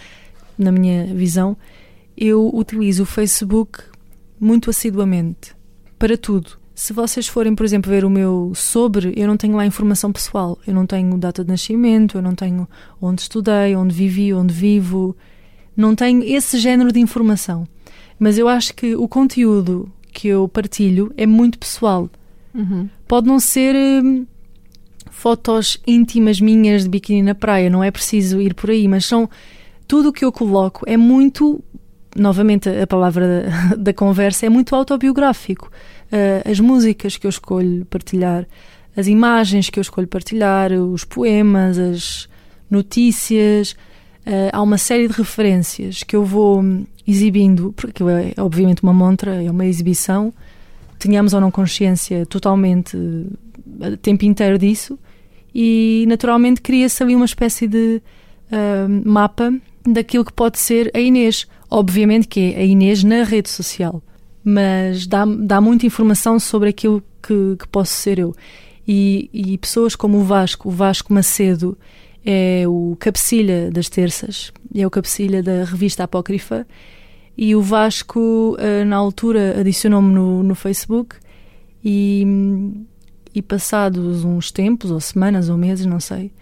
na 0.58 0.70
minha 0.70 1.06
visão, 1.06 1.56
eu 2.14 2.50
utilizo 2.54 3.04
o 3.04 3.06
Facebook 3.06 3.80
muito 4.40 4.70
assiduamente 4.70 5.54
para 5.98 6.16
tudo. 6.16 6.58
Se 6.74 6.94
vocês 6.94 7.28
forem, 7.28 7.54
por 7.54 7.66
exemplo, 7.66 7.90
ver 7.90 8.06
o 8.06 8.10
meu 8.10 8.52
sobre, 8.54 9.12
eu 9.14 9.28
não 9.28 9.36
tenho 9.36 9.54
lá 9.54 9.66
informação 9.66 10.10
pessoal. 10.10 10.58
Eu 10.66 10.72
não 10.72 10.86
tenho 10.86 11.18
data 11.18 11.44
de 11.44 11.50
nascimento, 11.50 12.16
eu 12.16 12.22
não 12.22 12.34
tenho 12.34 12.66
onde 13.00 13.20
estudei, 13.20 13.76
onde 13.76 13.94
vivi, 13.94 14.32
onde 14.32 14.54
vivo. 14.54 15.14
Não 15.76 15.94
tenho 15.94 16.22
esse 16.24 16.58
género 16.58 16.90
de 16.90 16.98
informação. 16.98 17.68
Mas 18.18 18.38
eu 18.38 18.48
acho 18.48 18.74
que 18.74 18.96
o 18.96 19.06
conteúdo 19.06 19.92
que 20.10 20.28
eu 20.28 20.48
partilho 20.48 21.12
é 21.18 21.26
muito 21.26 21.58
pessoal. 21.58 22.08
Uhum. 22.54 22.88
Pode 23.06 23.26
não 23.26 23.38
ser 23.38 23.76
hum, 23.76 24.26
fotos 25.10 25.76
íntimas 25.86 26.40
minhas 26.40 26.84
de 26.84 26.88
biquíni 26.88 27.22
na 27.22 27.34
praia, 27.34 27.68
não 27.68 27.84
é 27.84 27.90
preciso 27.90 28.40
ir 28.40 28.54
por 28.54 28.70
aí, 28.70 28.88
mas 28.88 29.04
são 29.04 29.28
tudo 29.86 30.10
o 30.10 30.12
que 30.12 30.24
eu 30.24 30.30
coloco 30.32 30.84
é 30.86 30.96
muito 30.96 31.62
novamente 32.16 32.68
a 32.68 32.86
palavra 32.86 33.48
da, 33.76 33.92
conversa 33.92 34.46
é 34.46 34.48
muito 34.48 34.74
autobiográfico. 34.74 35.70
Uh, 36.12 36.50
as 36.50 36.58
músicas 36.58 37.16
que 37.16 37.26
eu 37.26 37.30
escolho 37.30 37.84
partilhar, 37.86 38.46
as 38.96 39.06
imagens 39.06 39.70
que 39.70 39.78
eu 39.78 39.82
escolho 39.82 40.08
partilhar, 40.08 40.72
os 40.72 41.04
poemas, 41.04 41.78
as 41.78 42.28
notícias, 42.70 43.72
uh, 44.26 44.50
há 44.52 44.62
uma 44.62 44.78
série 44.78 45.06
de 45.06 45.14
referências 45.14 46.02
que 46.02 46.16
eu 46.16 46.24
vou 46.24 46.62
exibindo, 47.06 47.72
porque 47.76 48.02
é 48.02 48.40
obviamente 48.40 48.82
uma 48.82 48.92
montra, 48.92 49.42
é 49.42 49.50
uma 49.50 49.66
exibição, 49.66 50.32
tenhamos 50.98 51.32
ou 51.32 51.40
não 51.40 51.50
consciência 51.50 52.24
totalmente 52.26 52.96
o 52.96 53.26
eh, 53.80 53.96
tempo 53.96 54.24
inteiro 54.24 54.58
disso, 54.58 54.98
e 55.52 56.04
naturalmente 56.06 56.60
cria-se 56.60 57.02
ali 57.02 57.16
uma 57.16 57.24
espécie 57.24 57.66
de 57.66 58.00
uh, 58.52 59.08
mapa 59.08 59.52
daquilo 59.84 60.24
que 60.24 60.32
pode 60.32 60.58
ser 60.58 60.90
a 60.94 61.00
Inês 61.00 61.48
Obviamente 61.70 62.26
que 62.26 62.52
é 62.54 62.58
a 62.58 62.64
Inês 62.64 63.04
na 63.04 63.22
rede 63.22 63.48
social, 63.48 64.02
mas 64.42 65.06
dá, 65.06 65.24
dá 65.24 65.60
muita 65.60 65.86
informação 65.86 66.40
sobre 66.40 66.70
aquilo 66.70 67.02
que, 67.22 67.56
que 67.56 67.68
posso 67.68 67.92
ser 67.92 68.18
eu. 68.18 68.34
E, 68.88 69.30
e, 69.32 69.56
pessoas 69.56 69.94
como 69.94 70.18
o 70.18 70.24
Vasco, 70.24 70.68
o 70.68 70.72
Vasco 70.72 71.12
Macedo, 71.12 71.78
é 72.24 72.64
o 72.66 72.96
cabecilha 72.98 73.70
das 73.70 73.88
terças, 73.88 74.52
é 74.74 74.84
o 74.84 74.90
cabecilha 74.90 75.42
da 75.42 75.64
revista 75.64 76.04
Apócrifa, 76.04 76.66
e 77.36 77.54
o 77.54 77.62
Vasco, 77.62 78.56
eh, 78.58 78.84
na 78.84 78.96
altura, 78.96 79.60
adicionou-me 79.60 80.12
no, 80.12 80.42
no 80.42 80.54
Facebook 80.54 81.16
e, 81.84 82.26
e 83.34 83.40
passados 83.40 84.24
uns 84.24 84.50
tempos, 84.50 84.90
ou 84.90 85.00
semanas, 85.00 85.48
ou 85.48 85.56
meses, 85.56 85.86
não 85.86 86.00
sei, 86.00 86.32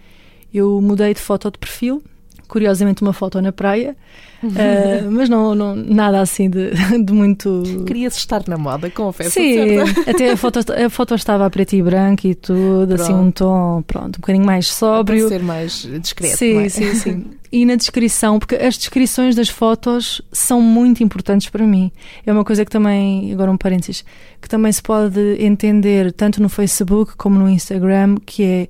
eu 0.53 0.81
mudei 0.81 1.13
de 1.13 1.21
foto 1.21 1.51
de 1.51 1.59
perfil 1.59 2.03
curiosamente 2.49 3.01
uma 3.01 3.13
foto 3.13 3.39
na 3.41 3.53
praia, 3.53 3.95
uh, 4.43 5.09
mas 5.11 5.29
não, 5.29 5.55
não, 5.55 5.75
nada 5.75 6.19
assim 6.19 6.49
de, 6.49 6.71
de 7.05 7.13
muito. 7.13 7.63
Querias 7.85 8.17
estar 8.17 8.43
na 8.47 8.57
moda, 8.57 8.89
confesso. 8.89 9.31
Sim, 9.31 9.77
até 10.07 10.31
a 10.31 10.35
foto, 10.35 10.59
a 10.59 10.89
foto 10.89 11.15
estava 11.15 11.45
a 11.45 11.49
preto 11.49 11.75
e 11.75 11.81
branco 11.81 12.27
e 12.27 12.35
tudo, 12.35 12.95
pronto. 12.95 13.01
assim 13.01 13.13
um 13.13 13.31
tom, 13.31 13.83
pronto, 13.83 14.17
um 14.17 14.21
bocadinho 14.21 14.45
mais 14.45 14.67
sóbrio. 14.67 15.29
Para 15.29 15.37
ser 15.37 15.43
mais 15.43 15.87
discreto. 16.01 16.37
Sim, 16.37 16.57
é? 16.57 16.69
sim, 16.69 16.93
sim. 16.95 17.25
E 17.51 17.65
na 17.65 17.75
descrição, 17.75 18.37
porque 18.37 18.53
as 18.53 18.77
descrições 18.77 19.35
das 19.35 19.49
fotos 19.49 20.21
são 20.31 20.61
muito 20.61 21.03
importantes 21.03 21.49
para 21.49 21.65
mim. 21.65 21.91
É 22.23 22.31
uma 22.31 22.45
coisa 22.45 22.63
que 22.63 22.69
também, 22.69 23.33
agora 23.33 23.49
um 23.49 23.57
parênteses, 23.57 24.05
que 24.39 24.47
também 24.47 24.71
se 24.71 24.83
pode 24.83 25.19
entender 25.43 26.13
tanto 26.13 26.39
no 26.43 26.47
Facebook 26.47 27.17
como 27.17 27.39
no 27.39 27.49
Instagram, 27.49 28.17
que 28.23 28.43
é 28.43 28.67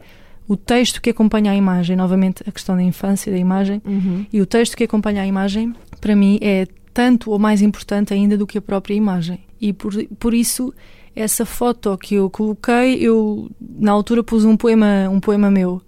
o 0.49 0.57
texto 0.57 0.99
que 1.01 1.11
acompanha 1.11 1.51
a 1.51 1.55
imagem, 1.55 1.95
novamente 1.95 2.43
a 2.45 2.51
questão 2.51 2.75
da 2.75 2.81
infância, 2.83 3.31
da 3.31 3.37
imagem, 3.37 3.81
Uhum. 3.85 4.25
e 4.33 4.41
o 4.41 4.45
texto 4.45 4.75
que 4.75 4.83
acompanha 4.83 5.21
a 5.21 5.25
imagem, 5.27 5.73
para 6.01 6.15
mim, 6.15 6.39
é 6.41 6.67
tanto 6.93 7.29
ou 7.31 7.37
mais 7.39 7.61
importante 7.61 8.13
ainda 8.13 8.35
do 8.35 8.47
que 8.47 8.57
a 8.57 8.61
própria 8.61 8.95
imagem. 8.95 9.39
E 9.61 9.71
por, 9.71 9.93
por 10.17 10.33
isso, 10.33 10.73
essa 11.15 11.45
foto 11.45 11.95
que 11.97 12.15
eu 12.15 12.29
coloquei, 12.31 12.95
eu 12.99 13.49
na 13.61 13.91
altura 13.91 14.23
pus 14.23 14.43
um 14.43 14.57
poema, 14.57 15.07
um 15.09 15.19
poema 15.19 15.51
meu 15.51 15.81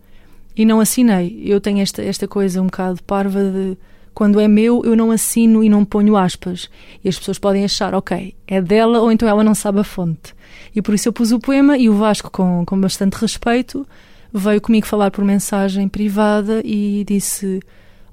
e 0.55 0.63
não 0.63 0.79
assinei. 0.79 1.41
Eu 1.43 1.59
tenho 1.59 1.79
esta, 1.79 2.01
esta 2.03 2.27
coisa 2.27 2.61
um 2.61 2.65
bocado 2.65 3.01
parva 3.03 3.43
de 3.43 3.75
quando 4.13 4.39
é 4.39 4.47
meu, 4.47 4.83
eu 4.85 4.95
não 4.95 5.09
assino 5.09 5.63
e 5.63 5.69
não 5.69 5.83
ponho 5.85 6.15
aspas. 6.17 6.69
E 7.03 7.09
as 7.09 7.17
pessoas 7.17 7.39
podem 7.39 7.63
achar, 7.63 7.95
ok, 7.95 8.35
é 8.45 8.61
dela 8.61 8.99
ou 8.99 9.11
então 9.11 9.27
ela 9.27 9.43
não 9.43 9.55
sabe 9.55 9.79
a 9.79 9.83
fonte. 9.83 10.35
E 10.75 10.81
por 10.81 10.93
isso 10.93 11.07
eu 11.07 11.13
pus 11.13 11.31
o 11.31 11.39
poema 11.39 11.77
e 11.77 11.89
o 11.89 11.93
Vasco, 11.95 12.29
com, 12.29 12.63
com 12.65 12.79
bastante 12.79 13.13
respeito, 13.15 13.87
veio 14.33 14.61
comigo 14.61 14.87
falar 14.87 15.11
por 15.11 15.23
mensagem 15.23 15.87
privada 15.87 16.61
e 16.63 17.03
disse: 17.07 17.59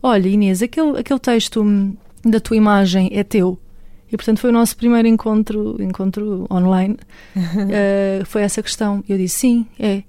Olha, 0.02 0.28
Inês, 0.28 0.62
aquele, 0.62 0.98
aquele 0.98 1.20
texto 1.20 1.62
hum, 1.62 1.94
da 2.24 2.40
tua 2.40 2.56
imagem 2.56 3.10
é 3.12 3.22
teu. 3.22 3.58
E 4.10 4.16
portanto 4.16 4.38
foi 4.40 4.50
o 4.50 4.52
nosso 4.52 4.76
primeiro 4.76 5.06
encontro, 5.06 5.76
encontro 5.82 6.46
online. 6.50 6.96
Uh, 7.36 8.24
foi 8.26 8.42
essa 8.42 8.62
questão. 8.62 9.04
Eu 9.08 9.18
disse: 9.18 9.40
Sim, 9.40 9.66
é. 9.78 10.02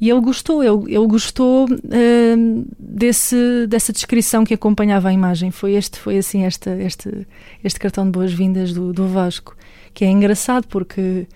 E 0.00 0.10
ele 0.10 0.20
gostou, 0.20 0.64
ele, 0.64 0.96
ele 0.96 1.06
gostou 1.06 1.66
uh, 1.66 2.66
desse, 2.76 3.68
dessa 3.68 3.92
descrição 3.92 4.42
que 4.44 4.52
acompanhava 4.52 5.10
a 5.10 5.12
imagem. 5.12 5.52
Foi 5.52 5.74
este, 5.74 5.96
foi 5.96 6.18
assim, 6.18 6.44
este, 6.44 6.70
este, 6.70 7.24
este 7.62 7.78
cartão 7.78 8.04
de 8.06 8.10
boas-vindas 8.10 8.72
do, 8.72 8.92
do 8.92 9.06
Vasco, 9.06 9.56
que 9.94 10.04
é 10.04 10.10
engraçado 10.10 10.66
porque 10.66 11.28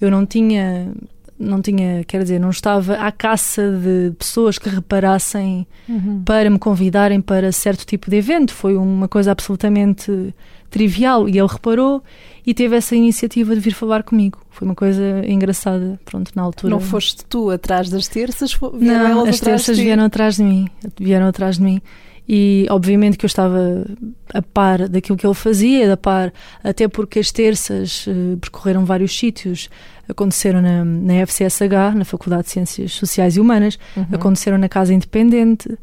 eu 0.00 0.10
não 0.10 0.26
tinha, 0.26 0.92
não 1.40 1.62
tinha, 1.62 2.04
quer 2.04 2.22
dizer, 2.22 2.38
não 2.38 2.50
estava 2.50 2.94
à 2.96 3.10
caça 3.10 3.62
de 3.82 4.12
pessoas 4.18 4.58
que 4.58 4.68
reparassem 4.68 5.66
Uhum. 5.88 6.22
para 6.24 6.48
me 6.50 6.58
convidarem 6.58 7.20
para 7.20 7.50
certo 7.50 7.84
tipo 7.86 8.10
de 8.10 8.16
evento. 8.18 8.52
Foi 8.52 8.76
uma 8.76 9.08
coisa 9.08 9.32
absolutamente 9.32 10.34
trivial 10.70 11.28
e 11.28 11.38
ele 11.38 11.48
reparou 11.48 12.02
e 12.46 12.54
teve 12.54 12.76
essa 12.76 12.94
iniciativa 12.94 13.54
de 13.54 13.60
vir 13.60 13.72
falar 13.74 14.02
comigo. 14.04 14.38
Foi 14.50 14.66
uma 14.68 14.74
coisa 14.74 15.24
engraçada, 15.26 15.98
pronto, 16.04 16.30
na 16.36 16.42
altura. 16.42 16.70
Não 16.70 16.80
foste 16.80 17.24
tu 17.24 17.50
atrás 17.50 17.88
das 17.90 18.06
terças, 18.06 18.52
vieram 18.74 19.08
Não, 19.08 19.22
elas 19.22 19.28
as 19.30 19.40
terças 19.40 19.76
de 19.76 19.82
vieram 19.82 20.04
atrás 20.04 20.36
de 20.36 20.44
mim. 20.44 20.68
Vieram 20.98 21.26
atrás 21.26 21.56
de 21.56 21.62
mim. 21.64 21.80
E 22.28 22.66
obviamente 22.70 23.18
que 23.18 23.24
eu 23.24 23.28
estava 23.28 23.84
a 24.32 24.40
par 24.42 24.88
daquilo 24.88 25.18
que 25.18 25.26
ele 25.26 25.34
fazia, 25.34 25.92
a 25.92 25.96
par, 25.96 26.32
até 26.62 26.86
porque 26.86 27.18
as 27.18 27.32
terças 27.32 28.06
eh, 28.08 28.36
percorreram 28.40 28.84
vários 28.84 29.16
sítios. 29.18 29.68
Aconteceram 30.08 30.60
na, 30.62 30.84
na 30.84 31.14
FCSH, 31.26 31.94
na 31.96 32.04
Faculdade 32.04 32.44
de 32.44 32.50
Ciências 32.50 32.92
Sociais 32.92 33.36
e 33.36 33.40
Humanas, 33.40 33.78
Uhum. 33.96 34.06
aconteceram 34.12 34.58
na 34.58 34.68
Casa 34.68 34.94
Independente, 34.94 35.76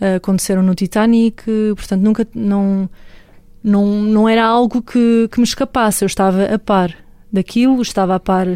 eh, 0.00 0.16
aconteceram 0.16 0.62
no 0.62 0.74
Titanic, 0.74 1.42
portanto 1.76 2.02
nunca 2.02 2.26
não 2.34 2.88
não, 3.62 3.86
não 4.02 4.28
era 4.28 4.44
algo 4.46 4.80
que, 4.80 5.28
que 5.30 5.38
me 5.38 5.44
escapasse, 5.44 6.04
eu 6.04 6.06
estava 6.06 6.44
a 6.44 6.58
par 6.58 6.94
daquilo, 7.30 7.82
estava 7.82 8.14
a 8.14 8.20
par 8.20 8.46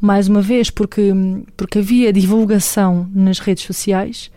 mais 0.00 0.28
uma 0.28 0.42
vez 0.42 0.68
porque, 0.68 1.12
porque 1.56 1.78
havia 1.78 2.12
divulgação 2.12 3.08
nas 3.14 3.38
redes 3.38 3.64
sociais 3.64 4.30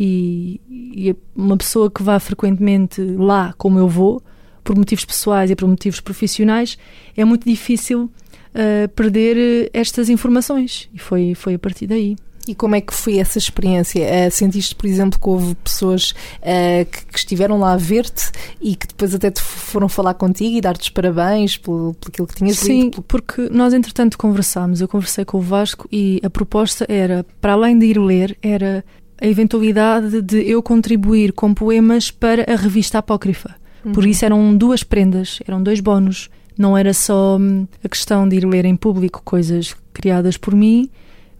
e, 0.00 0.58
e 0.70 1.16
uma 1.36 1.58
pessoa 1.58 1.90
que 1.90 2.02
vá 2.02 2.18
frequentemente 2.18 3.02
lá 3.02 3.52
como 3.58 3.78
eu 3.78 3.86
vou, 3.86 4.22
por 4.64 4.74
motivos 4.74 5.04
pessoais 5.04 5.50
e 5.50 5.56
por 5.56 5.68
motivos 5.68 6.00
profissionais, 6.00 6.78
é 7.14 7.22
muito 7.22 7.44
difícil 7.44 8.10
eh, 8.54 8.88
perder 8.88 9.36
eh, 9.36 9.70
estas 9.74 10.08
informações 10.08 10.88
e 10.94 10.98
foi, 10.98 11.34
foi 11.34 11.54
a 11.54 11.58
partir 11.58 11.86
daí. 11.86 12.16
E 12.48 12.54
como 12.54 12.74
é 12.74 12.80
que 12.80 12.92
foi 12.94 13.18
essa 13.18 13.38
experiência? 13.38 14.02
Eh, 14.02 14.30
sentiste, 14.30 14.74
por 14.74 14.86
exemplo, 14.86 15.20
que 15.20 15.28
houve 15.28 15.54
pessoas 15.56 16.14
eh, 16.40 16.86
que, 16.86 17.04
que 17.04 17.18
estiveram 17.18 17.58
lá 17.58 17.74
a 17.74 17.76
ver-te 17.76 18.32
e 18.60 18.74
que 18.74 18.86
depois 18.86 19.14
até 19.14 19.30
te 19.30 19.42
foram 19.42 19.88
falar 19.88 20.14
contigo 20.14 20.56
e 20.56 20.60
dar-te 20.60 20.82
os 20.82 20.88
parabéns 20.88 21.58
pelo, 21.58 21.94
por 21.94 22.08
aquilo 22.08 22.26
que 22.26 22.34
tinhas 22.34 22.56
Sim, 22.56 22.84
lido? 22.84 23.02
porque 23.02 23.48
nós 23.50 23.74
entretanto 23.74 24.16
conversámos, 24.16 24.80
eu 24.80 24.88
conversei 24.88 25.24
com 25.24 25.38
o 25.38 25.40
Vasco 25.40 25.86
e 25.92 26.20
a 26.24 26.30
proposta 26.30 26.86
era, 26.88 27.24
para 27.40 27.52
além 27.52 27.78
de 27.78 27.86
ir 27.86 27.98
ler, 27.98 28.36
era 28.42 28.82
a 29.20 29.26
eventualidade 29.26 30.22
de 30.22 30.48
eu 30.48 30.62
contribuir 30.62 31.32
com 31.32 31.52
poemas 31.52 32.10
para 32.10 32.50
a 32.50 32.56
revista 32.56 32.98
Apócrifa. 32.98 33.54
Por 33.92 34.06
isso 34.06 34.24
eram 34.24 34.54
duas 34.56 34.82
prendas, 34.82 35.38
eram 35.46 35.62
dois 35.62 35.80
bónus. 35.80 36.28
Não 36.56 36.76
era 36.76 36.92
só 36.92 37.38
hum, 37.38 37.66
a 37.82 37.88
questão 37.88 38.28
de 38.28 38.36
ir 38.36 38.44
ler 38.46 38.64
em 38.64 38.76
público 38.76 39.22
coisas 39.24 39.74
criadas 39.92 40.36
por 40.36 40.54
mim, 40.54 40.90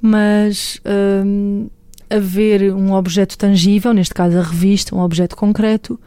mas 0.01 0.81
hum, 1.25 1.69
haver 2.09 2.75
um 2.75 2.93
objeto 2.93 3.37
tangível, 3.37 3.93
neste 3.93 4.15
caso 4.15 4.39
a 4.39 4.43
revista, 4.43 4.95
um 4.95 5.01
objeto 5.01 5.37
concreto, 5.37 6.01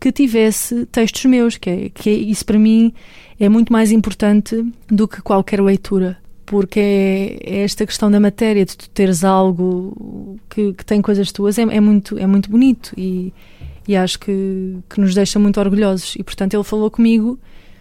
que 0.00 0.12
tivesse 0.12 0.86
textos 0.86 1.24
meus, 1.24 1.56
que, 1.56 1.70
é, 1.70 1.88
que 1.88 2.10
é- 2.10 2.14
isso 2.14 2.44
para 2.44 2.58
mim 2.58 2.92
é 3.38 3.48
muito 3.48 3.72
mais 3.72 3.92
importante 3.92 4.64
do 4.88 5.06
que 5.06 5.22
qualquer 5.22 5.62
leitura. 5.62 6.18
Porque 6.46 6.80
é, 6.80 7.38
é 7.42 7.64
esta 7.64 7.84
questão 7.84 8.10
da 8.10 8.20
matéria, 8.20 8.64
de 8.64 8.76
tu 8.76 8.88
teres 8.90 9.24
algo 9.24 10.38
que, 10.48 10.72
que 10.72 10.84
tem 10.84 11.02
coisas 11.02 11.32
tuas, 11.32 11.58
é, 11.58 11.62
é 11.62 11.80
muito, 11.80 12.16
é 12.18 12.26
muito 12.26 12.48
bonito 12.48 12.92
e, 12.96 13.34
e 13.86 13.96
acho 13.96 14.18
que, 14.18 14.76
que 14.88 15.00
nos 15.00 15.14
deixa 15.14 15.38
muito 15.38 15.58
orgulhosos. 15.58 16.14
E 16.16 16.22
portanto 16.22 16.54
ele 16.54 16.62
falou 16.62 16.90
comigo, 16.90 17.38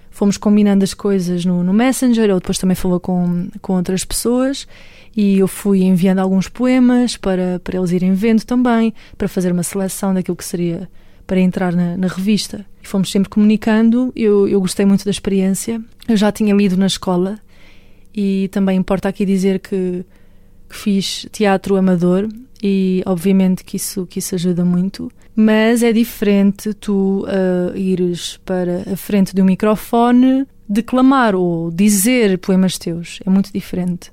fomos 0.10 0.36
combinando 0.36 0.84
as 0.84 0.94
coisas 0.94 1.46
no, 1.46 1.64
no 1.64 1.74
Messenger, 1.74 2.24
ele 2.24 2.34
depois 2.34 2.58
também 2.58 2.76
falou 2.76 3.00
com, 3.00 3.48
com 3.62 3.74
outras 3.74 4.04
pessoas 4.04 4.68
e 5.16 5.40
eu 5.40 5.48
fui 5.48 5.84
enviando 5.84 6.20
alguns 6.20 6.50
poemas 6.50 7.16
para, 7.16 7.60
para 7.64 7.78
eles 7.78 7.92
irem 7.92 8.14
vendo 8.14 8.44
também, 8.44 8.94
para 9.18 9.28
fazer 9.28 9.52
uma 9.52 9.64
seleção 9.64 10.14
daquilo 10.14 10.36
que 10.36 10.44
seria 10.44 10.90
para 11.26 11.40
entrar 11.40 11.74
na, 11.74 11.98
na 11.98 12.08
revista. 12.08 12.66
E 12.84 12.88
fomos 12.88 13.12
sempre 13.12 13.30
comunicando, 13.30 14.12
eu, 14.16 14.48
eu 14.48 14.60
gostei 14.60 14.86
muito 14.86 15.06
da 15.06 15.12
experiência, 15.12 15.82
eu 16.08 16.18
já 16.18 16.32
tinha 16.32 16.54
lido 16.54 16.78
na 16.78 16.86
escola 16.86 17.40
e 18.16 18.48
também 18.50 18.78
importa 18.78 19.10
aqui 19.10 19.26
dizer 19.26 19.60
que, 19.60 20.06
que 20.70 20.76
fiz 20.76 21.28
teatro 21.32 21.76
amador 21.76 22.30
e 22.64 23.04
obviamente 23.06 23.64
que 23.64 23.76
isso, 23.76 24.06
que 24.08 24.20
isso 24.20 24.34
ajuda 24.36 24.64
muito, 24.64 25.12
mas 25.36 25.84
é 25.84 25.92
diferente 25.92 26.74
tu 26.74 27.26
ah, 27.28 27.78
ires 27.78 28.40
para 28.46 28.94
a 28.94 28.96
frente 28.96 29.36
de 29.36 29.42
um 29.42 29.46
microfone 29.46 30.48
declamar 30.68 31.36
ou 31.36 31.70
dizer 31.70 32.40
poemas 32.40 32.78
teus, 32.78 33.20
é 33.26 33.30
muito 33.30 33.52
diferente. 33.52 34.12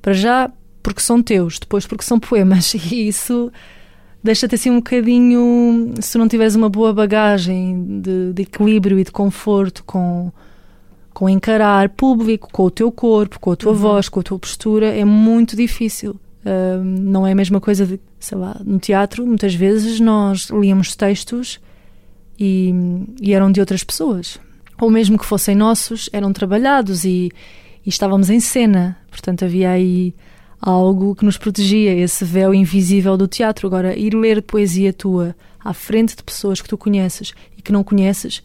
Para 0.00 0.12
já, 0.12 0.50
porque 0.82 1.00
são 1.00 1.22
teus, 1.22 1.58
depois 1.58 1.86
porque 1.86 2.04
são 2.04 2.18
poemas, 2.18 2.74
e 2.90 3.08
isso 3.08 3.52
deixa-te 4.22 4.54
assim 4.54 4.70
um 4.70 4.76
bocadinho, 4.76 5.94
se 6.00 6.16
não 6.16 6.28
tiveres 6.28 6.54
uma 6.54 6.68
boa 6.68 6.92
bagagem 6.94 8.00
de, 8.00 8.32
de 8.32 8.42
equilíbrio 8.42 8.98
e 8.98 9.04
de 9.04 9.10
conforto 9.10 9.82
com, 9.84 10.32
com 11.12 11.28
encarar 11.28 11.88
público, 11.90 12.48
com 12.52 12.64
o 12.64 12.70
teu 12.70 12.90
corpo, 12.90 13.38
com 13.38 13.52
a 13.52 13.56
tua 13.56 13.72
Uhum. 13.72 13.78
voz, 13.78 14.08
com 14.08 14.20
a 14.20 14.22
tua 14.22 14.38
postura, 14.38 14.86
é 14.86 15.04
muito 15.04 15.54
difícil. 15.56 16.16
Ahm, 16.44 16.82
não 17.00 17.26
é 17.26 17.32
a 17.32 17.34
mesma 17.34 17.60
coisa 17.60 17.86
de, 17.86 18.00
sei 18.18 18.36
lá, 18.38 18.60
no 18.64 18.78
teatro, 18.78 19.26
muitas 19.26 19.54
vezes 19.54 20.00
nós 20.00 20.48
líamos 20.50 20.96
textos 20.96 21.60
e, 22.38 22.74
e 23.20 23.32
eram 23.32 23.52
de 23.52 23.60
outras 23.60 23.84
pessoas. 23.84 24.38
Ou 24.80 24.90
mesmo 24.90 25.18
que 25.18 25.24
fossem 25.24 25.54
nossos, 25.54 26.08
eram 26.12 26.32
trabalhados 26.32 27.04
e, 27.04 27.30
e 27.86 27.88
estávamos 27.88 28.30
em 28.30 28.40
cena. 28.40 28.96
Portanto, 29.10 29.44
havia 29.44 29.70
aí 29.70 30.12
algo 30.60 31.14
que 31.14 31.24
nos 31.24 31.36
protegia, 31.36 31.92
esse 31.94 32.24
véu 32.24 32.52
invisível 32.54 33.16
do 33.16 33.28
teatro. 33.28 33.66
Agora, 33.66 33.96
ir 33.96 34.14
ler 34.14 34.42
poesia 34.42 34.92
tua 34.92 35.36
à 35.64 35.72
frente 35.72 36.16
de 36.16 36.22
pessoas 36.24 36.60
que 36.60 36.68
tu 36.68 36.76
conheces 36.76 37.32
e 37.56 37.62
que 37.62 37.70
não 37.70 37.84
conheces, 37.84 38.42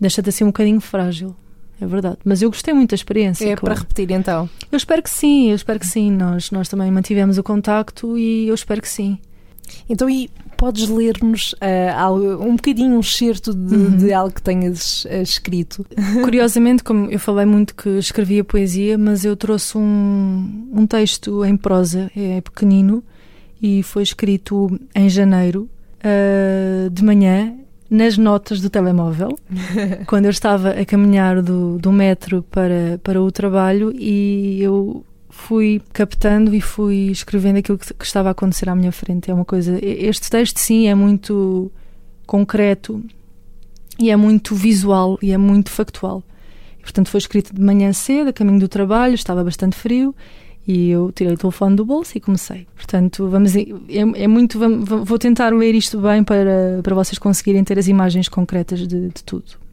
deixa-te 0.00 0.28
assim 0.30 0.42
um 0.42 0.48
bocadinho 0.48 0.80
frágil. 0.80 1.36
É 1.80 1.86
verdade. 1.86 2.16
Mas 2.24 2.40
eu 2.42 2.48
gostei 2.50 2.72
muito 2.72 2.90
da 2.90 2.94
experiência. 2.94 3.44
É 3.44 3.48
claro. 3.56 3.60
para 3.62 3.74
repetir 3.74 4.10
então. 4.10 4.48
Eu 4.72 4.76
espero 4.76 5.02
que 5.02 5.10
sim, 5.10 5.50
eu 5.50 5.56
espero 5.56 5.78
que 5.78 5.86
sim. 5.86 6.10
Nós, 6.10 6.50
nós 6.50 6.68
também 6.68 6.90
mantivemos 6.90 7.36
o 7.38 7.42
contacto 7.42 8.16
e 8.16 8.48
eu 8.48 8.54
espero 8.54 8.80
que 8.80 8.88
sim. 8.88 9.18
Então, 9.88 10.08
e 10.08 10.30
podes 10.56 10.88
ler-nos 10.88 11.54
algo- 11.96 12.42
um 12.42 12.54
bocadinho, 12.56 12.96
um 12.96 13.00
excerto 13.00 13.52
de, 13.52 13.74
Uhum. 13.74 13.96
de 13.96 14.12
algo 14.12 14.32
que 14.34 14.40
tenhas 14.40 15.06
ah, 15.10 15.16
escrito? 15.20 15.84
Curiosamente, 16.24 16.82
como 16.84 17.10
eu 17.10 17.18
falei 17.18 17.44
muito 17.44 17.74
que 17.74 17.88
escrevia 17.98 18.42
poesia, 18.44 18.96
mas 18.96 19.24
eu 19.24 19.36
trouxe 19.36 19.76
um, 19.76 20.68
um 20.72 20.86
texto 20.86 21.44
em 21.44 21.56
prosa, 21.56 22.10
é 22.16 22.40
pequenino, 22.40 23.02
e 23.60 23.82
foi 23.82 24.02
escrito 24.04 24.80
em 24.94 25.08
janeiro, 25.10 25.68
ah, 26.02 26.88
de 26.90 27.04
manhã, 27.04 27.52
nas 27.88 28.18
notas 28.18 28.60
do 28.60 28.68
telemóvel, 28.68 29.38
quando 30.06 30.26
eu 30.26 30.30
estava 30.30 30.70
a 30.70 30.84
caminhar 30.84 31.40
do, 31.42 31.78
do 31.78 31.92
metro 31.92 32.42
para, 32.50 33.00
para 33.02 33.20
o 33.22 33.30
trabalho 33.30 33.92
e 33.94 34.60
eu 34.60 35.04
fui 35.28 35.82
captando 35.92 36.54
e 36.54 36.60
fui 36.60 37.10
escrevendo 37.10 37.58
aquilo 37.58 37.78
que, 37.78 37.92
que 37.92 38.04
estava 38.04 38.28
a 38.28 38.32
acontecer 38.32 38.68
à 38.68 38.74
minha 38.74 38.90
frente. 38.90 39.30
É 39.30 39.34
uma 39.34 39.44
coisa. 39.44 39.78
Este 39.82 40.30
texto, 40.30 40.58
sim, 40.58 40.88
é 40.88 40.94
muito 40.94 41.70
concreto 42.26 43.04
e 43.98 44.10
é 44.10 44.16
muito 44.16 44.54
visual 44.54 45.18
e 45.22 45.32
é 45.32 45.38
muito 45.38 45.70
factual. 45.70 46.22
E, 46.78 46.82
portanto, 46.82 47.08
foi 47.08 47.18
escrito 47.18 47.54
de 47.54 47.60
manhã 47.60 47.92
cedo, 47.92 48.30
a 48.30 48.32
caminho 48.32 48.58
do 48.58 48.68
trabalho, 48.68 49.14
estava 49.14 49.44
bastante 49.44 49.76
frio 49.76 50.14
E 50.66 50.90
eu 50.90 51.12
tirei 51.12 51.32
o 51.32 51.36
telefone 51.36 51.76
do 51.76 51.84
bolso 51.84 52.18
e 52.18 52.20
comecei. 52.20 52.66
Portanto, 52.74 53.28
vamos, 53.28 53.54
é, 53.54 53.64
é 53.88 54.26
muito. 54.26 54.58
Vou 54.58 55.18
tentar 55.18 55.52
ler 55.52 55.74
isto 55.74 56.00
bem 56.00 56.24
para, 56.24 56.80
para 56.82 56.94
vocês 56.94 57.18
conseguirem 57.18 57.62
ter 57.62 57.78
as 57.78 57.86
imagens 57.86 58.28
concretas 58.28 58.80
de, 58.86 59.08
de 59.08 59.24
tudo. 59.24 59.66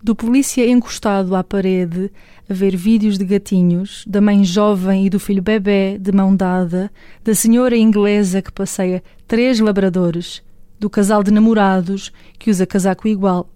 Do 0.00 0.14
polícia 0.14 0.68
encostado 0.68 1.34
à 1.34 1.42
parede 1.42 2.10
a 2.48 2.54
ver 2.54 2.76
vídeos 2.76 3.18
de 3.18 3.24
gatinhos, 3.24 4.04
da 4.06 4.20
mãe 4.20 4.44
jovem 4.44 5.06
e 5.06 5.10
do 5.10 5.20
filho 5.20 5.42
bebê 5.42 5.96
de 5.98 6.12
mão 6.12 6.34
dada, 6.34 6.90
da 7.24 7.34
senhora 7.34 7.76
inglesa 7.76 8.42
que 8.42 8.52
passeia 8.52 9.02
três 9.28 9.60
labradores, 9.60 10.42
do 10.78 10.90
casal 10.90 11.22
de 11.22 11.30
namorados 11.30 12.12
que 12.38 12.50
usa 12.50 12.66
casaco 12.66 13.06
igual, 13.06 13.48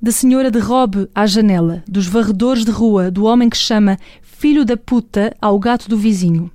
da 0.00 0.10
senhora 0.10 0.50
de 0.50 0.58
robe 0.58 1.08
à 1.14 1.26
janela, 1.26 1.82
dos 1.86 2.06
varredores 2.06 2.64
de 2.64 2.70
rua, 2.70 3.10
do 3.10 3.24
homem 3.24 3.48
que 3.48 3.56
chama 3.56 3.98
filho 4.44 4.62
da 4.62 4.76
puta 4.76 5.34
ao 5.40 5.58
gato 5.58 5.88
do 5.88 5.96
vizinho, 5.96 6.50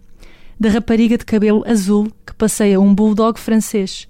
da 0.60 0.70
rapariga 0.70 1.18
de 1.18 1.26
cabelo 1.26 1.64
azul 1.66 2.08
que 2.24 2.36
passeia 2.36 2.80
um 2.80 2.94
bulldog 2.94 3.40
francês, 3.40 4.08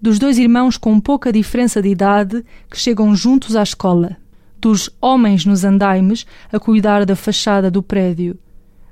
dos 0.00 0.20
dois 0.20 0.38
irmãos 0.38 0.76
com 0.76 1.00
pouca 1.00 1.32
diferença 1.32 1.82
de 1.82 1.88
idade 1.88 2.44
que 2.70 2.78
chegam 2.78 3.16
juntos 3.16 3.56
à 3.56 3.64
escola, 3.64 4.16
dos 4.60 4.88
homens 5.00 5.44
nos 5.44 5.64
andaimes 5.64 6.24
a 6.52 6.60
cuidar 6.60 7.04
da 7.04 7.16
fachada 7.16 7.68
do 7.68 7.82
prédio, 7.82 8.38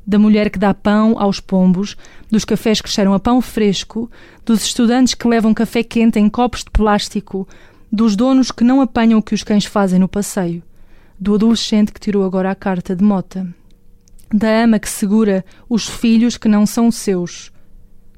da 0.05 0.18
mulher 0.18 0.51
que 0.51 0.59
dá 0.59 0.74
pão 0.74 1.14
aos 1.16 1.39
pombos, 1.39 1.97
dos 2.28 2.45
cafés 2.45 2.80
que 2.80 2.91
cheiram 2.91 3.14
a 3.14 3.20
pão 3.20 3.41
fresco, 3.41 4.11
dos 4.45 4.64
estudantes 4.64 5.14
que 5.14 5.28
levam 5.28 5.55
café 5.55 5.85
quente 5.85 6.18
em 6.18 6.28
copos 6.28 6.64
de 6.64 6.72
plástico, 6.72 7.47
dos 7.93 8.16
donos 8.16 8.51
que 8.51 8.64
não 8.64 8.80
apanham 8.80 9.20
o 9.20 9.22
que 9.22 9.32
os 9.32 9.45
cães 9.45 9.64
fazem 9.64 10.01
no 10.01 10.09
passeio, 10.09 10.61
do 11.20 11.37
adolescente 11.37 11.93
que 11.93 12.01
tirou 12.01 12.24
agora 12.24 12.51
a 12.51 12.55
carta 12.57 12.97
de 12.97 13.05
mota, 13.05 13.47
da 14.37 14.64
ama 14.64 14.80
que 14.80 14.89
segura 14.89 15.45
os 15.68 15.89
filhos 15.89 16.37
que 16.37 16.49
não 16.49 16.66
são 16.66 16.91
seus, 16.91 17.53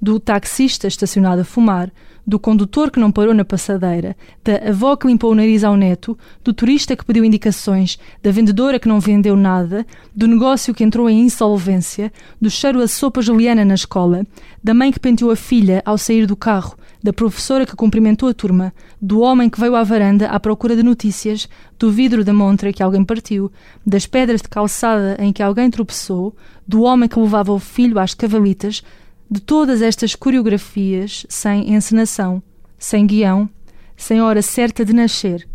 do 0.01 0.19
taxista 0.19 0.89
estacionado 0.89 1.43
a 1.43 1.45
fumar, 1.45 1.93
do 2.27 2.39
condutor 2.39 2.91
que 2.91 2.99
não 2.99 3.12
parou 3.12 3.35
na 3.35 3.45
passadeira, 3.45 4.17
da 4.43 4.71
avó 4.71 4.97
que 4.97 5.07
limpou 5.07 5.31
o 5.31 5.35
nariz 5.35 5.62
ao 5.62 5.77
neto, 5.77 6.19
do 6.43 6.55
turista 6.55 6.97
que 6.97 7.05
pediu 7.05 7.23
indicações, 7.23 7.99
da 8.23 8.31
vendedora 8.31 8.81
que 8.81 8.89
não 8.89 8.99
vendeu 8.99 9.37
nada, 9.37 9.87
do 10.14 10.27
negócio 10.27 10.73
que 10.75 10.83
entrou 10.83 11.09
em 11.11 11.21
insolvência, 11.21 12.11
do 12.41 12.49
cheiro 12.49 12.81
a 12.81 12.89
sopa 12.89 13.21
juliana 13.21 13.62
na 13.62 13.75
escola, 13.75 14.27
da 14.64 14.73
mãe 14.73 14.91
que 14.91 14.99
penteou 14.99 15.31
a 15.31 15.37
filha 15.37 15.83
ao 15.85 15.99
sair 15.99 16.25
do 16.25 16.35
carro, 16.35 16.79
da 17.07 17.13
professora 17.13 17.65
que 17.65 17.77
cumprimentou 17.77 18.29
a 18.29 18.35
turma, 18.35 18.75
do 19.01 19.21
homem 19.21 19.49
que 19.49 19.61
veio 19.61 19.77
à 19.77 19.85
varanda 19.85 20.27
à 20.27 20.41
procura 20.41 20.75
de 20.75 20.83
notícias, 20.83 21.49
do 21.79 21.89
vidro 21.89 22.25
da 22.25 22.35
montra 22.35 22.73
que 22.73 22.83
alguém 22.83 23.05
partiu, 23.05 23.53
das 23.87 24.07
pedras 24.07 24.43
de 24.43 24.49
calçada 24.49 25.17
em 25.21 25.33
que 25.33 25.41
alguém 25.41 25.71
tropeçou, 25.71 26.35
do 26.67 26.83
homem 26.83 27.09
que 27.09 27.21
levava 27.21 27.53
o 27.53 27.61
filho 27.61 28.01
às 28.01 28.13
cavalitas, 28.13 28.83
de 29.31 29.41
todas 29.41 29.83
estas 29.83 30.17
coreografias 30.17 31.25
sem 31.29 31.73
encenação, 31.73 32.43
sem 32.77 33.07
guião, 33.07 33.49
sem 33.97 34.21
hora 34.21 34.43
certa 34.43 34.85
de 34.85 34.93
nascer. 34.93 35.49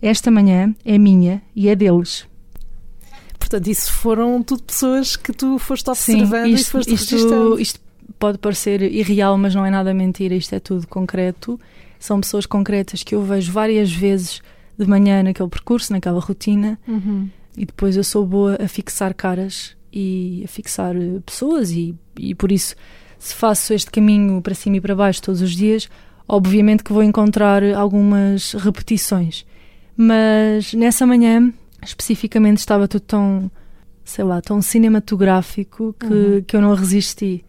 Esta 0.00 0.30
manhã 0.30 0.74
é 0.86 0.96
minha 0.96 1.42
e 1.54 1.68
é 1.68 1.76
deles. 1.76 2.26
Portanto, 3.38 3.66
isso 3.66 3.92
foram 3.92 4.42
tudo 4.42 4.62
pessoas 4.62 5.16
que 5.16 5.34
tu 5.34 5.58
foste 5.58 5.90
observando 5.90 6.46
Sim, 6.46 6.54
isto, 6.54 6.66
e 6.66 6.70
foste 6.70 6.94
isto, 6.94 7.60
isto 7.60 7.87
pode 8.18 8.38
parecer 8.38 8.82
irreal, 8.82 9.36
mas 9.36 9.54
não 9.54 9.64
é 9.64 9.70
nada 9.70 9.92
mentira, 9.92 10.34
isto 10.34 10.54
é 10.54 10.60
tudo 10.60 10.86
concreto. 10.86 11.58
São 11.98 12.20
pessoas 12.20 12.46
concretas 12.46 13.02
que 13.02 13.14
eu 13.14 13.22
vejo 13.22 13.50
várias 13.52 13.92
vezes 13.92 14.40
de 14.78 14.86
manhã 14.86 15.22
naquele 15.22 15.48
percurso, 15.48 15.92
naquela 15.92 16.20
rotina, 16.20 16.78
uhum. 16.86 17.28
e 17.56 17.66
depois 17.66 17.96
eu 17.96 18.04
sou 18.04 18.24
boa 18.24 18.56
a 18.62 18.68
fixar 18.68 19.12
caras 19.12 19.76
e 19.92 20.42
a 20.44 20.48
fixar 20.48 20.94
pessoas, 21.26 21.72
e, 21.72 21.96
e 22.16 22.34
por 22.34 22.52
isso 22.52 22.76
se 23.18 23.34
faço 23.34 23.74
este 23.74 23.90
caminho 23.90 24.40
para 24.40 24.54
cima 24.54 24.76
e 24.76 24.80
para 24.80 24.94
baixo 24.94 25.20
todos 25.20 25.42
os 25.42 25.56
dias, 25.56 25.88
obviamente 26.28 26.84
que 26.84 26.92
vou 26.92 27.02
encontrar 27.02 27.64
algumas 27.74 28.52
repetições. 28.52 29.44
Mas 29.96 30.72
nessa 30.74 31.04
manhã, 31.04 31.52
especificamente, 31.82 32.58
estava 32.58 32.86
tudo 32.86 33.02
tão, 33.02 33.50
sei 34.04 34.24
lá, 34.24 34.40
tão 34.40 34.62
cinematográfico 34.62 35.96
que, 35.98 36.06
uhum. 36.06 36.42
que 36.46 36.54
eu 36.54 36.60
não 36.60 36.74
resisti 36.74 37.44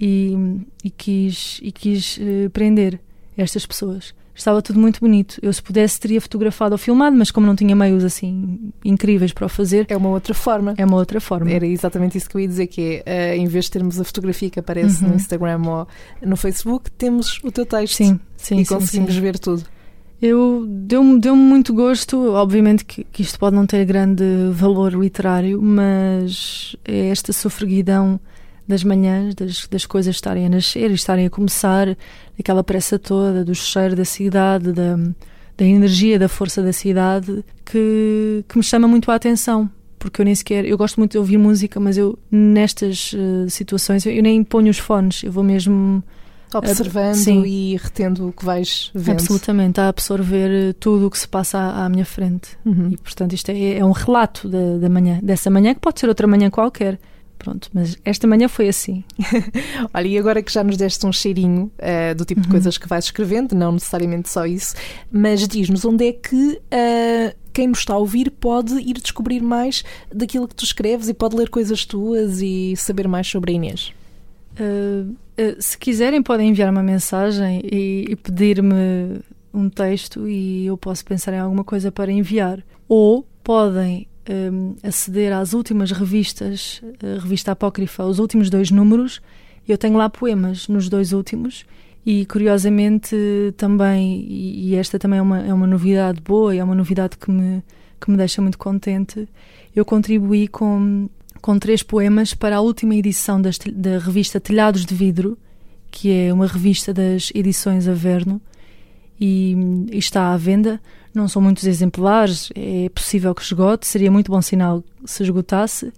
e, 0.00 0.64
e 0.82 0.90
quis, 0.90 1.60
e 1.62 1.70
quis 1.70 2.16
uh, 2.18 2.50
prender 2.50 3.00
estas 3.36 3.66
pessoas 3.66 4.14
estava 4.40 4.60
tudo 4.62 4.78
muito 4.80 5.00
bonito. 5.00 5.38
Eu, 5.42 5.52
se 5.52 5.62
pudesse, 5.62 6.00
teria 6.00 6.20
fotografado 6.20 6.72
ou 6.74 6.78
filmado, 6.78 7.16
mas 7.16 7.30
como 7.30 7.46
não 7.46 7.54
tinha 7.54 7.76
meios 7.76 8.04
assim 8.04 8.72
incríveis 8.84 9.32
para 9.32 9.46
o 9.46 9.48
fazer. 9.48 9.86
É 9.88 9.96
uma 9.96 10.08
outra 10.08 10.34
forma. 10.34 10.74
É 10.76 10.84
uma 10.84 10.96
outra 10.96 11.20
forma. 11.20 11.50
Era 11.50 11.66
exatamente 11.66 12.18
isso 12.18 12.28
que 12.28 12.36
eu 12.36 12.40
ia 12.40 12.48
dizer: 12.48 12.66
que 12.66 13.02
é, 13.04 13.34
uh, 13.34 13.40
em 13.40 13.46
vez 13.46 13.66
de 13.66 13.72
termos 13.72 14.00
a 14.00 14.04
fotografia 14.04 14.50
que 14.50 14.58
aparece 14.58 15.02
uhum. 15.04 15.10
no 15.10 15.16
Instagram 15.16 15.62
ou 15.66 15.88
no 16.22 16.36
Facebook, 16.36 16.90
temos 16.92 17.40
o 17.44 17.52
teu 17.52 17.66
texto. 17.66 17.96
Sim, 17.96 18.18
sim. 18.36 18.60
E 18.60 18.64
sim, 18.64 18.74
conseguimos 18.74 19.14
sim. 19.14 19.20
ver 19.20 19.38
tudo. 19.38 19.64
Eu 20.20 20.66
deu-me 20.68 21.18
deu 21.18 21.34
muito 21.34 21.72
gosto, 21.72 22.32
obviamente 22.34 22.84
que, 22.84 23.04
que, 23.04 23.22
isto 23.22 23.38
pode 23.38 23.56
não 23.56 23.66
ter 23.66 23.86
grande 23.86 24.22
valor 24.52 24.92
literário, 24.92 25.62
mas 25.62 26.76
é 26.84 27.08
esta 27.08 27.32
sofreguidão 27.32 28.20
das 28.70 28.82
manhãs, 28.82 29.34
das, 29.34 29.66
das 29.66 29.84
coisas 29.84 30.14
estarem 30.14 30.46
a 30.46 30.48
nascer 30.48 30.90
e 30.90 30.94
estarem 30.94 31.26
a 31.26 31.30
começar, 31.30 31.96
aquela 32.38 32.64
pressa 32.64 32.98
toda, 32.98 33.44
do 33.44 33.54
cheiro 33.54 33.94
da 33.94 34.04
cidade, 34.04 34.72
da, 34.72 34.96
da 35.56 35.64
energia, 35.64 36.18
da 36.18 36.28
força 36.28 36.62
da 36.62 36.72
cidade, 36.72 37.44
que, 37.66 38.44
que 38.48 38.56
me 38.56 38.64
chama 38.64 38.88
muito 38.88 39.10
a 39.10 39.14
atenção. 39.14 39.70
Porque 39.98 40.22
eu 40.22 40.24
nem 40.24 40.34
sequer. 40.34 40.64
Eu 40.64 40.78
gosto 40.78 40.96
muito 40.96 41.12
de 41.12 41.18
ouvir 41.18 41.36
música, 41.36 41.78
mas 41.78 41.98
eu, 41.98 42.18
nestas 42.30 43.12
uh, 43.12 43.50
situações, 43.50 44.06
eu, 44.06 44.12
eu, 44.12 44.22
nem 44.22 44.42
ponho 44.42 44.70
os 44.70 44.78
fones, 44.78 45.22
eu 45.22 45.30
vou 45.30 45.44
mesmo. 45.44 46.02
Observando 46.52 47.42
uh, 47.42 47.46
e 47.46 47.76
retendo 47.76 48.28
o 48.28 48.32
que 48.32 48.44
vais 48.44 48.90
vendo. 48.94 49.20
Absolutamente, 49.20 49.78
a 49.78 49.86
absorver 49.86 50.50
eh, 50.50 50.72
tudo 50.72 51.06
o 51.06 51.10
que 51.10 51.16
se 51.16 51.28
passa 51.28 51.58
à, 51.58 51.84
à 51.84 51.88
minha 51.88 52.04
frente. 52.04 52.58
Uhum. 52.64 52.88
E, 52.90 52.96
portanto, 52.96 53.34
isto 53.34 53.50
é, 53.50 53.78
é 53.78 53.84
um 53.84 53.92
relato 53.92 54.48
da, 54.48 54.78
da 54.78 54.88
manhã, 54.88 55.20
dessa 55.22 55.48
manhã, 55.48 55.74
que 55.74 55.80
pode 55.80 56.00
ser 56.00 56.08
outra 56.08 56.26
manhã 56.26 56.50
qualquer. 56.50 56.98
Pronto, 57.40 57.70
mas 57.72 57.96
esta 58.04 58.26
manhã 58.26 58.48
foi 58.48 58.68
assim. 58.68 59.02
Olha, 59.94 60.06
e 60.06 60.18
agora 60.18 60.42
que 60.42 60.52
já 60.52 60.62
nos 60.62 60.76
deste 60.76 61.06
um 61.06 61.12
cheirinho 61.12 61.72
uh, 61.78 62.14
do 62.14 62.26
tipo 62.26 62.40
uhum. 62.40 62.44
de 62.44 62.50
coisas 62.50 62.76
que 62.76 62.86
vais 62.86 63.06
escrevendo, 63.06 63.54
não 63.54 63.72
necessariamente 63.72 64.28
só 64.28 64.44
isso, 64.44 64.74
mas 65.10 65.48
diz-nos 65.48 65.82
onde 65.86 66.06
é 66.06 66.12
que 66.12 66.60
uh, 66.60 67.36
quem 67.50 67.68
nos 67.68 67.78
está 67.78 67.94
a 67.94 67.96
ouvir 67.96 68.30
pode 68.30 68.74
ir 68.74 68.92
descobrir 69.00 69.40
mais 69.40 69.82
daquilo 70.14 70.46
que 70.46 70.54
tu 70.54 70.64
escreves 70.64 71.08
e 71.08 71.14
pode 71.14 71.34
ler 71.34 71.48
coisas 71.48 71.86
tuas 71.86 72.42
e 72.42 72.74
saber 72.76 73.08
mais 73.08 73.26
sobre 73.26 73.52
a 73.52 73.54
Inês. 73.54 73.94
Uh, 74.52 75.16
se 75.58 75.78
quiserem, 75.78 76.22
podem 76.22 76.50
enviar 76.50 76.70
uma 76.70 76.82
mensagem 76.82 77.62
e, 77.64 78.04
e 78.06 78.16
pedir-me 78.16 79.22
um 79.54 79.70
texto 79.70 80.28
e 80.28 80.66
eu 80.66 80.76
posso 80.76 81.06
pensar 81.06 81.32
em 81.32 81.38
alguma 81.38 81.64
coisa 81.64 81.90
para 81.90 82.12
enviar. 82.12 82.62
Ou 82.86 83.26
podem 83.42 84.09
um, 84.52 84.76
aceder 84.82 85.32
às 85.32 85.52
últimas 85.52 85.90
revistas, 85.90 86.80
a 87.02 87.20
revista 87.20 87.52
Apócrifa, 87.52 88.04
os 88.04 88.18
últimos 88.18 88.48
dois 88.48 88.70
números. 88.70 89.20
Eu 89.68 89.76
tenho 89.76 89.96
lá 89.96 90.08
poemas 90.08 90.68
nos 90.68 90.88
dois 90.88 91.12
últimos 91.12 91.64
e 92.04 92.24
curiosamente 92.26 93.16
também, 93.56 94.24
e, 94.28 94.74
esta 94.74 94.98
também 94.98 95.18
é 95.18 95.22
uma, 95.22 95.40
é 95.40 95.52
uma 95.52 95.66
novidade 95.66 96.20
boa 96.20 96.54
e 96.54 96.58
é 96.58 96.64
uma 96.64 96.74
novidade 96.74 97.16
que 97.18 97.30
me, 97.30 97.62
que 98.00 98.10
me 98.10 98.16
deixa 98.16 98.40
muito 98.40 98.58
contente, 98.58 99.28
eu 99.76 99.84
contribuí 99.84 100.48
com, 100.48 101.08
com 101.40 101.58
três 101.58 101.82
poemas 101.82 102.32
para 102.32 102.56
a 102.56 102.60
última 102.60 102.94
edição 102.94 103.40
das, 103.40 103.58
da 103.58 103.98
revista 103.98 104.40
Telhados 104.40 104.86
de 104.86 104.94
Vidro, 104.94 105.36
que 105.90 106.10
é 106.10 106.32
uma 106.32 106.46
revista 106.46 106.94
das 106.94 107.30
edições 107.34 107.86
Averno, 107.86 108.40
e, 109.20 109.56
e 109.90 109.98
está 109.98 110.32
à 110.32 110.36
venda 110.36 110.80
não 111.14 111.28
são 111.28 111.42
muitos 111.42 111.66
exemplares, 111.66 112.50
é 112.54 112.88
possível 112.88 113.34
que 113.34 113.42
esgote, 113.42 113.86
seria 113.86 114.10
muito 114.10 114.30
bom 114.30 114.40
sinal 114.40 114.82
se 115.04 115.22
esgotasse. 115.22 115.92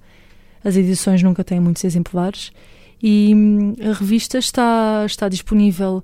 As 0.64 0.76
edições 0.76 1.22
nunca 1.22 1.44
têm 1.44 1.60
muitos 1.60 1.84
exemplares. 1.84 2.52
E 3.02 3.34
a 3.82 3.92
revista 3.92 4.38
está, 4.38 5.04
está 5.04 5.28
disponível 5.28 6.02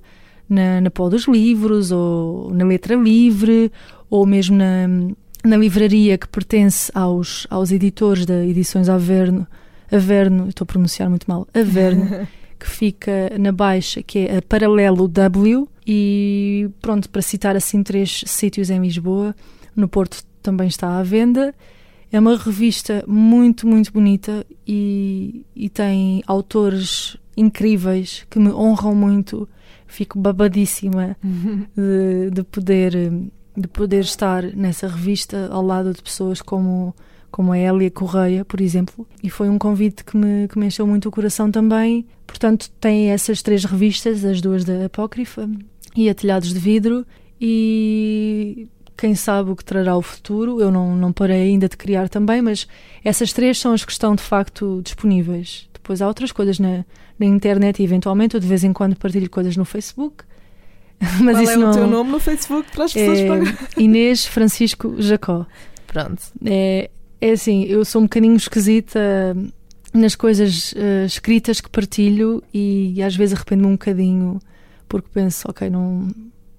na, 0.48 0.80
na 0.80 0.90
Pó 0.90 1.08
dos 1.08 1.26
Livros, 1.26 1.92
ou 1.92 2.52
na 2.52 2.64
Letra 2.64 2.96
Livre, 2.96 3.70
ou 4.10 4.26
mesmo 4.26 4.56
na, 4.56 4.88
na 5.44 5.56
livraria 5.56 6.18
que 6.18 6.28
pertence 6.28 6.90
aos, 6.94 7.46
aos 7.48 7.70
editores 7.70 8.26
da 8.26 8.44
Edições 8.44 8.88
Averno. 8.88 9.46
Averno, 9.90 10.48
estou 10.48 10.64
a 10.64 10.66
pronunciar 10.66 11.08
muito 11.08 11.24
mal, 11.26 11.46
Averno, 11.54 12.26
que 12.58 12.68
fica 12.68 13.32
na 13.38 13.52
Baixa, 13.52 14.02
que 14.02 14.20
é 14.20 14.38
a 14.38 14.42
Paralelo 14.42 15.06
W, 15.08 15.68
e 15.86 16.68
pronto, 16.82 17.08
para 17.08 17.22
citar 17.22 17.56
assim 17.56 17.82
três 17.82 18.22
sítios 18.26 18.68
em 18.68 18.80
Lisboa, 18.80 19.34
no 19.74 19.88
Porto 19.88 20.22
também 20.42 20.68
está 20.68 20.98
à 20.98 21.02
venda. 21.02 21.54
É 22.10 22.18
uma 22.18 22.36
revista 22.36 23.04
muito, 23.06 23.66
muito 23.66 23.92
bonita 23.92 24.44
e, 24.66 25.44
e 25.54 25.68
tem 25.68 26.22
autores 26.26 27.16
incríveis 27.36 28.26
que 28.30 28.38
me 28.38 28.50
honram 28.50 28.94
muito. 28.94 29.48
Fico 29.86 30.18
babadíssima 30.18 31.16
de, 31.22 32.30
de, 32.30 32.42
poder, 32.42 32.92
de 33.56 33.68
poder 33.68 34.00
estar 34.00 34.42
nessa 34.54 34.88
revista 34.88 35.48
ao 35.50 35.62
lado 35.62 35.92
de 35.92 36.02
pessoas 36.02 36.42
como, 36.42 36.94
como 37.30 37.52
a 37.52 37.58
Hélia 37.58 37.90
Correia, 37.90 38.44
por 38.44 38.60
exemplo, 38.60 39.06
e 39.22 39.30
foi 39.30 39.48
um 39.48 39.58
convite 39.58 40.04
que 40.04 40.16
me, 40.16 40.48
que 40.48 40.58
me 40.58 40.66
encheu 40.66 40.86
muito 40.86 41.08
o 41.08 41.12
coração 41.12 41.50
também. 41.50 42.06
Portanto, 42.26 42.70
tem 42.80 43.10
essas 43.10 43.42
três 43.42 43.64
revistas, 43.64 44.24
as 44.24 44.40
duas 44.40 44.64
da 44.64 44.86
Apócrifa 44.86 45.48
e 45.96 46.08
a 46.08 46.14
Telhados 46.14 46.52
de 46.52 46.58
Vidro, 46.58 47.06
e 47.40 48.68
quem 48.96 49.14
sabe 49.14 49.50
o 49.50 49.56
que 49.56 49.64
trará 49.64 49.96
o 49.96 50.02
futuro. 50.02 50.60
Eu 50.60 50.70
não, 50.70 50.96
não 50.96 51.12
parei 51.12 51.42
ainda 51.42 51.68
de 51.68 51.76
criar 51.76 52.08
também, 52.08 52.42
mas 52.42 52.66
essas 53.04 53.32
três 53.32 53.58
são 53.58 53.72
as 53.72 53.84
que 53.84 53.92
estão 53.92 54.14
de 54.14 54.22
facto 54.22 54.80
disponíveis. 54.82 55.68
Depois 55.72 56.02
há 56.02 56.08
outras 56.08 56.32
coisas 56.32 56.58
na, 56.58 56.84
na 57.18 57.26
internet 57.26 57.80
e 57.80 57.84
eventualmente 57.84 58.34
eu 58.34 58.40
de 58.40 58.46
vez 58.46 58.64
em 58.64 58.72
quando 58.72 58.96
partilho 58.96 59.30
coisas 59.30 59.56
no 59.56 59.64
Facebook. 59.64 60.24
Mas 61.22 61.36
Qual 61.36 61.42
isso 61.42 61.52
é 61.52 61.56
não... 61.56 61.70
o 61.70 61.72
teu 61.72 61.86
nome 61.86 62.10
no 62.10 62.18
Facebook 62.18 62.72
para 62.72 62.84
as 62.84 62.92
pessoas 62.92 63.20
é 63.20 63.80
Inês 63.80 64.26
Francisco 64.26 64.96
Jacó. 64.98 65.46
Pronto. 65.86 66.20
É, 66.44 66.90
é 67.20 67.30
assim, 67.32 67.64
eu 67.64 67.84
sou 67.84 68.00
um 68.00 68.04
bocadinho 68.04 68.36
esquisita 68.36 69.36
nas 69.92 70.14
coisas 70.14 70.72
uh, 70.72 71.06
escritas 71.06 71.60
que 71.60 71.68
partilho 71.68 72.42
e, 72.52 72.94
e 72.94 73.02
às 73.02 73.16
vezes 73.16 73.34
arrependo-me 73.34 73.68
um 73.68 73.72
bocadinho 73.72 74.38
porque 74.88 75.08
penso, 75.12 75.48
ok, 75.48 75.68
não, 75.68 76.08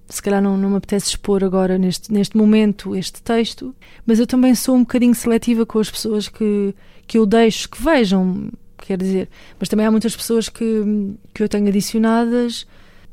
se 0.08 0.22
calhar 0.22 0.42
não, 0.42 0.56
não 0.56 0.70
me 0.70 0.76
apetece 0.76 1.08
expor 1.10 1.42
agora 1.42 1.78
neste, 1.78 2.12
neste 2.12 2.36
momento 2.36 2.94
este 2.94 3.22
texto, 3.22 3.74
mas 4.06 4.18
eu 4.18 4.26
também 4.26 4.54
sou 4.54 4.76
um 4.76 4.80
bocadinho 4.80 5.14
seletiva 5.14 5.64
com 5.64 5.78
as 5.78 5.90
pessoas 5.90 6.28
que, 6.28 6.74
que 7.06 7.18
eu 7.18 7.26
deixo 7.26 7.68
que 7.68 7.82
vejam, 7.82 8.50
quer 8.78 8.98
dizer, 8.98 9.28
mas 9.58 9.68
também 9.68 9.86
há 9.86 9.90
muitas 9.90 10.14
pessoas 10.14 10.48
que, 10.48 11.14
que 11.34 11.42
eu 11.42 11.48
tenho 11.48 11.68
adicionadas, 11.68 12.66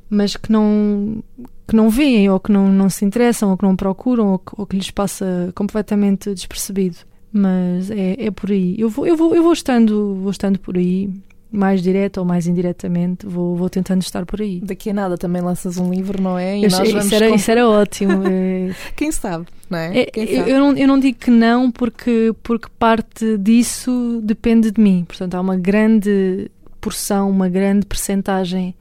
mas 0.09 0.35
que 0.35 0.51
não 0.51 1.23
que 1.67 1.75
não 1.75 1.89
veem 1.89 2.29
ou 2.29 2.39
que 2.39 2.49
não, 2.49 2.69
não 2.69 2.89
se 2.89 3.03
interessam 3.03 3.51
ou 3.51 3.57
que 3.57 3.65
não 3.65 3.75
procuram 3.75 4.31
ou 4.31 4.39
que, 4.39 4.53
ou 4.55 4.65
que 4.65 4.77
lhes 4.77 4.89
passa 4.89 5.51
completamente 5.53 6.33
despercebido. 6.33 6.99
Mas 7.31 7.91
é, 7.91 8.15
é 8.25 8.31
por 8.31 8.51
aí. 8.51 8.75
Eu 8.77 8.89
vou, 8.89 9.05
eu 9.05 9.15
vou, 9.15 9.35
eu 9.35 9.43
vou 9.43 9.53
estando, 9.53 10.15
vou 10.15 10.31
estando 10.31 10.59
por 10.59 10.77
aí 10.77 11.09
mais 11.51 11.81
direto 11.81 12.17
ou 12.17 12.25
mais 12.25 12.45
indiretamente, 12.45 13.25
vou, 13.25 13.55
vou 13.55 13.69
tentando 13.69 14.01
estar 14.01 14.25
por 14.25 14.41
aí. 14.41 14.59
Daqui 14.61 14.89
a 14.89 14.93
nada 14.93 15.17
também 15.17 15.41
lanças 15.41 15.77
um 15.77 15.89
livro, 15.89 16.21
não 16.21 16.37
é? 16.37 16.57
E 16.59 16.63
eu, 16.65 16.69
nós 16.69 16.87
isso, 16.89 17.15
era, 17.15 17.29
isso 17.29 17.51
era 17.51 17.67
ótimo. 17.67 18.23
É. 18.27 18.73
Quem 18.95 19.11
sabe, 19.11 19.45
não 19.69 19.77
é? 19.77 19.99
é 19.99 20.11
eu, 20.15 20.47
eu, 20.47 20.59
não, 20.59 20.77
eu 20.77 20.87
não 20.87 20.99
digo 20.99 21.17
que 21.17 21.31
não, 21.31 21.71
porque, 21.71 22.33
porque 22.43 22.67
parte 22.77 23.37
disso 23.37 24.19
depende 24.23 24.71
de 24.71 24.81
mim. 24.81 25.05
Portanto, 25.07 25.35
há 25.35 25.41
uma 25.41 25.55
grande 25.55 26.51
porção, 26.81 27.29
uma 27.29 27.47
grande 27.47 27.85
percentagem 27.85 28.75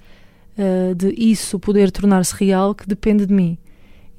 uh, 0.59 0.95
de 0.95 1.15
isso 1.17 1.59
poder 1.59 1.91
tornar-se 1.91 2.35
real 2.35 2.75
que 2.75 2.87
depende 2.87 3.27
de 3.27 3.33
mim. 3.33 3.57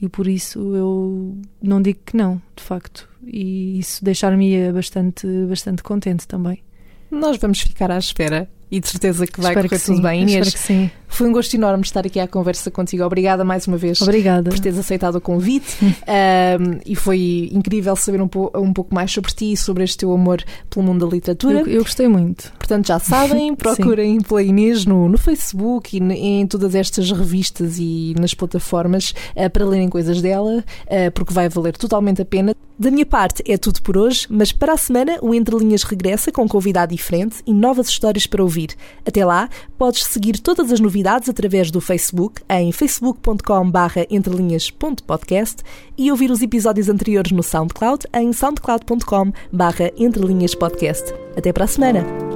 E 0.02 0.08
por 0.08 0.28
isso 0.28 0.76
eu 0.76 1.38
não 1.62 1.82
digo 1.82 2.00
que 2.06 2.16
não, 2.16 2.42
de 2.56 2.64
facto. 2.64 3.10
E 3.26 3.80
isso 3.80 4.04
deixar-me 4.04 4.72
bastante, 4.72 5.28
bastante 5.48 5.82
contente 5.82 6.28
também. 6.28 6.64
Nós 7.10 7.38
vamos 7.38 7.62
ficar 7.62 7.90
à 7.90 7.98
espera 7.98 8.50
e 8.70 8.80
de 8.80 8.88
certeza 8.88 9.26
que 9.26 9.40
vai 9.40 9.52
Espero 9.52 9.70
correr 9.70 9.80
que 9.80 9.86
tudo 9.86 9.96
sim. 9.98 10.02
bem. 10.02 10.22
Inês, 10.24 10.48
Espero 10.48 10.52
que 10.52 10.68
sim. 10.68 10.92
foi 11.08 11.28
um 11.28 11.32
gosto 11.32 11.54
enorme 11.54 11.84
estar 11.84 12.06
aqui 12.06 12.20
à 12.20 12.28
conversa 12.28 12.70
contigo. 12.70 13.04
Obrigada 13.04 13.44
mais 13.44 13.66
uma 13.66 13.78
vez 13.78 14.02
Obrigada. 14.02 14.50
por 14.50 14.60
teres 14.60 14.78
aceitado 14.78 15.16
o 15.16 15.22
convite 15.22 15.78
um, 15.84 16.80
e 16.86 16.96
foi 16.96 17.50
incrível 17.54 17.96
saber 17.96 18.22
um, 18.22 18.28
po 18.28 18.52
um 18.56 18.74
pouco 18.74 18.94
mais 18.94 19.12
sobre 19.12 19.32
ti 19.32 19.54
e 19.54 19.58
sobre 19.58 19.84
este 19.84 19.98
teu 19.98 20.12
amor 20.12 20.44
pelo 20.70 20.86
mundo 20.86 21.06
da 21.06 21.14
literatura. 21.14 21.62
Eu, 21.62 21.68
eu 21.68 21.82
gostei 21.84 22.08
muito. 22.08 22.52
Portanto, 22.58 22.88
já 22.88 23.00
sabem, 23.00 23.56
procurem 23.56 24.20
pela 24.20 24.44
Inês 24.44 24.86
no, 24.86 25.08
no 25.08 25.18
Facebook 25.18 25.98
e 25.98 26.00
em 26.00 26.46
todas 26.46 26.76
estas 26.76 27.10
revistas 27.12 27.78
e 27.80 28.14
nas 28.20 28.34
plataformas 28.34 29.14
uh, 29.36 29.50
para 29.50 29.66
lerem 29.66 29.88
coisas 29.88 30.22
dela, 30.22 30.64
uh, 30.86 31.12
porque 31.14 31.34
vai 31.34 31.48
valer 31.48 31.78
totalmente 31.78 32.22
a 32.22 32.26
pena. 32.26 32.54
Da 32.80 32.92
minha 32.92 33.06
parte 33.06 33.44
é 33.48 33.58
tudo 33.58 33.82
por 33.82 33.98
hoje, 33.98 34.28
mas 34.30 34.52
para 34.52 34.74
a 34.74 34.78
semana 34.78 35.18
o 35.22 35.34
Entre 35.34 35.56
Linhas 35.58 35.82
regressa 35.82 36.32
com 36.32 36.44
um 36.44 36.48
convidado 36.48 36.96
diferente 36.96 37.38
e 37.46 37.52
novas 37.52 37.88
histórias 37.88 38.28
para 38.28 38.44
ouvir. 38.44 38.76
Até 39.04 39.26
lá, 39.26 39.50
podes 39.80 40.04
seguir 40.04 40.40
todas 40.40 40.72
as 40.72 40.80
novidades 40.80 41.28
através 41.28 41.72
do 41.72 41.82
Facebook 41.82 42.42
em 42.48 42.72
facebook.com/barra 42.72 44.06
entrelinhas.podcast 44.12 45.64
e 45.98 46.12
ouvir 46.12 46.30
os 46.30 46.42
episódios 46.42 46.88
anteriores 46.88 47.32
no 47.32 47.42
SoundCloud 47.42 48.06
em 48.14 48.32
soundcloud.com/barra 48.32 49.92
entrelinhaspodcast. 49.98 51.14
Até 51.36 51.52
para 51.52 51.64
a 51.64 51.68
semana! 51.68 52.27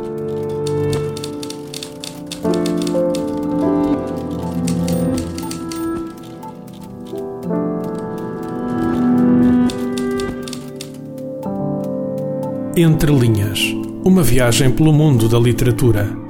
Entre 12.76 13.12
Linhas 13.12 13.76
Uma 14.02 14.24
viagem 14.24 14.72
pelo 14.72 14.94
mundo 14.94 15.28
da 15.28 15.38
literatura 15.38 16.21